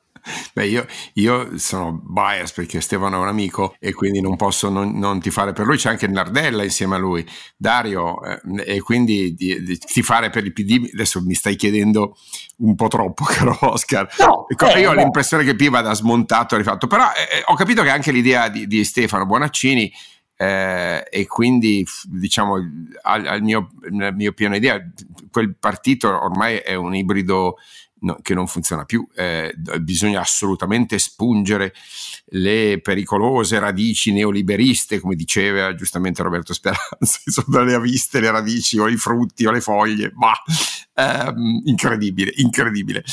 Beh, 0.54 0.68
io, 0.68 0.86
io, 1.14 1.58
sono 1.58 2.02
bias 2.04 2.52
perché 2.52 2.82
Stefano 2.82 3.18
è 3.18 3.20
un 3.20 3.28
amico 3.28 3.76
e 3.80 3.94
quindi 3.94 4.22
non 4.22 4.36
posso 4.36 4.70
non, 4.70 4.98
non 4.98 5.20
tifare 5.20 5.54
per 5.54 5.66
lui. 5.66 5.78
C'è 5.78 5.90
anche 5.90 6.08
Nardella 6.08 6.64
insieme 6.64 6.96
a 6.96 6.98
lui, 6.98 7.26
Dario, 7.56 8.22
eh, 8.24 8.40
e 8.66 8.82
quindi 8.82 9.34
di, 9.34 9.64
di 9.64 9.78
tifare 9.78 10.30
per 10.30 10.46
il 10.46 10.54
PD. 10.54 10.90
Adesso 10.94 11.22
mi 11.22 11.34
stai 11.34 11.56
chiedendo 11.56 12.18
un 12.58 12.76
po' 12.76 12.88
troppo, 12.88 13.24
caro 13.30 13.58
Oscar. 13.62 14.08
No, 14.20 14.48
eh, 14.48 14.80
io 14.80 14.92
ho 14.92 14.94
l'impressione 14.94 15.44
che 15.44 15.56
P 15.56 15.70
vada 15.70 15.94
smontato 15.94 16.56
e 16.56 16.60
rifatto, 16.60 16.88
però 16.88 17.06
eh, 17.06 17.38
eh, 17.38 17.44
ho 17.46 17.56
capito 17.56 17.84
che 17.84 17.90
anche 17.90 18.12
l'idea 18.12 18.50
di, 18.50 18.68
di 18.68 18.84
Stefano 18.84 19.26
Bonaccini. 19.26 19.92
Eh, 20.42 21.06
e 21.10 21.28
quindi 21.28 21.86
diciamo 22.06 22.56
al, 23.02 23.26
al 23.26 23.42
mio, 23.42 23.72
mio 23.90 24.32
pieno 24.32 24.56
idea 24.56 24.82
quel 25.32 25.58
partito 25.58 26.08
ormai 26.08 26.56
è 26.60 26.76
un 26.76 26.96
ibrido 26.96 27.58
no, 28.02 28.18
che 28.22 28.34
non 28.34 28.48
funziona 28.48 28.86
più. 28.86 29.08
Eh, 29.16 29.54
bisogna 29.82 30.22
assolutamente 30.22 31.00
spungere 31.00 31.74
le 32.32 32.80
pericolose 32.82 33.60
radici 33.60 34.12
neoliberiste, 34.12 35.00
come 35.00 35.16
diceva 35.16 35.74
giustamente 35.76 36.24
Roberto 36.24 36.54
Speranza, 36.54 37.20
insomma, 37.26 37.64
le 37.64 37.80
viste 37.80 38.20
le 38.20 38.32
radici 38.32 38.78
o 38.78 38.88
i 38.88 38.98
frutti 38.98 39.46
o 39.46 39.52
le 39.52 39.62
foglie, 39.62 40.12
ma 40.16 40.34
ehm, 40.94 41.62
incredibile, 41.66 42.32
incredibile. 42.36 43.04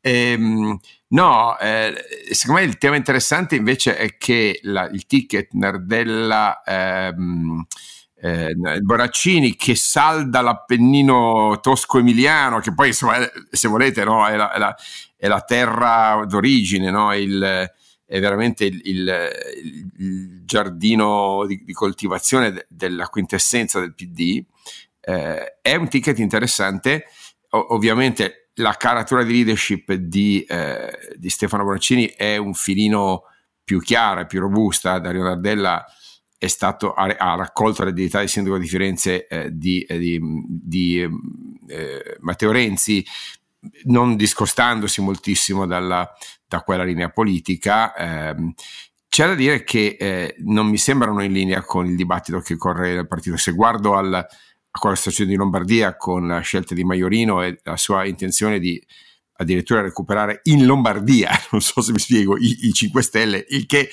Ehm, 0.00 0.78
no, 1.08 1.58
eh, 1.58 1.94
secondo 2.30 2.60
me 2.60 2.66
il 2.66 2.78
tema 2.78 2.96
interessante 2.96 3.56
invece 3.56 3.96
è 3.96 4.16
che 4.16 4.60
la, 4.62 4.88
il 4.88 5.06
ticket 5.06 5.52
Nardella 5.52 6.62
ehm, 6.64 7.66
eh, 8.18 8.54
Boraccini 8.80 9.56
che 9.56 9.74
salda 9.74 10.40
l'Appennino 10.40 11.58
tosco-emiliano, 11.60 12.60
che 12.60 12.72
poi 12.72 12.88
insomma, 12.88 13.18
se 13.50 13.68
volete 13.68 14.04
no, 14.04 14.26
è, 14.26 14.36
la, 14.36 14.52
è, 14.52 14.58
la, 14.58 14.76
è, 15.16 15.28
la, 15.28 15.40
terra 15.42 16.24
d'origine, 16.26 16.90
no? 16.90 17.14
il, 17.14 17.70
è 18.04 18.20
veramente 18.20 18.64
il, 18.64 18.80
il, 18.84 19.28
il 19.98 20.42
giardino 20.44 21.44
di, 21.46 21.62
di, 21.62 21.72
coltivazione 21.72 22.52
de, 22.52 22.66
della 22.68 23.08
quintessenza 23.08 23.80
del 23.80 23.94
PD. 23.94 24.42
Eh, 25.00 25.58
è 25.60 25.74
un 25.74 25.88
ticket 25.88 26.18
interessante, 26.18 27.04
o, 27.50 27.74
ovviamente 27.74 28.50
la 28.54 28.72
caratura 28.72 29.22
di 29.22 29.32
leadership 29.32 29.92
di, 29.92 30.42
eh, 30.48 31.14
di 31.16 31.28
Stefano 31.28 31.64
Bonaccini 31.64 32.06
è 32.16 32.38
un 32.38 32.54
filino 32.54 33.24
più 33.62 33.80
chiara, 33.80 34.24
più 34.24 34.40
robusta, 34.40 34.98
Dario 34.98 35.24
Nardella 35.24 35.84
è 36.38 36.46
stato, 36.46 36.92
ha, 36.92 37.14
ha 37.18 37.34
raccolto 37.34 37.82
l'eredità 37.82 38.20
di 38.20 38.28
sindaco 38.28 38.58
di 38.58 38.66
Firenze 38.66 39.26
eh, 39.26 39.50
di, 39.52 39.80
eh, 39.82 39.98
di, 39.98 40.20
di 40.46 41.00
eh, 41.68 42.16
Matteo 42.20 42.52
Renzi, 42.52 43.04
non 43.84 44.16
discostandosi 44.16 45.00
moltissimo 45.00 45.66
dalla, 45.66 46.08
da 46.46 46.60
quella 46.62 46.84
linea 46.84 47.10
politica. 47.10 47.94
Ehm, 47.94 48.54
c'è 49.08 49.26
da 49.26 49.34
dire 49.34 49.64
che 49.64 49.96
eh, 49.98 50.34
non 50.40 50.66
mi 50.66 50.78
sembrano 50.78 51.22
in 51.22 51.32
linea 51.32 51.62
con 51.62 51.86
il 51.86 51.96
dibattito 51.96 52.40
che 52.40 52.56
corre 52.56 52.94
nel 52.94 53.08
partito. 53.08 53.36
Se 53.36 53.52
guardo 53.52 53.94
al, 53.94 54.12
a 54.12 54.78
quella 54.78 54.96
stazione 54.96 55.30
di 55.30 55.36
Lombardia 55.36 55.96
con 55.96 56.26
la 56.26 56.40
scelta 56.40 56.74
di 56.74 56.84
Maiorino 56.84 57.42
e 57.42 57.58
la 57.62 57.76
sua 57.76 58.04
intenzione 58.04 58.58
di 58.58 58.80
addirittura 59.38 59.80
recuperare 59.80 60.40
in 60.44 60.66
Lombardia, 60.66 61.30
non 61.50 61.60
so 61.60 61.80
se 61.80 61.92
mi 61.92 61.98
spiego, 61.98 62.36
i, 62.36 62.66
i 62.66 62.72
5 62.72 63.02
Stelle, 63.02 63.44
il 63.48 63.66
che 63.66 63.88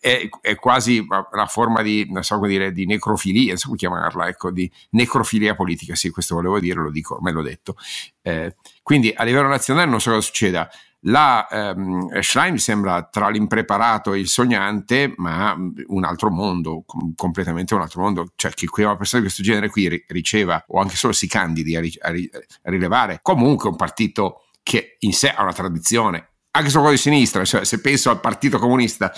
è, 0.00 0.28
è, 0.40 0.54
quasi 0.56 1.04
una 1.08 1.46
forma 1.46 1.82
di, 1.82 2.06
non 2.10 2.22
so 2.22 2.36
come 2.36 2.48
dire, 2.48 2.72
di 2.72 2.86
necrofilia, 2.86 3.48
non 3.48 3.56
so 3.56 3.66
come 3.66 3.78
chiamarla, 3.78 4.28
ecco, 4.28 4.50
di 4.50 4.70
necrofilia 4.90 5.54
politica, 5.54 5.94
sì, 5.94 6.10
questo 6.10 6.34
volevo 6.34 6.60
dire, 6.60 6.80
lo 6.80 6.90
dico, 6.90 7.14
ormai 7.14 7.32
l'ho 7.32 7.42
detto. 7.42 7.76
Eh, 8.22 8.56
quindi 8.82 9.12
a 9.14 9.24
livello 9.24 9.48
nazionale 9.48 9.90
non 9.90 10.00
so 10.00 10.10
cosa 10.10 10.22
succeda. 10.22 10.68
La 11.06 11.48
ehm, 11.48 12.20
Schlein 12.20 12.58
sembra 12.58 13.02
tra 13.04 13.28
l'impreparato 13.28 14.12
e 14.12 14.20
il 14.20 14.28
sognante, 14.28 15.12
ma 15.16 15.56
un 15.86 16.04
altro 16.04 16.30
mondo, 16.30 16.84
com- 16.86 17.12
completamente 17.16 17.74
un 17.74 17.80
altro 17.80 18.02
mondo. 18.02 18.32
Cioè, 18.36 18.52
che 18.52 18.68
una 18.84 18.96
persona 18.96 19.22
di 19.22 19.28
questo 19.28 19.42
genere 19.42 19.68
qui 19.68 19.88
ri- 19.88 20.04
riceva 20.08 20.64
o 20.68 20.78
anche 20.80 20.94
solo 20.94 21.12
si 21.12 21.26
candidi 21.26 21.74
a, 21.74 21.80
ri- 21.80 21.98
a, 22.00 22.10
ri- 22.10 22.30
a 22.32 22.70
rilevare 22.70 23.18
comunque 23.20 23.68
un 23.68 23.76
partito 23.76 24.44
che 24.62 24.96
in 25.00 25.12
sé 25.12 25.30
ha 25.30 25.42
una 25.42 25.52
tradizione, 25.52 26.31
anche 26.54 26.68
se 26.68 26.76
quello 26.76 26.92
di 26.92 26.98
sinistra, 26.98 27.44
cioè 27.44 27.64
se 27.64 27.80
penso 27.80 28.10
al 28.10 28.20
Partito 28.20 28.58
Comunista 28.58 29.12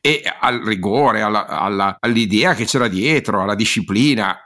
e 0.00 0.22
al 0.40 0.60
rigore, 0.60 1.20
alla, 1.20 1.46
alla, 1.46 1.96
all'idea 1.98 2.54
che 2.54 2.64
c'era 2.64 2.88
dietro, 2.88 3.42
alla 3.42 3.54
disciplina 3.56 4.38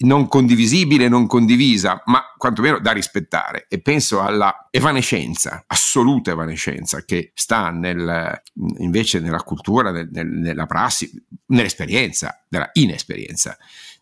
non 0.00 0.28
condivisibile, 0.28 1.08
non 1.08 1.26
condivisa, 1.26 2.02
ma 2.04 2.22
quantomeno 2.36 2.78
da 2.80 2.92
rispettare. 2.92 3.64
E 3.66 3.80
penso 3.80 4.20
alla 4.20 4.68
evanescenza, 4.70 5.64
assoluta 5.66 6.32
evanescenza 6.32 7.02
che 7.04 7.32
sta 7.34 7.70
nel, 7.70 8.42
invece 8.78 9.20
nella 9.20 9.42
cultura, 9.42 9.90
nel, 9.90 10.08
nella 10.10 10.66
prassi, 10.66 11.10
nell'esperienza, 11.46 12.44
nella 12.48 12.68
inesperienza 12.74 13.56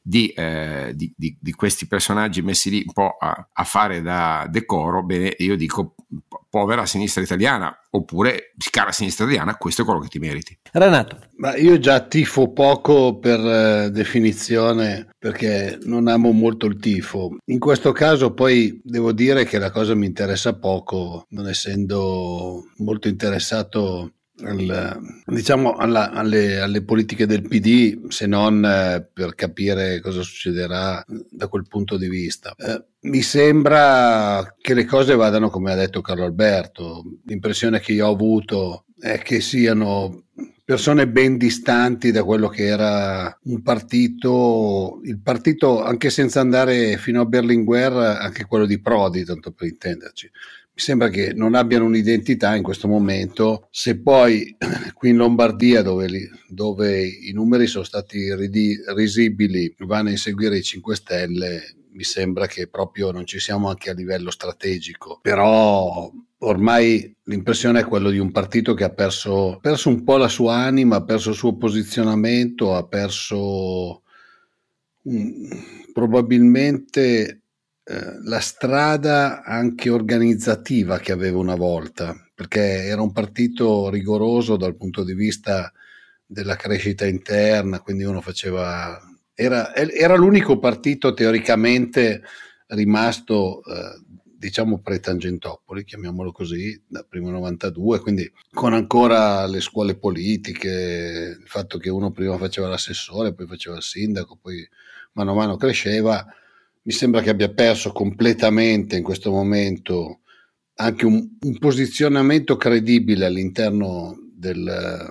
di, 0.09 0.29
eh, 0.29 0.93
di, 0.95 1.13
di, 1.15 1.37
di, 1.39 1.53
questi 1.53 1.87
personaggi 1.87 2.41
messi 2.41 2.71
lì 2.71 2.83
un 2.87 2.95
po' 2.95 3.17
a, 3.21 3.51
a 3.53 3.65
fare 3.65 4.01
da 4.01 4.47
decoro, 4.49 5.05
bene, 5.05 5.35
io 5.37 5.55
dico 5.55 5.97
povera 6.49 6.87
sinistra 6.87 7.21
italiana 7.21 7.79
oppure 7.91 8.55
cara 8.71 8.91
sinistra 8.91 9.27
italiana, 9.27 9.57
questo 9.57 9.83
è 9.83 9.85
quello 9.85 10.01
che 10.01 10.09
ti 10.09 10.19
meriti. 10.19 10.59
Renato. 10.73 11.19
Ma 11.37 11.57
io 11.57 11.79
già 11.79 12.01
tifo 12.01 12.53
poco 12.53 13.19
per 13.19 13.39
eh, 13.39 13.91
definizione 13.91 15.09
perché 15.19 15.79
non 15.83 16.09
amo 16.09 16.33
molto 16.33 16.65
il 16.65 16.79
tifo. 16.79 17.37
In 17.47 17.59
questo 17.59 17.93
caso 17.93 18.33
poi 18.33 18.81
devo 18.83 19.13
dire 19.13 19.45
che 19.45 19.59
la 19.59 19.71
cosa 19.71 19.95
mi 19.95 20.07
interessa 20.07 20.59
poco, 20.59 21.27
non 21.31 21.49
essendo 21.49 22.65
molto 22.79 23.09
interessato 23.09 24.13
al, 24.45 25.01
diciamo 25.27 25.75
alla, 25.75 26.11
alle, 26.11 26.61
alle, 26.61 26.83
politiche 26.83 27.27
del 27.27 27.43
PD 27.43 28.09
se 28.09 28.27
non 28.27 28.65
eh, 28.65 29.09
per 29.13 29.35
capire 29.35 30.01
cosa 30.01 30.23
succederà 30.23 31.05
da 31.31 31.49
quel 31.49 31.67
punto 31.67 31.97
di 31.97 32.09
vista. 32.09 32.55
Eh, 32.57 32.85
mi 33.01 33.23
sembra 33.23 34.55
che 34.61 34.75
le 34.75 34.85
cose 34.85 35.15
vadano 35.15 35.51
come 35.51 35.73
ha 35.73 35.77
detto 35.77 36.01
Carlo 36.01 36.25
Alberto. 36.25 37.05
L'impressione 37.25 37.81
che 37.81 37.93
io 37.93 38.07
ho 38.07 38.13
avuto 38.13 38.85
è 38.99 39.19
che 39.19 39.41
siano 39.41 40.25
persone 40.65 41.09
ben 41.09 41.39
distanti 41.39 42.11
da 42.11 42.25
quello 42.25 42.49
che 42.49 42.67
era 42.67 43.37
un 43.45 43.63
partito, 43.63 45.01
il 45.05 45.19
partito 45.19 45.83
anche 45.83 46.11
senza 46.11 46.41
andare 46.41 46.99
fino 46.99 47.23
a 47.23 47.25
Berlinguer, 47.25 47.93
anche 47.93 48.45
quello 48.45 48.67
di 48.67 48.79
Prodi, 48.79 49.25
tanto 49.25 49.51
per 49.53 49.67
intenderci 49.67 50.31
mi 50.79 50.85
sembra 50.85 51.09
che 51.09 51.33
non 51.35 51.57
abbiano 51.57 51.87
un'identità 51.87 52.55
in 52.55 52.63
questo 52.63 52.87
momento. 52.87 53.67
Se 53.73 53.99
poi 53.99 54.57
qui 54.95 55.09
in 55.09 55.17
Lombardia, 55.17 55.83
dove, 55.83 56.07
li, 56.07 56.31
dove 56.49 57.05
i 57.05 57.33
numeri 57.33 57.67
sono 57.67 57.83
stati 57.83 58.33
ridi, 58.37 58.77
risibili, 58.95 59.75
vanno 59.79 60.07
a 60.07 60.13
inseguire 60.13 60.57
i 60.57 60.63
5 60.63 60.95
Stelle, 60.95 61.75
mi 61.91 62.05
sembra 62.05 62.47
che 62.47 62.69
proprio 62.69 63.11
non 63.11 63.27
ci 63.27 63.41
siamo 63.41 63.69
anche 63.69 63.91
a 63.91 63.93
livello 63.93 64.31
strategico. 64.31 65.19
Però 65.21 66.13
ormai 66.39 67.13
l'impressione 67.25 67.81
è 67.81 67.85
quella 67.85 68.11
di 68.11 68.19
un 68.19 68.31
partito 68.31 68.75
che 68.75 68.85
ha 68.85 68.91
perso, 68.91 69.59
perso 69.61 69.89
un 69.89 70.05
po' 70.05 70.17
la 70.17 70.29
sua 70.29 70.59
anima, 70.59 70.97
ha 70.97 71.03
perso 71.03 71.31
il 71.31 71.37
suo 71.37 71.57
posizionamento, 71.57 72.77
ha 72.77 72.87
perso 72.87 74.03
um, 75.03 75.49
probabilmente 75.93 77.41
eh, 77.91 78.19
la 78.25 78.41
strada 78.41 79.43
anche 79.43 79.89
organizzativa 79.89 80.99
che 80.99 81.11
aveva 81.11 81.39
una 81.39 81.55
volta, 81.55 82.15
perché 82.35 82.61
era 82.61 83.01
un 83.01 83.13
partito 83.13 83.89
rigoroso 83.89 84.59
dal 84.59 84.77
punto 84.77 85.03
di 85.05 85.15
vista 85.15 85.73
della 86.27 86.57
crescita 86.57 87.07
interna, 87.07 87.81
quindi 87.81 88.05
uno 88.05 88.21
faceva... 88.21 89.01
Era, 89.33 89.75
era 89.75 90.17
l'unico 90.17 90.59
partito 90.59 91.15
teoricamente 91.15 92.23
rimasto, 92.67 93.63
eh, 93.65 94.03
diciamo, 94.37 94.81
pre-Tangentopoli, 94.81 95.85
chiamiamolo 95.85 96.31
così, 96.31 96.79
da 96.87 97.07
primo 97.09 97.31
92, 97.31 98.01
quindi 98.01 98.31
con 98.53 98.75
ancora 98.75 99.47
le 99.47 99.63
scuole 99.63 99.97
politiche, 99.97 101.39
il 101.41 101.49
fatto 101.49 101.79
che 101.79 101.89
uno 101.89 102.11
prima 102.11 102.37
faceva 102.37 102.69
l'assessore, 102.69 103.33
poi 103.33 103.47
faceva 103.47 103.77
il 103.77 103.83
sindaco, 103.83 104.37
poi 104.37 104.69
mano 105.13 105.31
a 105.31 105.35
mano 105.35 105.57
cresceva, 105.57 106.27
mi 106.89 106.95
sembra 106.95 107.21
che 107.21 107.29
abbia 107.29 107.53
perso 107.53 107.93
completamente 107.93 108.97
in 108.97 109.03
questo 109.03 109.31
momento 109.31 110.21
anche 110.77 111.05
un, 111.05 111.37
un 111.39 111.59
posizionamento 111.59 112.57
credibile 112.57 113.27
all'interno 113.27 114.17
del, 114.33 115.07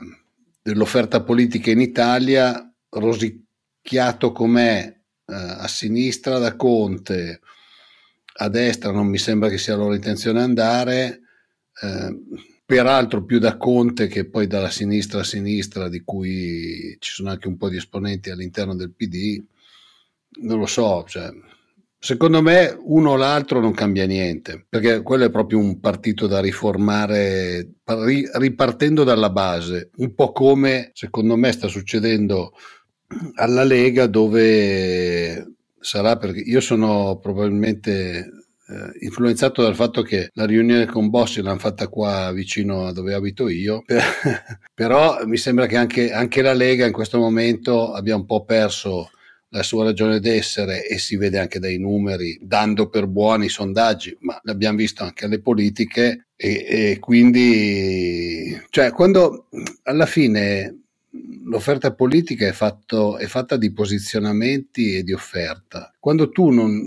dell'offerta 0.59 1.21
politica 1.21 1.69
in 1.69 1.79
Italia, 1.79 2.73
rosicchiato 2.89 4.31
com'è 4.31 4.87
eh, 4.87 5.33
a 5.35 5.67
sinistra 5.67 6.39
da 6.39 6.55
Conte, 6.55 7.41
a 8.39 8.49
destra 8.49 8.91
non 8.91 9.05
mi 9.05 9.19
sembra 9.19 9.49
che 9.49 9.59
sia 9.59 9.75
la 9.75 9.83
loro 9.83 9.93
intenzione 9.93 10.41
andare, 10.41 11.21
eh, 11.79 12.21
peraltro 12.65 13.23
più 13.23 13.37
da 13.37 13.55
Conte 13.55 14.07
che 14.07 14.27
poi 14.27 14.47
dalla 14.47 14.71
sinistra 14.71 15.19
a 15.19 15.23
sinistra, 15.23 15.89
di 15.89 16.01
cui 16.03 16.97
ci 16.97 17.11
sono 17.11 17.29
anche 17.29 17.47
un 17.47 17.55
po' 17.55 17.69
di 17.69 17.77
esponenti 17.77 18.31
all'interno 18.31 18.73
del 18.73 18.93
PD, 18.93 19.45
non 20.39 20.57
lo 20.57 20.65
so, 20.65 21.03
cioè, 21.07 21.29
Secondo 21.99 22.43
me 22.43 22.77
uno 22.79 23.11
o 23.11 23.15
l'altro 23.15 23.59
non 23.59 23.73
cambia 23.73 24.05
niente, 24.05 24.65
perché 24.69 25.01
quello 25.01 25.25
è 25.25 25.31
proprio 25.31 25.57
un 25.57 25.79
partito 25.79 26.27
da 26.27 26.39
riformare 26.39 27.71
ripartendo 27.83 29.03
dalla 29.03 29.31
base, 29.31 29.89
un 29.97 30.13
po' 30.13 30.31
come 30.31 30.91
secondo 30.93 31.35
me 31.35 31.51
sta 31.51 31.67
succedendo 31.67 32.53
alla 33.35 33.63
Lega 33.63 34.05
dove 34.05 35.55
sarà 35.79 36.17
perché 36.17 36.39
io 36.39 36.59
sono 36.59 37.17
probabilmente 37.21 38.31
eh, 38.69 39.05
influenzato 39.05 39.61
dal 39.61 39.75
fatto 39.75 40.01
che 40.01 40.29
la 40.33 40.45
riunione 40.45 40.85
con 40.85 41.09
Bossi 41.09 41.41
l'hanno 41.41 41.57
fatta 41.57 41.87
qua 41.87 42.31
vicino 42.31 42.85
a 42.85 42.93
dove 42.93 43.13
abito 43.13 43.47
io, 43.47 43.83
però 44.73 45.25
mi 45.25 45.37
sembra 45.37 45.65
che 45.65 45.77
anche, 45.77 46.11
anche 46.11 46.41
la 46.41 46.53
Lega 46.53 46.85
in 46.85 46.91
questo 46.91 47.17
momento 47.17 47.93
abbia 47.93 48.15
un 48.15 48.25
po' 48.25 48.43
perso 48.43 49.09
la 49.49 49.63
sua 49.63 49.85
ragione 49.85 50.19
d'essere 50.19 50.85
e 50.85 50.97
si 50.97 51.15
vede 51.15 51.39
anche 51.39 51.59
dai 51.59 51.77
numeri, 51.77 52.37
dando 52.41 52.89
per 52.89 53.07
buoni 53.07 53.45
i 53.45 53.49
sondaggi, 53.49 54.15
ma 54.21 54.39
l'abbiamo 54.43 54.77
visto 54.77 55.03
anche 55.03 55.25
alle 55.25 55.39
politiche 55.39 56.27
e, 56.35 56.65
e 56.67 56.99
quindi, 56.99 58.59
cioè, 58.69 58.91
quando 58.91 59.47
alla 59.83 60.05
fine 60.05 60.81
l'offerta 61.45 61.93
politica 61.93 62.45
è, 62.45 62.51
fatto, 62.51 63.17
è 63.17 63.25
fatta 63.25 63.57
di 63.57 63.71
posizionamenti 63.71 64.95
e 64.95 65.03
di 65.03 65.13
offerta, 65.13 65.93
quando 65.99 66.29
tu 66.29 66.49
non, 66.49 66.79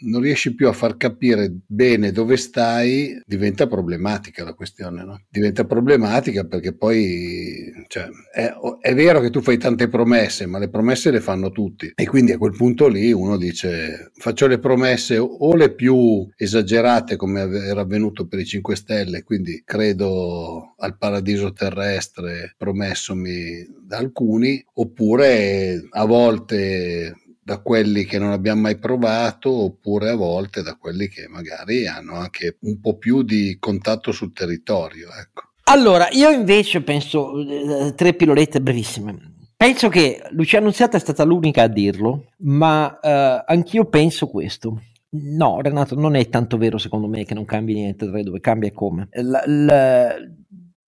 non, 0.00 0.20
riesci 0.20 0.54
più 0.54 0.68
a 0.68 0.72
far 0.72 0.96
capire 0.96 1.52
bene 1.66 2.12
dove 2.12 2.36
stai, 2.36 3.20
diventa 3.24 3.66
problematica 3.66 4.44
la 4.44 4.54
questione. 4.54 5.04
No? 5.04 5.20
Diventa 5.28 5.64
problematica 5.64 6.44
perché 6.44 6.74
poi 6.74 7.72
cioè, 7.88 8.08
è, 8.32 8.52
è, 8.80 8.94
vero 8.94 9.20
che 9.20 9.30
tu 9.30 9.40
fai 9.40 9.58
tante 9.58 9.88
promesse, 9.88 10.46
ma 10.46 10.58
le 10.58 10.68
promesse 10.68 11.10
le 11.10 11.20
fanno 11.20 11.50
tutti. 11.50 11.92
E 11.94 12.06
quindi 12.06 12.32
a 12.32 12.38
quel 12.38 12.56
punto 12.56 12.88
lì 12.88 13.12
uno 13.12 13.36
dice: 13.36 14.10
faccio 14.14 14.46
le 14.46 14.58
promesse 14.58 15.18
o 15.18 15.54
le 15.54 15.74
più 15.74 16.28
esagerate, 16.36 17.16
come 17.16 17.40
era 17.40 17.82
avvenuto 17.82 18.26
per 18.26 18.38
i 18.38 18.44
5 18.44 18.76
Stelle, 18.76 19.22
quindi 19.22 19.62
credo 19.64 20.74
al 20.78 20.96
paradiso 20.96 21.52
terrestre 21.52 22.54
promessomi 22.56 23.66
da 23.86 23.98
alcuni, 23.98 24.64
oppure 24.74 25.86
a 25.90 26.04
volte 26.04 27.14
da 27.46 27.58
quelli 27.58 28.04
che 28.04 28.18
non 28.18 28.32
abbiamo 28.32 28.62
mai 28.62 28.76
provato 28.76 29.48
oppure 29.52 30.10
a 30.10 30.16
volte 30.16 30.64
da 30.64 30.74
quelli 30.74 31.06
che 31.06 31.28
magari 31.28 31.86
hanno 31.86 32.14
anche 32.14 32.56
un 32.62 32.80
po' 32.80 32.96
più 32.98 33.22
di 33.22 33.56
contatto 33.60 34.10
sul 34.10 34.32
territorio. 34.32 35.10
Ecco. 35.16 35.42
Allora, 35.66 36.08
io 36.10 36.28
invece 36.30 36.82
penso, 36.82 37.38
eh, 37.38 37.94
tre 37.94 38.14
pillolette 38.14 38.60
brevissime. 38.60 39.34
Penso 39.56 39.88
che 39.88 40.22
Lucia 40.30 40.58
Annunziata 40.58 40.96
è 40.96 41.00
stata 41.00 41.22
l'unica 41.22 41.62
a 41.62 41.68
dirlo, 41.68 42.32
ma 42.38 42.98
eh, 42.98 43.44
anch'io 43.46 43.84
penso 43.84 44.26
questo. 44.26 44.82
No, 45.10 45.60
Renato, 45.60 45.94
non 45.94 46.16
è 46.16 46.28
tanto 46.28 46.56
vero 46.56 46.78
secondo 46.78 47.06
me 47.06 47.24
che 47.24 47.34
non 47.34 47.44
cambi 47.44 47.74
niente, 47.74 48.10
dove 48.10 48.40
cambia 48.40 48.70
e 48.70 48.72
come. 48.72 49.06
La, 49.12 49.44
la, 49.46 50.16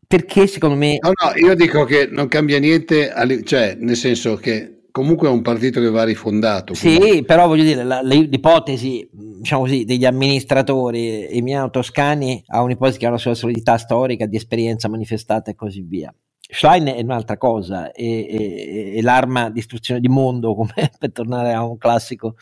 perché 0.09 0.49
secondo 0.49 0.75
me... 0.75 0.99
No, 1.01 1.13
no, 1.23 1.37
io 1.37 1.55
dico 1.55 1.85
che 1.85 2.09
non 2.11 2.27
cambia 2.27 2.59
niente, 2.59 3.13
cioè 3.45 3.77
nel 3.79 3.97
senso 3.97 4.35
che 4.35 4.78
comunque 4.99 5.29
è 5.29 5.31
un 5.31 5.43
partito 5.43 5.81
che 5.81 5.91
va 5.91 6.03
rifondato. 6.03 6.75
Sì, 6.75 6.97
comunque. 6.97 7.25
però 7.25 7.47
voglio 7.47 7.63
dire, 7.63 7.85
la, 7.85 8.01
l'ipotesi 8.03 9.09
diciamo 9.13 9.63
così, 9.63 9.85
degli 9.85 10.05
amministratori 10.05 11.29
Emiliano 11.29 11.71
Toscani 11.71 12.43
ha 12.49 12.63
un'ipotesi 12.63 12.99
che 12.99 13.07
ha 13.07 13.11
una 13.11 13.19
sua 13.19 13.35
solidità 13.35 13.79
storica, 13.79 14.27
di 14.27 14.37
esperienza 14.37 14.89
manifestata 14.89 15.53
e 15.53 15.55
così 15.55 15.83
via. 15.83 16.13
Schlein 16.51 16.87
è 16.87 17.01
un'altra 17.03 17.37
cosa, 17.37 17.93
è, 17.93 18.03
è, 18.03 18.93
è 18.95 19.01
l'arma 19.03 19.51
di 19.51 19.59
istruzione 19.59 20.01
di 20.01 20.09
mondo, 20.09 20.55
come 20.55 20.73
per 20.99 21.13
tornare 21.13 21.53
a 21.53 21.63
un 21.63 21.77
classico 21.77 22.37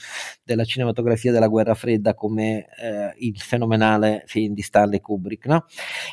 della 0.45 0.63
cinematografia 0.63 1.33
della 1.33 1.49
guerra 1.49 1.75
fredda, 1.75 2.15
come 2.15 2.67
eh, 2.81 3.15
il 3.19 3.37
fenomenale 3.41 4.23
film 4.27 4.55
di 4.55 4.63
Stanley 4.63 5.01
Kubrick. 5.01 5.47
No? 5.47 5.65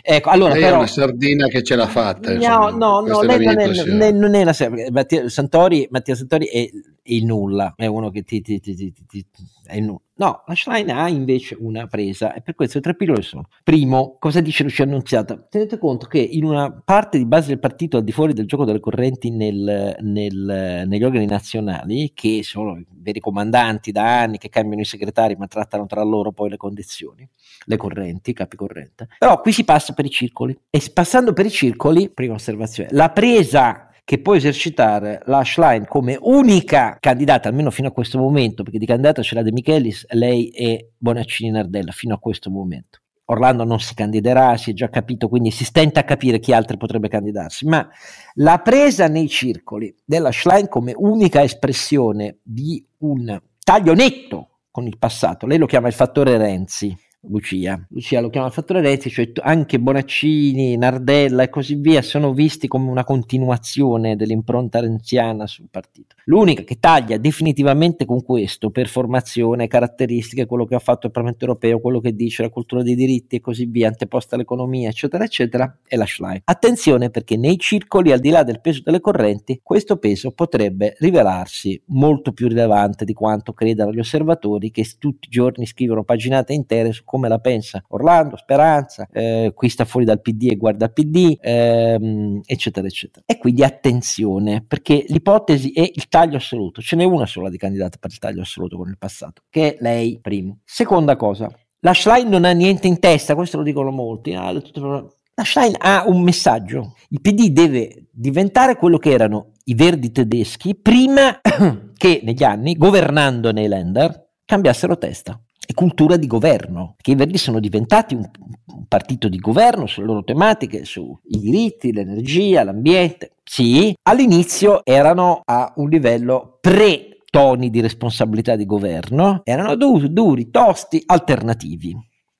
Ecco, 0.01 0.29
allora, 0.29 0.53
però, 0.53 0.67
è 0.67 0.77
una 0.77 0.87
sardina 0.87 1.47
che 1.47 1.61
ce 1.61 1.75
l'ha 1.75 1.87
fatta. 1.87 2.33
No, 2.33 2.69
no, 2.69 3.01
no, 3.01 3.21
lei 3.21 3.45
non 3.45 4.01
è, 4.01 4.11
non 4.11 4.33
è, 4.33 4.43
la 4.43 4.53
sardina. 4.53 4.89
Mattia 4.89 5.29
Santori, 5.29 5.87
Mattia 5.91 6.15
Santori 6.15 6.47
è 6.47 6.67
il 7.03 7.25
nulla, 7.25 7.73
è 7.75 7.85
uno 7.85 8.09
che 8.09 8.23
ti, 8.23 8.41
ti, 8.41 8.59
ti, 8.59 8.75
ti 8.75 9.25
è 9.65 9.75
il 9.75 9.83
nulla. 9.83 10.01
No, 10.15 10.43
la 10.45 10.53
Schlein 10.53 10.91
ha 10.91 11.09
invece 11.09 11.57
una 11.59 11.87
presa 11.87 12.33
e 12.33 12.41
per 12.41 12.53
questo 12.53 12.77
le 12.77 12.83
tre 12.83 12.95
pillole 12.95 13.23
sono. 13.23 13.47
Primo, 13.63 14.17
cosa 14.19 14.41
dice 14.41 14.61
Lucia 14.61 14.83
Annunziata? 14.83 15.35
Tenete 15.49 15.79
conto 15.79 16.05
che 16.05 16.19
in 16.19 16.43
una 16.43 16.71
parte 16.71 17.17
di 17.17 17.25
base 17.25 17.47
del 17.47 17.57
partito 17.57 17.97
al 17.97 18.03
di 18.03 18.11
fuori 18.11 18.33
del 18.33 18.45
gioco 18.45 18.63
delle 18.63 18.79
correnti 18.79 19.31
nel, 19.31 19.95
nel, 20.01 20.83
negli 20.85 21.03
organi 21.03 21.25
nazionali, 21.25 22.11
che 22.13 22.43
sono 22.43 22.77
i 22.77 22.85
veri 22.91 23.19
comandanti 23.19 23.91
da 23.91 24.21
anni, 24.21 24.37
che 24.37 24.49
cambiano 24.49 24.81
i 24.81 24.85
segretari 24.85 25.35
ma 25.35 25.47
trattano 25.47 25.87
tra 25.87 26.03
loro 26.03 26.31
poi 26.31 26.51
le 26.51 26.57
condizioni, 26.57 27.27
le 27.65 27.77
correnti, 27.77 28.33
capi 28.33 28.55
corrente. 28.55 29.07
Però 29.17 29.41
qui 29.41 29.51
si 29.51 29.63
passa 29.63 29.93
per 29.93 30.05
i 30.05 30.11
circoli 30.11 30.55
e 30.69 30.79
passando 30.93 31.33
per 31.33 31.47
i 31.47 31.51
circoli, 31.51 32.11
prima 32.11 32.35
osservazione, 32.35 32.89
la 32.91 33.09
presa 33.09 33.87
che 34.05 34.19
può 34.19 34.35
esercitare 34.35 35.21
la 35.25 35.43
Schlein 35.43 35.85
come 35.87 36.17
unica 36.19 36.97
candidata, 36.99 37.47
almeno 37.47 37.71
fino 37.71 37.87
a 37.87 37.91
questo 37.91 38.17
momento, 38.17 38.63
perché 38.63 38.77
di 38.77 38.85
candidata 38.85 39.21
c'è 39.21 39.35
la 39.35 39.43
De 39.43 39.51
Michelis, 39.51 40.05
lei 40.09 40.49
e 40.49 40.91
Bonaccini 40.97 41.51
Nardella, 41.51 41.91
fino 41.91 42.13
a 42.13 42.19
questo 42.19 42.49
momento. 42.49 42.99
Orlando 43.25 43.63
non 43.63 43.79
si 43.79 43.95
candiderà, 43.95 44.57
si 44.57 44.71
è 44.71 44.73
già 44.73 44.89
capito, 44.89 45.29
quindi 45.29 45.49
si 45.49 45.63
stenta 45.63 46.01
a 46.01 46.03
capire 46.03 46.39
chi 46.39 46.51
altri 46.51 46.75
potrebbe 46.75 47.07
candidarsi, 47.07 47.65
ma 47.65 47.87
la 48.35 48.57
presa 48.59 49.07
nei 49.07 49.29
circoli 49.29 49.95
della 50.03 50.31
Schlein 50.31 50.67
come 50.67 50.93
unica 50.95 51.41
espressione 51.41 52.39
di 52.43 52.85
un 52.99 53.41
taglio 53.63 53.93
netto 53.93 54.49
con 54.69 54.85
il 54.85 54.97
passato, 54.97 55.47
lei 55.47 55.57
lo 55.57 55.65
chiama 55.65 55.87
il 55.87 55.93
fattore 55.93 56.37
Renzi, 56.37 56.93
Lucia. 57.29 57.85
Lucia 57.89 58.19
lo 58.19 58.29
chiama 58.29 58.47
il 58.47 58.53
fattore 58.53 58.81
Renzi, 58.81 59.09
cioè 59.09 59.31
anche 59.41 59.79
Bonaccini, 59.79 60.75
Nardella 60.77 61.43
e 61.43 61.49
così 61.49 61.75
via 61.75 62.01
sono 62.01 62.33
visti 62.33 62.67
come 62.67 62.89
una 62.89 63.03
continuazione 63.03 64.15
dell'impronta 64.15 64.79
renziana 64.79 65.47
sul 65.47 65.67
partito. 65.69 66.15
L'unica 66.25 66.63
che 66.63 66.79
taglia 66.79 67.17
definitivamente 67.17 68.05
con 68.05 68.23
questo, 68.23 68.71
per 68.71 68.87
formazione, 68.87 69.67
caratteristiche, 69.67 70.45
quello 70.45 70.65
che 70.65 70.75
ha 70.75 70.79
fatto 70.79 71.07
il 71.07 71.11
Parlamento 71.11 71.45
europeo, 71.45 71.79
quello 71.79 71.99
che 71.99 72.13
dice 72.13 72.41
la 72.41 72.49
cultura 72.49 72.83
dei 72.83 72.95
diritti 72.95 73.37
e 73.37 73.41
così 73.41 73.65
via, 73.65 73.87
anteposta 73.87 74.35
all'economia, 74.35 74.89
eccetera, 74.89 75.23
eccetera, 75.23 75.79
è 75.87 75.95
la 75.95 76.05
Schlein. 76.05 76.41
Attenzione 76.43 77.09
perché 77.09 77.37
nei 77.37 77.57
circoli, 77.57 78.11
al 78.11 78.19
di 78.19 78.29
là 78.29 78.43
del 78.43 78.61
peso 78.61 78.81
delle 78.83 78.99
correnti, 78.99 79.59
questo 79.63 79.97
peso 79.97 80.31
potrebbe 80.31 80.95
rivelarsi 80.99 81.81
molto 81.87 82.33
più 82.33 82.47
rilevante 82.47 83.05
di 83.05 83.13
quanto 83.13 83.53
credano 83.53 83.93
gli 83.93 83.99
osservatori 83.99 84.71
che 84.71 84.85
tutti 84.97 85.27
i 85.27 85.31
giorni 85.31 85.65
scrivono 85.65 86.03
paginate 86.03 86.53
intere 86.53 86.91
su 86.91 87.03
come 87.13 87.27
la 87.27 87.37
pensa 87.37 87.83
Orlando, 87.89 88.37
Speranza, 88.37 89.07
eh, 89.11 89.51
qui 89.53 89.69
sta 89.69 89.85
fuori 89.85 90.03
dal 90.03 90.19
PD 90.19 90.49
e 90.49 90.55
guarda 90.55 90.85
il 90.85 90.93
PD, 90.93 91.37
ehm, 91.39 92.41
eccetera, 92.43 92.87
eccetera. 92.87 93.23
E 93.27 93.37
quindi 93.37 93.63
attenzione 93.63 94.65
perché 94.67 95.05
l'ipotesi 95.09 95.71
è 95.73 95.81
il 95.81 96.07
taglio 96.09 96.37
assoluto, 96.37 96.81
ce 96.81 96.95
n'è 96.95 97.03
una 97.03 97.27
sola 97.27 97.51
di 97.51 97.57
candidata 97.57 97.99
per 97.99 98.09
il 98.09 98.17
taglio 98.17 98.41
assoluto 98.41 98.77
con 98.77 98.89
il 98.89 98.97
passato, 98.97 99.43
che 99.51 99.75
è 99.75 99.77
lei 99.79 100.17
primo. 100.23 100.61
Seconda 100.65 101.15
cosa, 101.15 101.55
la 101.81 101.93
Schlein 101.93 102.29
non 102.29 102.45
ha 102.45 102.51
niente 102.51 102.87
in 102.87 102.97
testa, 102.97 103.35
questo 103.35 103.57
lo 103.57 103.63
dicono 103.63 103.91
molti. 103.91 104.33
Ah, 104.33 104.51
la 104.51 105.43
Schlein 105.43 105.75
ha 105.77 106.05
un 106.07 106.19
messaggio. 106.23 106.95
Il 107.09 107.21
PD 107.21 107.49
deve 107.49 108.07
diventare 108.11 108.75
quello 108.75 108.97
che 108.97 109.11
erano 109.11 109.51
i 109.65 109.75
verdi 109.75 110.11
tedeschi 110.11 110.73
prima 110.73 111.39
che 111.95 112.21
negli 112.23 112.43
anni, 112.43 112.75
governando 112.75 113.51
nei 113.51 113.67
Länder, 113.67 114.29
cambiassero 114.43 114.97
testa 114.97 115.39
e 115.65 115.73
cultura 115.73 116.17
di 116.17 116.27
governo, 116.27 116.95
che 117.01 117.11
i 117.11 117.15
Verdi 117.15 117.37
sono 117.37 117.59
diventati 117.59 118.15
un, 118.15 118.29
un, 118.67 118.85
partito 118.87 119.29
di 119.29 119.37
governo 119.37 119.87
sulle 119.87 120.05
loro 120.05 120.23
tematiche, 120.23 120.85
sui 120.85 121.17
diritti, 121.23 121.93
l'energia, 121.93 122.63
l'ambiente. 122.63 123.35
Sì, 123.43 123.95
all'inizio 124.03 124.83
erano 124.85 125.41
a 125.45 125.73
un 125.77 125.89
livello 125.89 126.57
pre 126.59 127.17
toni 127.29 127.69
di 127.69 127.81
responsabilità 127.81 128.55
di 128.55 128.65
governo, 128.65 129.41
erano 129.43 129.75
duri, 129.75 130.13
duri 130.13 130.49
tosti, 130.51 131.01
alternativi. 131.05 131.95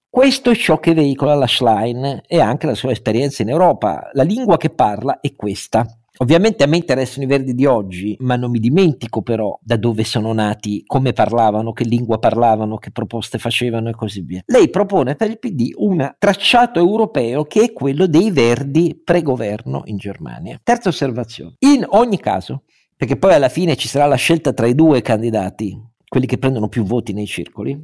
Questo 0.07 0.51
è 0.51 0.55
ciò 0.55 0.77
che 0.77 0.93
veicola 0.93 1.33
la 1.33 1.47
Schlein 1.47 2.21
e 2.27 2.39
anche 2.39 2.67
la 2.67 2.75
sua 2.75 2.91
esperienza 2.91 3.41
in 3.41 3.49
Europa. 3.49 4.11
La 4.13 4.21
lingua 4.21 4.57
che 4.57 4.69
parla 4.69 5.19
è 5.19 5.33
questa. 5.33 5.83
Ovviamente 6.17 6.63
a 6.63 6.67
me 6.67 6.77
interessano 6.77 7.25
i 7.25 7.27
verdi 7.27 7.55
di 7.55 7.65
oggi, 7.65 8.15
ma 8.19 8.35
non 8.35 8.51
mi 8.51 8.59
dimentico 8.59 9.23
però 9.23 9.57
da 9.61 9.77
dove 9.77 10.03
sono 10.03 10.31
nati, 10.31 10.83
come 10.85 11.11
parlavano, 11.11 11.71
che 11.73 11.85
lingua 11.85 12.19
parlavano, 12.19 12.77
che 12.77 12.91
proposte 12.91 13.39
facevano 13.39 13.89
e 13.89 13.93
così 13.93 14.21
via. 14.21 14.43
Lei 14.45 14.69
propone 14.69 15.15
per 15.15 15.31
il 15.31 15.39
PD 15.39 15.71
un 15.75 16.13
tracciato 16.19 16.79
europeo 16.79 17.45
che 17.45 17.63
è 17.63 17.73
quello 17.73 18.05
dei 18.05 18.29
verdi 18.29 19.01
pregoverno 19.03 19.81
in 19.85 19.97
Germania. 19.97 20.59
Terza 20.61 20.89
osservazione. 20.89 21.55
In 21.59 21.83
ogni 21.89 22.19
caso, 22.19 22.63
perché 22.95 23.17
poi 23.17 23.33
alla 23.33 23.49
fine 23.49 23.75
ci 23.75 23.87
sarà 23.87 24.05
la 24.05 24.15
scelta 24.15 24.53
tra 24.53 24.67
i 24.67 24.75
due 24.75 25.01
candidati, 25.01 25.75
quelli 26.07 26.27
che 26.27 26.37
prendono 26.37 26.67
più 26.67 26.83
voti 26.83 27.13
nei 27.13 27.25
circoli, 27.25 27.75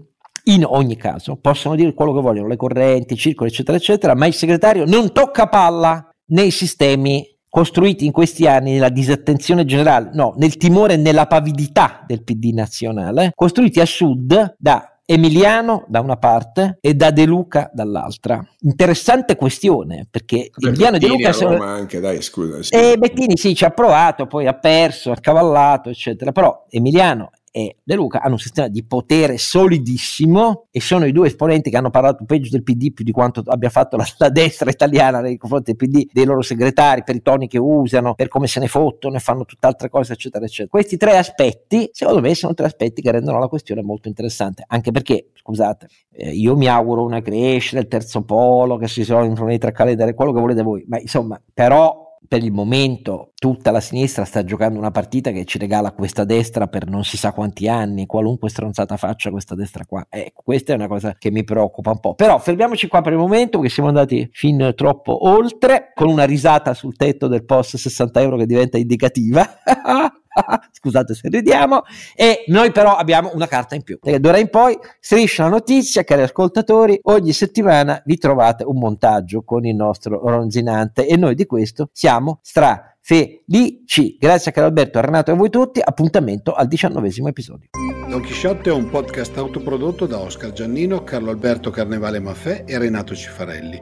in 0.45 0.63
ogni 0.65 0.95
caso 0.97 1.35
possono 1.37 1.75
dire 1.75 1.95
quello 1.95 2.13
che 2.13 2.21
vogliono, 2.21 2.47
le 2.47 2.57
correnti, 2.57 3.13
i 3.13 3.17
circoli, 3.17 3.49
eccetera, 3.49 3.75
eccetera, 3.75 4.15
ma 4.15 4.27
il 4.27 4.33
segretario 4.33 4.85
non 4.85 5.11
tocca 5.11 5.47
palla 5.47 6.09
nei 6.27 6.51
sistemi 6.51 7.25
costruiti 7.49 8.05
in 8.05 8.11
questi 8.11 8.47
anni 8.47 8.73
nella 8.73 8.89
disattenzione 8.89 9.65
generale, 9.65 10.11
no, 10.13 10.33
nel 10.37 10.57
timore 10.57 10.93
e 10.93 10.97
nella 10.97 11.25
pavidità 11.25 12.03
del 12.05 12.23
PD 12.23 12.53
nazionale, 12.53 13.31
costruiti 13.35 13.79
a 13.79 13.85
sud 13.85 14.55
da 14.57 14.93
Emiliano 15.11 15.85
da 15.87 16.01
una 16.01 16.17
parte 16.17 16.77
e 16.79 16.93
da 16.93 17.09
De 17.09 17.25
Luca 17.25 17.71
dall'altra. 17.73 18.47
Interessante 18.59 19.35
questione 19.35 20.05
perché 20.07 20.51
Beh, 20.55 20.67
Emiliano 20.67 20.97
e 20.97 20.99
De 20.99 21.07
Luca 21.07 21.33
sono... 21.33 21.63
anche, 21.63 21.99
dai, 21.99 22.21
scusa. 22.21 22.61
Sì. 22.61 22.75
E 22.75 22.95
Bettini 22.95 23.35
sì, 23.35 23.55
ci 23.55 23.65
ha 23.65 23.71
provato, 23.71 24.27
poi 24.27 24.45
ha 24.45 24.53
perso, 24.53 25.09
ha 25.09 25.17
cavallato, 25.19 25.89
eccetera. 25.89 26.31
Però 26.31 26.65
Emiliano 26.69 27.31
e 27.51 27.77
De 27.83 27.95
Luca 27.95 28.21
hanno 28.21 28.33
un 28.33 28.39
sistema 28.39 28.67
di 28.67 28.83
potere 28.83 29.37
solidissimo 29.37 30.67
e 30.71 30.81
sono 30.81 31.05
i 31.05 31.11
due 31.11 31.27
esponenti 31.27 31.69
che 31.69 31.77
hanno 31.77 31.89
parlato 31.89 32.23
peggio 32.25 32.49
del 32.49 32.63
PD 32.63 32.93
più 32.93 33.03
di 33.03 33.11
quanto 33.11 33.43
abbia 33.45 33.69
fatto 33.69 33.97
la, 33.97 34.05
la 34.17 34.29
destra 34.29 34.69
italiana 34.69 35.19
nei 35.19 35.37
confronti 35.37 35.73
del 35.73 35.75
PD, 35.75 36.09
dei 36.11 36.25
loro 36.25 36.41
segretari, 36.41 37.03
per 37.03 37.15
i 37.15 37.21
toni 37.21 37.47
che 37.47 37.57
usano, 37.57 38.13
per 38.15 38.27
come 38.27 38.47
se 38.47 38.59
ne 38.59 38.67
fottono 38.67 39.15
e 39.15 39.19
fanno 39.19 39.45
tutt'altre 39.45 39.89
cose, 39.89 40.13
eccetera, 40.13 40.45
eccetera. 40.45 40.69
Questi 40.69 40.97
tre 40.97 41.17
aspetti, 41.17 41.89
secondo 41.91 42.21
me, 42.21 42.33
sono 42.35 42.53
tre 42.53 42.65
aspetti 42.65 43.01
che 43.01 43.11
rendono 43.11 43.39
la 43.39 43.47
questione 43.47 43.81
molto 43.81 44.07
interessante, 44.07 44.63
anche 44.67 44.91
perché, 44.91 45.29
scusate, 45.33 45.87
eh, 46.11 46.31
io 46.31 46.55
mi 46.55 46.67
auguro 46.67 47.03
una 47.03 47.21
crescita 47.21 47.79
del 47.79 47.87
terzo 47.87 48.23
polo, 48.23 48.77
che 48.77 48.87
si 48.87 49.03
sono 49.03 49.25
in 49.25 49.59
tra 49.59 49.71
calendari, 49.71 50.13
quello 50.13 50.33
che 50.33 50.39
volete 50.39 50.61
voi, 50.61 50.83
ma 50.87 50.99
insomma, 50.99 51.41
però 51.53 52.08
per 52.29 52.43
il 52.43 52.51
momento 52.51 53.31
tutta 53.35 53.71
la 53.71 53.79
sinistra 53.79 54.23
sta 54.23 54.43
giocando 54.43 54.77
una 54.77 54.91
partita 54.91 55.31
che 55.31 55.45
ci 55.45 55.57
regala 55.57 55.93
questa 55.93 56.25
destra 56.25 56.67
per 56.67 56.87
non 56.87 57.03
si 57.03 57.17
sa 57.17 57.33
quanti 57.33 57.67
anni, 57.67 58.05
qualunque 58.05 58.49
stronzata 58.49 58.97
faccia 58.97 59.31
questa 59.31 59.55
destra 59.55 59.83
qua. 59.85 60.05
Ecco, 60.07 60.43
questa 60.45 60.73
è 60.73 60.75
una 60.75 60.87
cosa 60.87 61.15
che 61.17 61.31
mi 61.31 61.43
preoccupa 61.43 61.89
un 61.89 61.99
po'. 61.99 62.13
Però 62.13 62.37
fermiamoci 62.37 62.87
qua 62.87 63.01
per 63.01 63.13
il 63.13 63.17
momento 63.17 63.57
perché 63.57 63.73
siamo 63.73 63.89
andati 63.89 64.29
fin 64.31 64.73
troppo 64.75 65.27
oltre, 65.27 65.91
con 65.95 66.07
una 66.07 66.25
risata 66.25 66.75
sul 66.75 66.95
tetto 66.95 67.27
del 67.27 67.45
post 67.45 67.77
60 67.77 68.21
euro 68.21 68.37
che 68.37 68.45
diventa 68.45 68.77
indicativa. 68.77 69.47
scusate 70.71 71.13
se 71.13 71.29
ridiamo, 71.29 71.83
e 72.15 72.43
noi 72.47 72.71
però 72.71 72.95
abbiamo 72.95 73.31
una 73.33 73.47
carta 73.47 73.75
in 73.75 73.83
più. 73.83 73.99
Perché 73.99 74.19
d'ora 74.19 74.37
in 74.37 74.49
poi, 74.49 74.77
striscia 74.99 75.43
la 75.43 75.49
notizia, 75.49 76.03
cari 76.03 76.21
ascoltatori, 76.21 76.99
ogni 77.03 77.33
settimana 77.33 78.01
vi 78.05 78.17
trovate 78.17 78.63
un 78.63 78.77
montaggio 78.77 79.43
con 79.43 79.65
il 79.65 79.75
nostro 79.75 80.19
ronzinante 80.27 81.07
e 81.07 81.15
noi 81.17 81.35
di 81.35 81.45
questo 81.45 81.89
siamo 81.91 82.39
stra 82.41 82.89
felici. 83.01 84.17
Grazie 84.19 84.51
a 84.51 84.53
caro 84.53 84.67
Alberto, 84.67 84.99
a 84.99 85.01
Renato 85.01 85.31
e 85.31 85.33
a 85.33 85.37
voi 85.37 85.49
tutti, 85.49 85.81
appuntamento 85.83 86.53
al 86.53 86.67
diciannovesimo 86.67 87.27
episodio. 87.27 87.69
Don 88.07 88.21
Chisciotte 88.21 88.69
è 88.69 88.73
un 88.73 88.89
podcast 88.89 89.37
autoprodotto 89.37 90.05
da 90.05 90.19
Oscar 90.19 90.51
Giannino, 90.51 91.03
Carlo 91.03 91.31
Alberto 91.31 91.69
Carnevale 91.69 92.19
Maffè 92.19 92.63
e 92.67 92.77
Renato 92.77 93.15
Cifarelli, 93.15 93.81